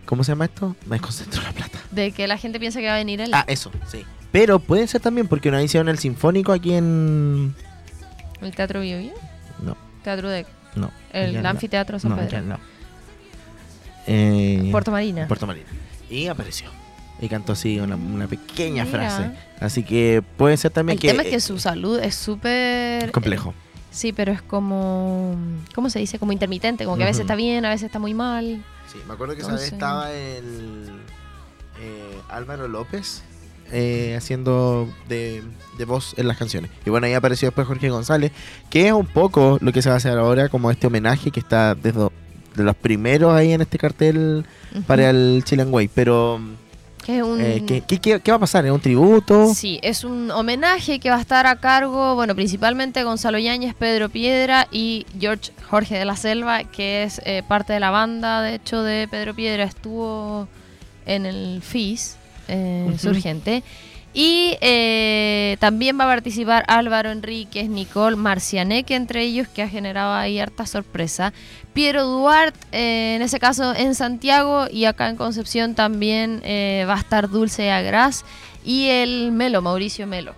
¿Cómo 0.08 0.24
se 0.24 0.32
llama 0.32 0.46
esto? 0.46 0.74
Me 0.86 0.96
desconcentro 0.96 1.42
la 1.42 1.52
plata. 1.52 1.78
De 1.90 2.12
que 2.12 2.26
la 2.26 2.38
gente 2.38 2.58
piensa 2.58 2.80
que 2.80 2.86
va 2.86 2.94
a 2.94 2.96
venir 2.96 3.20
él. 3.20 3.30
Ah, 3.34 3.44
eso, 3.46 3.70
sí. 3.86 4.06
Pero 4.32 4.58
puede 4.58 4.86
ser 4.86 5.02
también 5.02 5.28
porque 5.28 5.50
una 5.50 5.62
hicieron 5.62 5.90
el 5.90 5.98
Sinfónico 5.98 6.52
aquí 6.52 6.72
en. 6.72 7.54
¿El 8.40 8.54
Teatro 8.54 8.80
Bio, 8.80 8.96
No. 9.62 9.76
¿Teatro 10.02 10.30
de.? 10.30 10.46
No. 10.76 10.90
¿El 11.12 11.44
Anfiteatro 11.44 11.98
San 11.98 12.12
no, 12.12 12.16
Pedro? 12.16 12.40
No. 12.40 12.58
Eh, 14.06 14.68
Puerto 14.72 14.90
Marina. 14.90 15.28
Puerto 15.28 15.46
Marina. 15.46 15.66
Y 16.08 16.26
apareció. 16.28 16.70
Y 17.20 17.28
cantó 17.28 17.52
así 17.52 17.78
una, 17.78 17.96
una 17.96 18.26
pequeña 18.28 18.86
frase. 18.86 19.30
Así 19.60 19.82
que 19.82 20.22
puede 20.38 20.56
ser 20.56 20.70
también 20.70 20.96
el 20.96 21.00
que. 21.02 21.10
El 21.10 21.16
tema 21.18 21.24
es 21.24 21.30
que 21.34 21.40
su 21.40 21.58
salud 21.58 22.00
es 22.00 22.14
súper. 22.14 23.10
complejo. 23.10 23.50
Eh, 23.50 23.67
sí, 23.90 24.12
pero 24.12 24.32
es 24.32 24.42
como. 24.42 25.36
¿Cómo 25.74 25.90
se 25.90 25.98
dice? 25.98 26.18
Como 26.18 26.32
intermitente. 26.32 26.84
Como 26.84 26.96
que 26.96 27.04
a 27.04 27.06
veces 27.06 27.22
está 27.22 27.34
bien, 27.34 27.64
a 27.64 27.70
veces 27.70 27.86
está 27.86 27.98
muy 27.98 28.14
mal. 28.14 28.64
Sí, 28.92 28.98
me 29.06 29.14
acuerdo 29.14 29.34
que 29.34 29.42
esa 29.42 29.52
vez 29.52 29.72
estaba 29.72 30.12
el. 30.12 31.00
Eh, 31.80 32.20
Álvaro 32.28 32.66
López 32.66 33.22
eh, 33.70 34.14
haciendo 34.16 34.88
de, 35.08 35.42
de, 35.76 35.84
voz 35.84 36.14
en 36.16 36.26
las 36.26 36.36
canciones. 36.38 36.70
Y 36.84 36.90
bueno, 36.90 37.06
ahí 37.06 37.14
apareció 37.14 37.48
después 37.48 37.66
Jorge 37.66 37.90
González, 37.90 38.32
que 38.70 38.88
es 38.88 38.92
un 38.92 39.06
poco 39.06 39.58
lo 39.60 39.72
que 39.72 39.82
se 39.82 39.88
va 39.90 39.94
a 39.94 39.98
hacer 39.98 40.18
ahora, 40.18 40.48
como 40.48 40.70
este 40.70 40.86
homenaje 40.86 41.30
que 41.30 41.40
está 41.40 41.74
desde 41.74 42.08
de 42.56 42.64
los 42.64 42.76
primeros 42.76 43.32
ahí 43.34 43.52
en 43.52 43.60
este 43.60 43.78
cartel 43.78 44.44
uh 44.74 44.78
-huh. 44.78 44.84
para 44.84 45.10
el 45.10 45.42
Chilean 45.44 45.72
Way. 45.72 45.88
Pero. 45.94 46.40
Que 47.08 47.22
un... 47.22 47.40
eh, 47.40 47.64
¿qué, 47.66 47.80
qué, 47.80 48.20
qué, 48.20 48.30
va 48.30 48.36
a 48.36 48.40
pasar? 48.40 48.66
¿Es 48.66 48.70
un 48.70 48.80
tributo? 48.82 49.54
Sí, 49.54 49.80
es 49.82 50.04
un 50.04 50.30
homenaje 50.30 51.00
que 51.00 51.08
va 51.08 51.16
a 51.16 51.20
estar 51.22 51.46
a 51.46 51.56
cargo, 51.56 52.14
bueno, 52.14 52.34
principalmente 52.34 53.02
Gonzalo 53.02 53.38
Yáñez, 53.38 53.74
Pedro 53.74 54.10
Piedra 54.10 54.68
y 54.70 55.06
George 55.18 55.50
Jorge 55.70 55.98
de 55.98 56.04
la 56.04 56.16
Selva, 56.16 56.64
que 56.64 57.04
es 57.04 57.22
eh, 57.24 57.42
parte 57.48 57.72
de 57.72 57.80
la 57.80 57.88
banda, 57.88 58.42
de 58.42 58.56
hecho, 58.56 58.82
de 58.82 59.08
Pedro 59.08 59.34
Piedra. 59.34 59.64
Estuvo 59.64 60.48
en 61.06 61.24
el 61.24 61.62
FIS, 61.62 62.18
eh, 62.46 62.84
uh 62.86 62.92
-huh. 62.92 62.98
Surgente. 62.98 63.62
Y 64.18 64.58
eh, 64.60 65.56
también 65.60 65.96
va 65.96 66.02
a 66.02 66.08
participar 66.08 66.64
Álvaro 66.66 67.12
Enríquez, 67.12 67.68
Nicole 67.68 68.16
Marcianeque, 68.16 68.96
entre 68.96 69.22
ellos, 69.22 69.46
que 69.46 69.62
ha 69.62 69.68
generado 69.68 70.12
ahí 70.12 70.40
harta 70.40 70.66
sorpresa. 70.66 71.32
Piero 71.72 72.04
Duarte, 72.04 72.58
eh, 72.72 73.14
en 73.14 73.22
ese 73.22 73.38
caso 73.38 73.72
en 73.76 73.94
Santiago, 73.94 74.66
y 74.72 74.86
acá 74.86 75.08
en 75.08 75.14
Concepción 75.14 75.76
también 75.76 76.40
eh, 76.42 76.84
va 76.88 76.94
a 76.94 76.98
estar 76.98 77.28
Dulce 77.28 77.70
Agras 77.70 78.24
y 78.64 78.88
el 78.88 79.30
Melo, 79.30 79.62
Mauricio 79.62 80.08
Melo. 80.08 80.34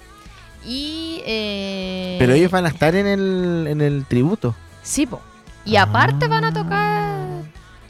Y, 0.66 1.22
Pero 1.24 2.34
ellos 2.34 2.50
van 2.50 2.66
a 2.66 2.68
estar 2.68 2.94
en 2.94 3.06
el, 3.06 3.66
en 3.66 3.80
el 3.80 4.04
tributo. 4.04 4.54
Sí, 4.82 5.06
po. 5.06 5.22
Y 5.64 5.76
aparte 5.76 6.28
van 6.28 6.44
a 6.44 6.52
tocar 6.52 6.99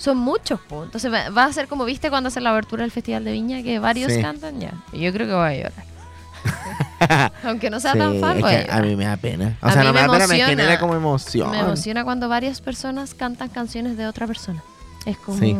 son 0.01 0.17
muchos, 0.17 0.59
pues. 0.67 0.85
Entonces 0.85 1.13
va 1.13 1.45
a 1.45 1.53
ser 1.53 1.69
como 1.69 1.85
viste 1.85 2.09
cuando 2.09 2.29
hacen 2.29 2.43
la 2.43 2.51
abertura 2.51 2.83
del 2.83 2.91
Festival 2.91 3.23
de 3.23 3.33
Viña, 3.33 3.63
que 3.63 3.79
varios 3.79 4.11
sí. 4.11 4.23
cantan 4.23 4.59
ya. 4.59 4.73
Y 4.93 5.01
yo 5.01 5.13
creo 5.13 5.27
que 5.27 5.35
voy 5.35 5.47
a 5.47 5.55
llorar. 5.55 7.33
Aunque 7.45 7.69
no 7.69 7.81
sea 7.81 7.93
sí, 7.93 7.99
tan 7.99 8.19
fan, 8.19 8.39
es 8.39 8.45
que 8.45 8.73
a 8.73 8.81
mí 8.81 8.97
me 8.97 9.05
da 9.05 9.19
pena. 9.19 9.59
O 9.61 9.67
a 9.67 9.73
sea, 9.73 9.85
no 9.85 9.93
me, 9.93 10.01
me 10.01 10.09
da 10.09 10.13
pena, 10.15 10.27
me 10.27 10.39
genera 10.39 10.81
como 10.81 10.95
emoción. 10.95 11.51
Me 11.51 11.61
emociona 11.61 12.03
cuando 12.03 12.31
varias 12.31 12.63
personas 12.63 13.13
cantan 13.13 13.51
canciones 13.51 13.99
de 13.99 14.07
otra 14.07 14.27
persona. 14.27 14.63
Es 15.05 15.19
como. 15.19 15.39
Sí. 15.39 15.55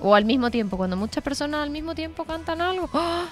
O 0.00 0.14
al 0.16 0.24
mismo 0.24 0.50
tiempo, 0.50 0.76
cuando 0.76 0.96
muchas 0.96 1.22
personas 1.22 1.62
al 1.62 1.70
mismo 1.70 1.94
tiempo 1.94 2.24
cantan 2.24 2.60
algo. 2.60 2.90
¡Oh! 2.92 3.24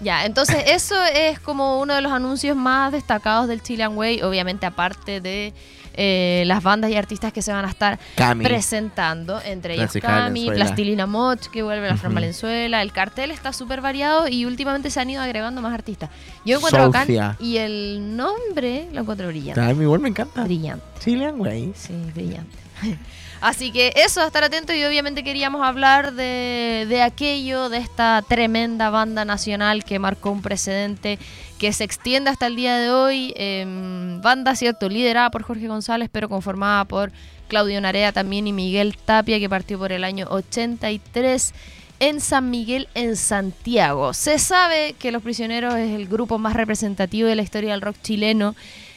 Ya, 0.00 0.24
entonces 0.24 0.64
eso 0.68 0.96
es 1.04 1.38
como 1.40 1.78
uno 1.80 1.94
de 1.94 2.00
los 2.00 2.12
anuncios 2.12 2.56
más 2.56 2.90
destacados 2.92 3.48
del 3.48 3.62
Chilean 3.62 3.96
Way, 3.96 4.22
obviamente 4.22 4.64
aparte 4.66 5.20
de 5.20 5.52
eh, 5.94 6.44
las 6.46 6.62
bandas 6.62 6.90
y 6.90 6.96
artistas 6.96 7.32
que 7.32 7.42
se 7.42 7.52
van 7.52 7.64
a 7.64 7.68
estar 7.68 7.98
Cami. 8.14 8.44
presentando, 8.44 9.40
entre 9.42 9.74
ellos 9.74 9.92
Cami, 10.00 10.48
Plastilina 10.50 11.06
Moch, 11.06 11.48
que 11.52 11.62
vuelve 11.62 11.86
la 11.86 11.94
uh 11.94 11.96
-huh. 11.96 12.00
Fran 12.00 12.14
Valenzuela, 12.14 12.80
el 12.80 12.92
cartel 12.92 13.30
está 13.30 13.52
súper 13.52 13.80
variado 13.80 14.28
y 14.28 14.46
últimamente 14.46 14.90
se 14.90 15.00
han 15.00 15.10
ido 15.10 15.20
agregando 15.22 15.60
más 15.60 15.74
artistas. 15.74 16.08
Yo 16.44 16.56
encuentro 16.56 16.90
bacán 16.90 17.36
y 17.38 17.58
el 17.58 18.16
nombre 18.16 18.88
lo 18.92 19.02
encuentro 19.02 19.26
brillante. 19.28 19.60
A 19.60 19.74
mí 19.74 19.82
igual 19.82 20.00
me 20.00 20.08
encanta. 20.08 20.44
Brillante. 20.44 20.84
Chilean 21.00 21.38
Way. 21.38 21.72
Sí, 21.74 21.94
brillante. 22.14 22.56
Así 23.40 23.72
que 23.72 23.92
eso, 23.96 24.22
estar 24.22 24.44
atento 24.44 24.74
y 24.74 24.84
obviamente 24.84 25.24
queríamos 25.24 25.62
hablar 25.62 26.12
de, 26.12 26.86
de, 26.88 27.02
aquello, 27.02 27.70
de 27.70 27.78
esta 27.78 28.22
tremenda 28.28 28.90
banda 28.90 29.24
nacional 29.24 29.82
que 29.82 29.98
marcó 29.98 30.30
un 30.30 30.42
precedente 30.42 31.18
que 31.58 31.72
se 31.72 31.84
extiende 31.84 32.30
hasta 32.30 32.46
el 32.46 32.56
día 32.56 32.76
de 32.76 32.90
hoy. 32.90 33.32
Eh, 33.36 33.64
banda, 34.22 34.54
cierto, 34.56 34.88
liderada 34.88 35.30
por 35.30 35.42
Jorge 35.42 35.68
González, 35.68 36.10
pero 36.12 36.28
conformada 36.28 36.84
por 36.84 37.12
Claudio 37.48 37.80
Narea 37.80 38.12
también 38.12 38.46
y 38.46 38.52
Miguel 38.52 38.96
Tapia, 38.96 39.38
que 39.38 39.48
partió 39.48 39.78
por 39.78 39.92
el 39.92 40.04
año 40.04 40.26
83 40.28 41.54
en 42.00 42.20
San 42.20 42.50
Miguel, 42.50 42.88
en 42.94 43.16
Santiago. 43.16 44.12
Se 44.12 44.38
sabe 44.38 44.94
que 44.98 45.12
Los 45.12 45.22
Prisioneros 45.22 45.74
es 45.74 45.90
el 45.90 46.08
grupo 46.08 46.38
más 46.38 46.54
representativo 46.54 47.28
de 47.28 47.36
la 47.36 47.42
historia 47.42 47.72
del 47.72 47.80
rock 47.80 47.96
chileno. 48.02 48.54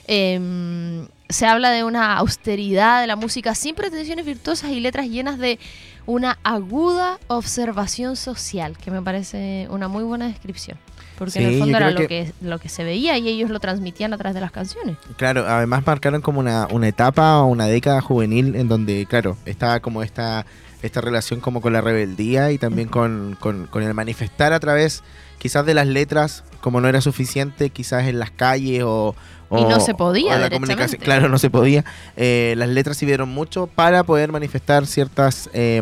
Eh, 0.08 1.06
se 1.34 1.46
habla 1.48 1.72
de 1.72 1.84
una 1.84 2.16
austeridad 2.18 3.02
de 3.02 3.08
la 3.08 3.16
música 3.16 3.56
sin 3.56 3.76
pretensiones 3.76 4.26
virtuosas 4.26 4.72
y 4.72 4.80
letras 4.80 5.08
llenas 5.08 5.38
de 5.40 5.60
una 6.06 6.38
aguda 6.44 7.18
observación 7.28 8.16
social, 8.16 8.78
que 8.78 8.92
me 8.92 9.02
parece 9.02 9.68
una 9.70 9.88
muy 9.88 10.04
buena 10.04 10.28
descripción. 10.28 10.78
Porque 11.18 11.32
sí, 11.32 11.40
en 11.40 11.50
el 11.54 11.60
fondo 11.60 11.78
era 11.78 11.92
lo 11.92 12.00
que... 12.00 12.08
que... 12.08 12.34
lo 12.42 12.60
que 12.60 12.70
se 12.70 12.84
veía 12.84 13.18
y 13.18 13.28
ellos 13.28 13.50
lo 13.50 13.60
transmitían 13.60 14.14
a 14.14 14.18
través 14.18 14.36
de 14.36 14.42
las 14.42 14.52
canciones. 14.52 14.98
Claro, 15.18 15.46
además 15.48 15.86
marcaron 15.86 16.22
como 16.22 16.40
una, 16.40 16.68
una 16.72 16.88
etapa 16.88 17.40
o 17.40 17.46
una 17.48 17.66
década 17.68 18.02
juvenil 18.02 18.56
en 18.56 18.68
donde, 18.68 19.06
claro, 19.08 19.38
estaba 19.46 19.80
como 19.80 20.04
esta, 20.04 20.46
esta 20.82 21.02
relación 21.02 21.40
como 21.40 21.62
con 21.62 21.74
la 21.74 21.82
rebeldía 21.82 22.52
y 22.52 22.58
también 22.58 22.90
con, 22.90 23.38
con, 23.40 23.68
con 23.68 23.84
el 23.84 23.94
manifestar 23.94 24.54
a 24.54 24.60
través 24.60 25.04
quizás 25.44 25.66
de 25.66 25.74
las 25.74 25.88
letras, 25.88 26.44
como 26.62 26.80
no 26.80 26.88
era 26.88 27.02
suficiente, 27.02 27.70
quizás 27.70 28.08
en 28.08 28.18
las 28.18 28.32
calles 28.32 28.84
o, 28.86 29.16
o, 29.54 29.60
y 29.60 29.66
no 29.66 29.80
se 29.80 29.94
podía, 29.94 30.38
la 30.38 30.50
comunicación. 30.50 31.02
Claro, 31.02 31.30
no 31.30 31.38
se 31.38 31.50
podía. 31.50 31.86
Eh, 32.16 32.54
las 32.58 32.70
letras 32.70 32.98
sirvieron 32.98 33.30
mucho 33.30 33.68
para 33.68 34.04
poder 34.04 34.32
manifestar 34.32 34.86
ciertas, 34.86 35.50
eh, 35.54 35.82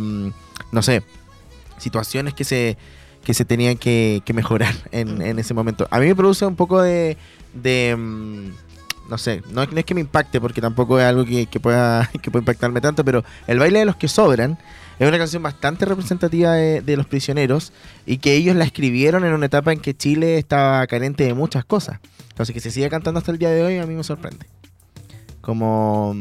no 0.72 0.82
sé, 0.82 1.04
situaciones 1.78 2.34
que 2.34 2.44
se, 2.44 2.78
que 3.24 3.34
se 3.34 3.46
tenían 3.46 3.78
que, 3.78 4.22
que 4.26 4.34
mejorar 4.34 4.76
en, 4.92 5.22
en, 5.22 5.40
ese 5.40 5.54
momento. 5.54 5.88
A 5.92 6.00
mí 6.00 6.08
me 6.08 6.16
produce 6.16 6.46
un 6.46 6.56
poco 6.56 6.82
de... 6.82 7.18
de 7.54 7.94
um, 7.96 8.52
no 9.10 9.18
sé, 9.18 9.42
no, 9.52 9.66
no, 9.66 9.78
es 9.80 9.86
que 9.86 9.94
me 9.94 10.02
impacte 10.02 10.40
porque 10.40 10.62
tampoco 10.62 11.00
es 11.00 11.06
algo 11.06 11.26
que, 11.26 11.46
que, 11.48 11.60
pueda, 11.60 12.10
que 12.22 12.32
pueda 12.32 12.42
impactarme 12.42 12.82
tanto, 12.82 13.04
pero 13.04 13.24
el 13.48 13.60
baile 13.60 13.80
de 13.80 13.86
los 13.86 13.96
que 13.96 14.08
sobran 14.08 14.58
es 15.00 15.08
una 15.08 15.18
canción 15.18 15.42
bastante 15.42 15.86
representativa 15.86 16.54
de, 16.54 16.82
de, 16.82 16.96
los 16.98 17.08
prisioneros 17.08 17.74
y 18.06 18.18
que 18.20 18.36
ellos 18.36 18.56
la 18.56 18.66
escribieron 18.66 19.26
en 19.26 19.34
una 19.34 19.48
etapa 19.48 19.72
en 19.74 19.80
que 19.80 19.96
Chile 19.98 20.38
estaba 20.38 20.86
carente 20.88 21.24
de 21.24 21.34
muchas 21.34 21.66
cosas. 21.66 22.00
Entonces 22.30 22.54
que 22.54 22.60
se 22.60 22.72
siga 22.72 22.90
cantando 22.90 23.18
hasta 23.18 23.32
el 23.32 23.38
día 23.40 23.50
de 23.50 23.64
hoy 23.64 23.78
a 23.78 23.86
mí 23.86 23.96
me 23.96 24.04
sorprende. 24.04 24.46
Como, 25.42 26.16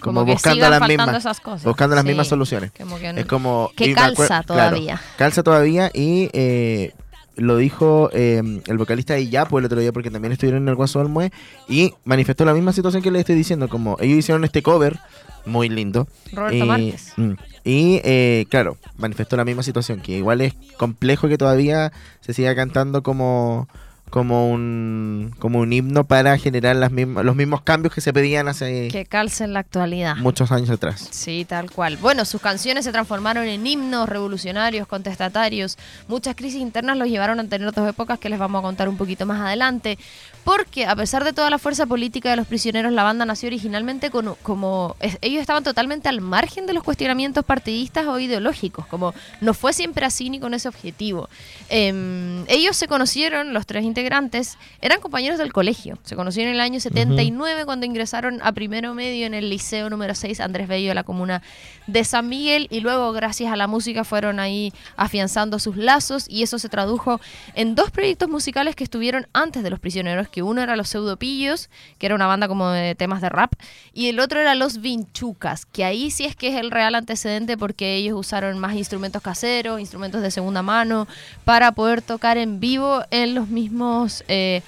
como, 0.00 0.24
buscando 0.24 0.68
las 0.70 0.88
mismas, 0.88 1.16
esas 1.16 1.40
cosas. 1.40 1.64
buscando 1.64 1.94
las 1.94 2.02
Sí. 2.04 2.08
mismas 2.08 2.28
soluciones. 2.28 2.72
Como 2.78 2.98
que 2.98 3.10
Es 3.10 3.26
como 3.26 3.70
que 3.76 3.88
me 3.88 3.94
calza 3.94 4.26
claro, 4.26 4.44
todavía. 4.46 5.00
calza 5.18 5.42
todavía 5.42 5.90
y 5.92 6.30
eh, 6.32 6.94
lo 7.36 7.56
dijo 7.56 8.10
eh, 8.12 8.42
el 8.66 8.78
vocalista 8.78 9.14
de 9.14 9.28
Yapo 9.28 9.58
el 9.58 9.66
otro 9.66 9.80
día 9.80 9.92
porque 9.92 10.10
también 10.10 10.32
estuvieron 10.32 10.62
en 10.62 10.68
el 10.68 10.74
Guaso 10.74 10.98
del 10.98 11.08
Mue 11.08 11.30
y 11.68 11.92
manifestó 12.04 12.44
la 12.44 12.54
misma 12.54 12.72
situación 12.72 13.02
que 13.02 13.10
le 13.10 13.20
estoy 13.20 13.34
diciendo, 13.34 13.68
como 13.68 13.96
ellos 14.00 14.18
hicieron 14.18 14.44
este 14.44 14.62
cover 14.62 14.98
muy 15.44 15.68
lindo. 15.68 16.08
Roberto 16.32 16.56
y, 16.56 16.62
Márquez. 16.66 17.12
mm, 17.16 17.32
y, 17.64 18.00
eh, 18.04 18.46
claro, 18.48 18.76
manifestó 18.96 19.36
la 19.36 19.44
misma 19.44 19.62
situación, 19.62 20.00
que 20.00 20.18
igual 20.18 20.40
es 20.40 20.54
complejo 20.76 21.28
que 21.28 21.38
todavía 21.38 21.92
se 22.20 22.34
siga 22.34 22.54
cantando 22.54 23.02
como 23.02 23.68
como 24.10 24.50
un 24.50 25.34
como 25.38 25.60
un 25.60 25.72
himno 25.72 26.04
para 26.06 26.38
generar 26.38 26.76
las 26.76 26.90
mismas, 26.92 27.24
los 27.24 27.34
mismos 27.36 27.62
cambios 27.62 27.92
que 27.94 28.00
se 28.00 28.12
pedían 28.12 28.48
hace 28.48 28.88
Que 28.88 29.04
calce 29.04 29.44
en 29.44 29.52
la 29.52 29.60
actualidad. 29.60 30.16
muchos 30.16 30.52
años 30.52 30.70
atrás. 30.70 31.08
Sí, 31.10 31.44
tal 31.48 31.70
cual. 31.70 31.96
Bueno, 31.96 32.24
sus 32.24 32.40
canciones 32.40 32.84
se 32.84 32.92
transformaron 32.92 33.46
en 33.46 33.66
himnos 33.66 34.08
revolucionarios, 34.08 34.86
contestatarios. 34.86 35.76
Muchas 36.08 36.36
crisis 36.36 36.60
internas 36.60 36.96
los 36.96 37.08
llevaron 37.08 37.40
a 37.40 37.44
tener 37.48 37.72
dos 37.72 37.88
épocas 37.88 38.18
que 38.18 38.28
les 38.28 38.38
vamos 38.38 38.60
a 38.60 38.62
contar 38.62 38.88
un 38.88 38.96
poquito 38.96 39.26
más 39.26 39.40
adelante. 39.40 39.98
Porque 40.44 40.86
a 40.86 40.94
pesar 40.94 41.24
de 41.24 41.32
toda 41.32 41.50
la 41.50 41.58
fuerza 41.58 41.86
política 41.86 42.30
de 42.30 42.36
los 42.36 42.46
prisioneros, 42.46 42.92
la 42.92 43.02
banda 43.02 43.24
nació 43.26 43.48
originalmente 43.48 44.10
con- 44.10 44.36
como... 44.42 44.94
es- 45.00 45.18
ellos 45.20 45.40
estaban 45.40 45.64
totalmente 45.64 46.08
al 46.08 46.20
margen 46.20 46.66
de 46.66 46.72
los 46.72 46.84
cuestionamientos 46.84 47.44
partidistas 47.44 48.06
o 48.06 48.20
ideológicos. 48.20 48.86
Como 48.86 49.12
no 49.40 49.54
fue 49.54 49.72
siempre 49.72 50.06
así 50.06 50.30
ni 50.30 50.38
con 50.38 50.54
ese 50.54 50.68
objetivo. 50.68 51.28
Em, 51.68 52.44
ellos 52.48 52.76
se 52.76 52.86
conocieron, 52.86 53.52
los 53.52 53.66
tres 53.66 53.84
integrantes, 53.96 54.58
eran 54.82 55.00
compañeros 55.00 55.38
del 55.38 55.54
colegio. 55.54 55.98
Se 56.02 56.16
conocieron 56.16 56.50
en 56.50 56.56
el 56.56 56.60
año 56.60 56.80
79 56.80 57.64
cuando 57.64 57.86
ingresaron 57.86 58.40
a 58.42 58.52
primero 58.52 58.92
medio 58.92 59.26
en 59.26 59.32
el 59.32 59.48
liceo 59.48 59.88
número 59.88 60.14
6 60.14 60.40
Andrés 60.40 60.68
Bello 60.68 60.88
de 60.88 60.94
la 60.94 61.02
comuna 61.02 61.42
de 61.86 62.04
San 62.04 62.28
Miguel 62.28 62.66
y 62.70 62.80
luego 62.80 63.12
gracias 63.12 63.50
a 63.50 63.56
la 63.56 63.66
música 63.66 64.04
fueron 64.04 64.38
ahí 64.38 64.70
afianzando 64.96 65.58
sus 65.58 65.78
lazos 65.78 66.26
y 66.28 66.42
eso 66.42 66.58
se 66.58 66.68
tradujo 66.68 67.22
en 67.54 67.74
dos 67.74 67.90
proyectos 67.90 68.28
musicales 68.28 68.76
que 68.76 68.84
estuvieron 68.84 69.28
antes 69.32 69.62
de 69.62 69.70
Los 69.70 69.80
Prisioneros, 69.80 70.28
que 70.28 70.42
uno 70.42 70.60
era 70.60 70.76
Los 70.76 70.90
Pseudopillos, 70.90 71.70
que 71.98 72.04
era 72.04 72.14
una 72.14 72.26
banda 72.26 72.48
como 72.48 72.68
de 72.68 72.94
temas 72.96 73.22
de 73.22 73.30
rap, 73.30 73.54
y 73.94 74.08
el 74.08 74.20
otro 74.20 74.40
era 74.40 74.54
Los 74.54 74.82
Vinchucas, 74.82 75.64
que 75.64 75.84
ahí 75.84 76.10
sí 76.10 76.26
es 76.26 76.36
que 76.36 76.48
es 76.48 76.56
el 76.56 76.70
real 76.70 76.94
antecedente 76.94 77.56
porque 77.56 77.94
ellos 77.96 78.18
usaron 78.18 78.58
más 78.58 78.74
instrumentos 78.74 79.22
caseros, 79.22 79.80
instrumentos 79.80 80.20
de 80.20 80.30
segunda 80.30 80.60
mano, 80.60 81.08
para 81.46 81.72
poder 81.72 82.02
tocar 82.02 82.36
en 82.36 82.60
vivo 82.60 83.02
en 83.10 83.34
los 83.34 83.48
mismos 83.48 83.85
eh, 84.28 84.62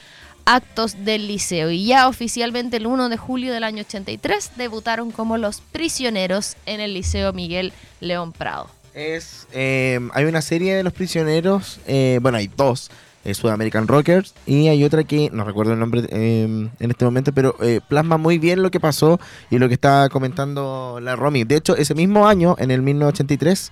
actos 0.48 1.04
del 1.04 1.28
liceo. 1.28 1.70
Y 1.70 1.86
ya 1.86 2.08
oficialmente 2.08 2.78
el 2.78 2.86
1 2.86 3.10
de 3.10 3.16
julio 3.18 3.52
del 3.52 3.64
año 3.64 3.82
83 3.82 4.52
debutaron 4.56 5.10
como 5.10 5.36
los 5.36 5.60
prisioneros 5.60 6.56
en 6.64 6.80
el 6.80 6.94
Liceo 6.94 7.32
Miguel 7.34 7.72
León 8.00 8.32
Prado. 8.32 8.70
Es, 8.94 9.46
eh, 9.52 10.00
hay 10.14 10.24
una 10.24 10.40
serie 10.40 10.74
de 10.74 10.82
los 10.82 10.92
prisioneros, 10.94 11.80
eh, 11.86 12.18
bueno, 12.22 12.38
hay 12.38 12.50
dos, 12.56 12.90
Sudamerican 13.30 13.86
Rockers, 13.86 14.32
y 14.46 14.68
hay 14.68 14.82
otra 14.84 15.04
que, 15.04 15.28
no 15.30 15.44
recuerdo 15.44 15.74
el 15.74 15.78
nombre 15.78 16.02
eh, 16.08 16.44
en 16.44 16.90
este 16.90 17.04
momento, 17.04 17.30
pero 17.32 17.54
plasma 17.86 18.16
muy 18.16 18.38
bien 18.38 18.62
lo 18.62 18.70
que 18.70 18.80
pasó 18.80 19.20
y 19.50 19.58
lo 19.58 19.68
que 19.68 19.74
estaba 19.74 20.08
comentando 20.08 20.98
la 21.02 21.14
Romy. 21.14 21.44
De 21.44 21.56
hecho, 21.56 21.76
ese 21.76 21.94
mismo 21.94 22.26
año, 22.26 22.56
en 22.58 22.70
el 22.70 22.80
1983, 22.80 23.70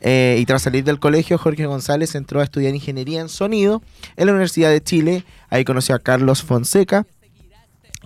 eh, 0.00 0.36
y 0.38 0.46
tras 0.46 0.62
salir 0.62 0.84
del 0.84 0.98
colegio, 0.98 1.38
Jorge 1.38 1.66
González 1.66 2.14
entró 2.14 2.40
a 2.40 2.44
estudiar 2.44 2.74
ingeniería 2.74 3.20
en 3.20 3.28
sonido 3.28 3.82
en 4.16 4.26
la 4.26 4.32
Universidad 4.32 4.70
de 4.70 4.82
Chile. 4.82 5.24
Ahí 5.50 5.64
conoció 5.64 5.94
a 5.94 5.98
Carlos 5.98 6.42
Fonseca, 6.42 7.06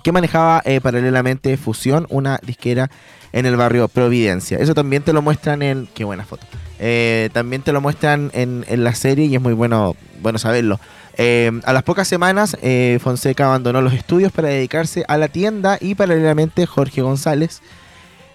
que 0.03 0.13
manejaba 0.13 0.63
eh, 0.65 0.81
paralelamente 0.81 1.57
Fusión, 1.57 2.07
una 2.11 2.41
disquera 2.43 2.91
en 3.33 3.47
el 3.47 3.57
barrio 3.57 3.89
Providencia. 3.89 4.59
Eso 4.59 4.75
también 4.75 5.03
te 5.03 5.13
lo 5.13 5.23
muestran 5.23 5.63
en... 5.63 5.89
Qué 5.95 6.05
buena 6.05 6.25
foto. 6.25 6.47
Eh, 6.79 7.31
también 7.33 7.63
te 7.63 7.73
lo 7.73 7.81
muestran 7.81 8.31
en, 8.35 8.65
en 8.69 8.85
la 8.85 8.95
serie 8.95 9.27
y 9.27 9.35
es 9.35 9.41
muy 9.41 9.53
bueno, 9.53 9.97
bueno 10.21 10.39
saberlo. 10.39 10.81
A 11.19 11.73
las 11.73 11.83
pocas 11.83 12.09
semanas, 12.09 12.57
Fonseca 13.01 13.45
abandonó 13.45 13.83
los 13.83 13.93
estudios 13.93 14.33
para 14.33 14.49
dedicarse 14.49 15.05
a 15.07 15.19
la 15.19 15.29
tienda 15.29 15.77
y 15.79 15.95
paralelamente 15.95 16.67
Jorge 16.67 17.03
González 17.03 17.61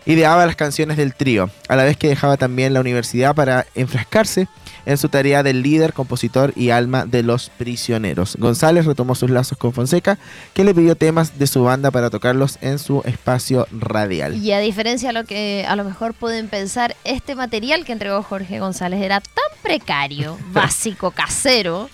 ideaba 0.08 0.46
las 0.46 0.56
canciones 0.56 0.98
del 0.98 1.14
trío, 1.14 1.50
a 1.68 1.76
la 1.76 1.84
vez 1.84 1.98
que 1.98 2.08
dejaba 2.08 2.38
también 2.38 2.74
la 2.74 2.80
universidad 2.80 3.36
para 3.36 3.66
enfrascarse 3.76 4.48
en 4.86 4.98
su 4.98 5.10
tarea 5.10 5.44
del 5.44 5.62
líder, 5.62 5.92
compositor 5.92 6.54
y 6.56 6.70
alma 6.70 7.06
de 7.06 7.22
los 7.22 7.50
prisioneros. 7.50 8.38
González 8.40 8.86
retomó 8.86 9.16
sus 9.16 9.30
lazos 9.30 9.58
con 9.58 9.74
Fonseca, 9.74 10.18
que 10.54 10.64
le 10.64 10.74
pidió 10.74 10.96
temas 10.96 11.38
de 11.38 11.46
su 11.46 11.64
banda 11.64 11.92
para 11.92 12.10
tocarlos 12.10 12.58
en 12.62 12.80
su 12.80 13.02
espacio 13.06 13.68
radial. 13.72 14.38
Y 14.38 14.54
a 14.54 14.60
diferencia 14.60 15.10
de 15.10 15.14
lo 15.14 15.26
que 15.26 15.66
a 15.68 15.76
lo 15.76 15.84
mejor 15.84 16.14
pueden 16.14 16.48
pensar, 16.48 16.96
este 17.04 17.36
material 17.36 17.84
que 17.84 17.92
entregó 17.92 18.24
Jorge 18.24 18.60
González 18.60 19.02
era 19.02 19.20
tan 19.20 19.62
precario, 19.62 20.38
básico, 20.54 21.12
casero, 21.12 21.90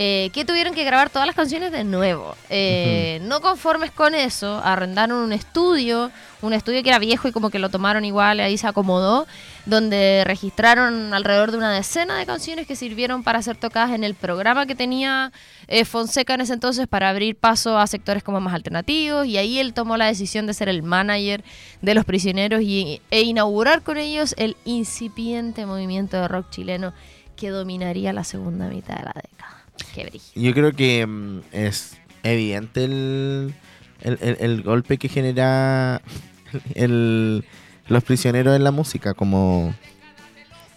eh, 0.00 0.30
que 0.32 0.44
tuvieron 0.44 0.74
que 0.74 0.84
grabar 0.84 1.10
todas 1.10 1.26
las 1.26 1.34
canciones 1.34 1.72
de 1.72 1.82
nuevo. 1.82 2.36
Eh, 2.50 3.18
No 3.22 3.40
conformes 3.40 3.90
con 3.90 4.14
eso, 4.14 4.60
arrendaron 4.62 5.18
un 5.18 5.32
estudio, 5.32 6.12
un 6.40 6.52
estudio 6.52 6.84
que 6.84 6.90
era 6.90 7.00
viejo 7.00 7.26
y 7.26 7.32
como 7.32 7.50
que 7.50 7.58
lo 7.58 7.68
tomaron 7.68 8.04
igual, 8.04 8.38
ahí 8.38 8.56
se 8.56 8.68
acomodó, 8.68 9.26
donde 9.66 10.22
registraron 10.24 11.12
alrededor 11.12 11.50
de 11.50 11.56
una 11.56 11.72
decena 11.72 12.16
de 12.16 12.26
canciones 12.26 12.68
que 12.68 12.76
sirvieron 12.76 13.24
para 13.24 13.42
ser 13.42 13.56
tocadas 13.56 13.90
en 13.90 14.04
el 14.04 14.14
programa 14.14 14.66
que 14.66 14.76
tenía 14.76 15.32
eh, 15.66 15.84
Fonseca 15.84 16.34
en 16.34 16.42
ese 16.42 16.52
entonces 16.52 16.86
para 16.86 17.08
abrir 17.08 17.34
paso 17.34 17.76
a 17.76 17.84
sectores 17.88 18.22
como 18.22 18.38
más 18.38 18.54
alternativos 18.54 19.26
y 19.26 19.36
ahí 19.36 19.58
él 19.58 19.74
tomó 19.74 19.96
la 19.96 20.06
decisión 20.06 20.46
de 20.46 20.54
ser 20.54 20.68
el 20.68 20.84
manager 20.84 21.42
de 21.82 21.94
los 21.94 22.04
prisioneros 22.04 22.62
y, 22.62 23.02
e 23.10 23.22
inaugurar 23.22 23.82
con 23.82 23.96
ellos 23.96 24.36
el 24.38 24.56
incipiente 24.64 25.66
movimiento 25.66 26.18
de 26.18 26.28
rock 26.28 26.50
chileno 26.50 26.92
que 27.34 27.48
dominaría 27.48 28.12
la 28.12 28.22
segunda 28.22 28.68
mitad 28.68 28.94
de 28.94 29.04
la 29.04 29.14
década. 29.16 29.57
Qué. 29.94 30.20
Yo 30.34 30.52
creo 30.54 30.72
que 30.72 31.06
mm, 31.06 31.40
es 31.52 31.96
evidente 32.22 32.84
el, 32.84 33.54
el, 34.00 34.18
el- 34.20 34.36
el 34.40 34.62
golpe 34.62 34.98
que 34.98 35.08
genera 35.08 36.02
el, 36.74 37.44
los 37.88 38.04
prisioneros 38.04 38.54
en 38.56 38.64
la 38.64 38.70
música, 38.70 39.14
como, 39.14 39.74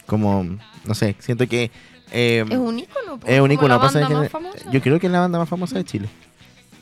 como 0.05 0.45
no 0.85 0.93
sé, 0.95 1.15
siento 1.19 1.47
que... 1.47 1.71
eh, 2.11 2.43
Es 2.49 2.57
un 2.57 2.79
ícono. 2.79 3.19
po, 3.19 3.27
es 3.27 3.39
un 3.39 3.47
como 3.47 3.53
ícono, 3.53 3.75
la 3.75 3.81
pasa 3.81 3.99
banda 3.99 4.07
que- 4.15 4.15
más 4.21 4.29
famosa. 4.31 4.71
Yo 4.71 4.81
creo 4.81 4.99
que 4.99 5.07
es 5.07 5.11
la 5.13 5.19
banda 5.19 5.39
más 5.39 5.49
famosa 5.49 5.75
de 5.77 5.83
Chile. 5.85 6.09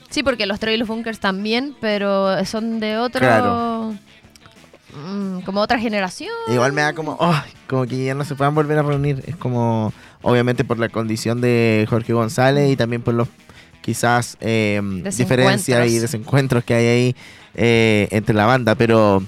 Sí, 0.10 0.24
porque 0.24 0.46
los 0.48 0.60
Trail 0.60 0.84
Bunkers 0.86 1.20
también, 1.20 1.76
pero 1.80 2.44
son 2.46 2.80
de 2.80 2.98
otro... 2.98 3.20
Claro. 3.20 3.96
Mm, 4.94 5.40
como 5.42 5.62
otra 5.62 5.80
generación. 5.80 6.34
Igual 6.48 6.74
me 6.74 6.82
da 6.82 6.94
como, 6.94 7.18
como 7.68 7.86
que 7.86 8.06
ya 8.06 8.14
no 8.14 8.24
se 8.24 8.36
puedan 8.36 8.56
volver 8.56 8.78
a 8.78 8.84
reunir. 8.84 9.24
Es 9.28 9.36
como, 9.36 9.94
obviamente 10.22 10.64
por 10.64 10.80
la 10.80 10.90
condición 10.90 11.42
de 11.42 11.86
Jorge 11.90 12.14
González 12.14 12.72
y 12.72 12.76
también 12.76 13.02
por 13.02 13.14
los 13.14 13.28
quizás 13.82 14.38
eh, 14.42 14.82
diferencias 15.16 15.90
y 15.90 16.00
desencuentros 16.00 16.64
que 16.64 16.74
hay 16.74 16.86
ahí 16.86 17.16
eh, 17.56 18.08
entre 18.12 18.36
la 18.36 18.46
banda. 18.46 18.76
Pero, 18.76 19.24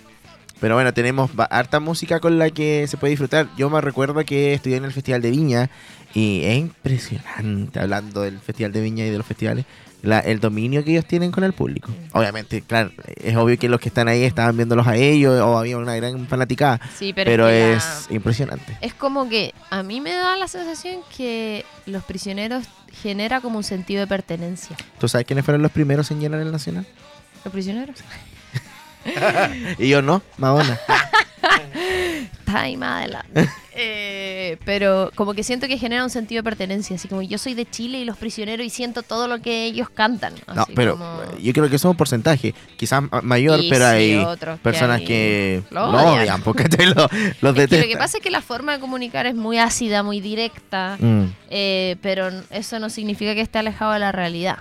pero 0.59 0.75
bueno, 0.75 0.93
tenemos 0.93 1.31
harta 1.49 1.79
música 1.79 2.19
con 2.19 2.37
la 2.37 2.49
que 2.49 2.85
se 2.87 2.97
puede 2.97 3.11
disfrutar. 3.11 3.47
Yo 3.57 3.69
me 3.69 3.81
recuerdo 3.81 4.23
que 4.25 4.53
estudié 4.53 4.77
en 4.77 4.85
el 4.85 4.93
Festival 4.93 5.21
de 5.21 5.31
Viña 5.31 5.69
y 6.13 6.43
es 6.43 6.57
impresionante 6.57 7.79
hablando 7.79 8.21
del 8.21 8.39
Festival 8.39 8.71
de 8.71 8.81
Viña 8.81 9.05
y 9.05 9.09
de 9.09 9.17
los 9.17 9.25
festivales. 9.25 9.65
La- 10.01 10.19
el 10.19 10.39
dominio 10.39 10.83
que 10.83 10.91
ellos 10.91 11.05
tienen 11.05 11.31
con 11.31 11.43
el 11.43 11.53
público. 11.53 11.91
Obviamente, 12.13 12.61
claro, 12.61 12.91
es 13.23 13.35
obvio 13.35 13.57
que 13.59 13.69
los 13.69 13.79
que 13.79 13.89
están 13.89 14.07
ahí 14.07 14.23
estaban 14.23 14.55
viéndolos 14.57 14.87
a 14.87 14.95
ellos 14.95 15.39
o 15.41 15.57
había 15.57 15.77
una 15.77 15.95
gran 15.95 16.27
fanaticada. 16.27 16.79
Sí, 16.97 17.13
pero, 17.13 17.29
Pero, 17.29 17.47
es, 17.49 17.83
que 17.83 18.01
es 18.03 18.09
la- 18.09 18.15
impresionante. 18.15 18.77
es 18.81 18.93
como 18.93 19.29
que 19.29 19.53
a 19.69 19.83
mí 19.83 20.01
me 20.01 20.13
da 20.13 20.35
la 20.37 20.47
sensación 20.47 21.01
que 21.15 21.65
los 21.85 22.03
prisioneros 22.03 22.65
genera 23.01 23.41
como 23.41 23.57
un 23.57 23.63
sentido 23.63 24.01
de 24.01 24.07
pertenencia. 24.07 24.75
¿Tú 24.99 25.07
sabes 25.07 25.25
quiénes 25.27 25.45
fueron 25.45 25.61
los 25.61 25.71
primeros 25.71 26.09
en 26.11 26.19
llenar 26.19 26.39
el 26.41 26.51
Nacional? 26.51 26.85
¿Los 27.45 27.51
prisioneros? 27.53 27.97
Y 29.79 29.89
yo 29.89 30.01
no, 30.03 30.21
Madonna. 30.37 30.79
Más 32.45 32.99
adelante. 32.99 33.29
Eh, 33.35 33.45
pero 34.65 35.11
como 35.15 35.33
que 35.33 35.43
siento 35.43 35.67
que 35.67 35.77
genera 35.77 36.03
un 36.03 36.09
sentido 36.09 36.39
de 36.39 36.43
pertenencia. 36.43 36.95
Así 36.95 37.07
como 37.07 37.21
yo 37.21 37.37
soy 37.37 37.53
de 37.53 37.65
Chile 37.69 37.99
y 37.99 38.05
los 38.05 38.17
prisioneros 38.17 38.65
y 38.65 38.69
siento 38.69 39.03
todo 39.03 39.27
lo 39.27 39.41
que 39.41 39.65
ellos 39.65 39.89
cantan. 39.89 40.33
No, 40.53 40.65
pero 40.75 40.93
como- 40.97 41.37
yo 41.41 41.53
creo 41.53 41.69
que 41.69 41.75
eso 41.75 41.87
es 41.87 41.91
un 41.91 41.97
porcentaje, 41.97 42.53
quizás 42.77 43.01
ma- 43.03 43.21
mayor, 43.21 43.59
Y 43.63 43.69
pero 43.69 43.85
sí, 43.85 43.91
hay 43.95 44.25
personas 44.61 45.01
que 45.01 45.63
lo 45.69 45.91
lo 45.91 45.97
odian. 45.99 46.19
odian, 46.21 46.41
porque 46.41 46.65
te 46.69 46.85
lo, 46.85 47.07
los 47.41 47.57
Es 47.57 47.67
que 47.69 47.77
lo 47.81 47.87
que 47.87 47.97
pasa 47.97 48.17
es 48.17 48.23
que 48.23 48.31
la 48.31 48.41
forma 48.41 48.73
de 48.73 48.79
comunicar 48.79 49.25
es 49.25 49.35
muy 49.35 49.57
ácida, 49.57 50.03
muy 50.03 50.19
directa. 50.21 50.97
Mm, 50.99 51.25
Eh, 51.49 51.97
pero 52.01 52.29
eso 52.49 52.79
no 52.79 52.89
significa 52.89 53.33
que 53.35 53.41
esté 53.41 53.59
alejado 53.59 53.91
de 53.93 53.99
la 53.99 54.11
realidad. 54.11 54.57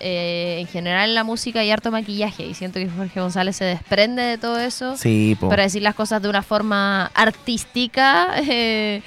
Eh, 0.00 0.58
en 0.60 0.68
general 0.68 1.08
en 1.08 1.14
la 1.16 1.24
música 1.24 1.58
hay 1.58 1.72
harto 1.72 1.90
maquillaje 1.90 2.46
y 2.46 2.54
siento 2.54 2.78
que 2.78 2.88
Jorge 2.88 3.20
González 3.20 3.56
se 3.56 3.64
desprende 3.64 4.22
de 4.22 4.38
todo 4.38 4.60
eso 4.60 4.96
sí, 4.96 5.36
para 5.40 5.64
decir 5.64 5.82
las 5.82 5.96
cosas 5.96 6.22
de 6.22 6.28
una 6.28 6.42
forma 6.42 7.10
artística, 7.14 8.28
eh, 8.48 9.02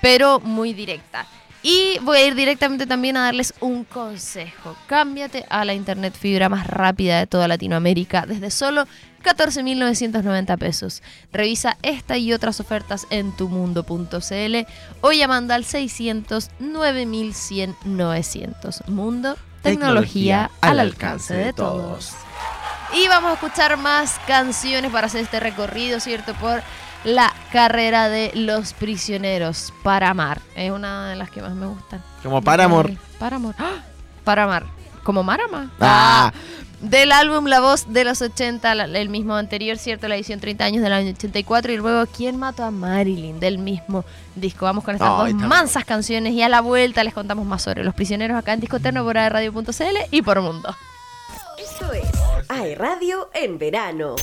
pero 0.00 0.40
muy 0.40 0.72
directa. 0.72 1.26
Y 1.62 1.98
voy 2.02 2.18
a 2.18 2.26
ir 2.26 2.36
directamente 2.36 2.86
también 2.86 3.16
a 3.16 3.24
darles 3.24 3.52
un 3.58 3.82
consejo. 3.82 4.76
Cámbiate 4.86 5.44
a 5.48 5.64
la 5.64 5.74
internet 5.74 6.14
fibra 6.16 6.48
más 6.48 6.66
rápida 6.66 7.18
de 7.18 7.26
toda 7.26 7.48
Latinoamérica 7.48 8.24
desde 8.24 8.52
solo 8.52 8.86
14.990 9.24 10.58
pesos. 10.58 11.02
Revisa 11.32 11.76
esta 11.82 12.18
y 12.18 12.32
otras 12.32 12.60
ofertas 12.60 13.08
en 13.10 13.32
tumundo.cl 13.32 14.56
o 15.00 15.10
llamando 15.10 15.54
al 15.54 15.64
600 15.64 16.50
9100 16.60 17.74
900. 17.84 18.88
Mundo, 18.88 19.36
tecnología, 19.62 20.52
al 20.60 20.78
alcance 20.78 21.34
de 21.34 21.52
todos. 21.52 22.12
Y 22.94 23.08
vamos 23.08 23.32
a 23.32 23.34
escuchar 23.34 23.76
más 23.76 24.20
canciones 24.28 24.92
para 24.92 25.08
hacer 25.08 25.22
este 25.22 25.40
recorrido, 25.40 25.98
¿cierto? 25.98 26.32
Por 26.34 26.62
la 27.04 27.32
carrera 27.52 28.08
de 28.08 28.30
los 28.34 28.72
prisioneros. 28.72 29.72
Para 29.82 30.10
amar. 30.10 30.40
Es 30.54 30.70
una 30.70 31.10
de 31.10 31.16
las 31.16 31.30
que 31.30 31.42
más 31.42 31.54
me 31.54 31.66
gustan. 31.66 32.02
Como 32.22 32.42
para 32.42 32.64
amor. 32.64 32.90
Para 33.18 33.36
amor. 33.36 33.54
¡Ah! 33.58 33.82
Para 34.24 34.44
amar. 34.44 34.64
Como 35.02 35.22
Marama. 35.22 35.70
Ah. 35.80 36.32
Del 36.80 37.10
álbum 37.12 37.46
La 37.46 37.60
Voz 37.60 37.90
de 37.92 38.04
los 38.04 38.20
80, 38.20 38.74
la- 38.74 38.84
el 38.84 39.08
mismo 39.08 39.34
anterior, 39.34 39.78
¿cierto? 39.78 40.08
La 40.08 40.16
edición 40.16 40.40
30 40.40 40.64
años 40.64 40.82
del 40.82 40.92
año 40.92 41.10
84. 41.10 41.72
Y 41.72 41.76
luego 41.78 42.06
¿Quién 42.14 42.36
mató 42.36 42.64
a 42.64 42.70
Marilyn? 42.70 43.40
Del 43.40 43.58
mismo 43.58 44.04
disco. 44.34 44.66
Vamos 44.66 44.84
con 44.84 44.94
estas 44.94 45.16
dos 45.16 45.32
mansas 45.34 45.84
canciones 45.84 46.32
y 46.34 46.42
a 46.42 46.48
la 46.48 46.60
vuelta 46.60 47.02
les 47.04 47.14
contamos 47.14 47.46
más 47.46 47.62
sobre 47.62 47.82
los 47.84 47.94
prisioneros 47.94 48.36
acá 48.36 48.52
en 48.52 48.60
Disco 48.60 48.76
Eterno 48.76 49.04
por 49.04 49.14
radio.cl 49.14 49.96
y 50.10 50.22
por 50.22 50.40
Mundo. 50.42 50.74
Esto 51.58 51.92
es 51.92 52.10
iRadio 52.72 53.30
en 53.32 53.58
verano. 53.58 54.16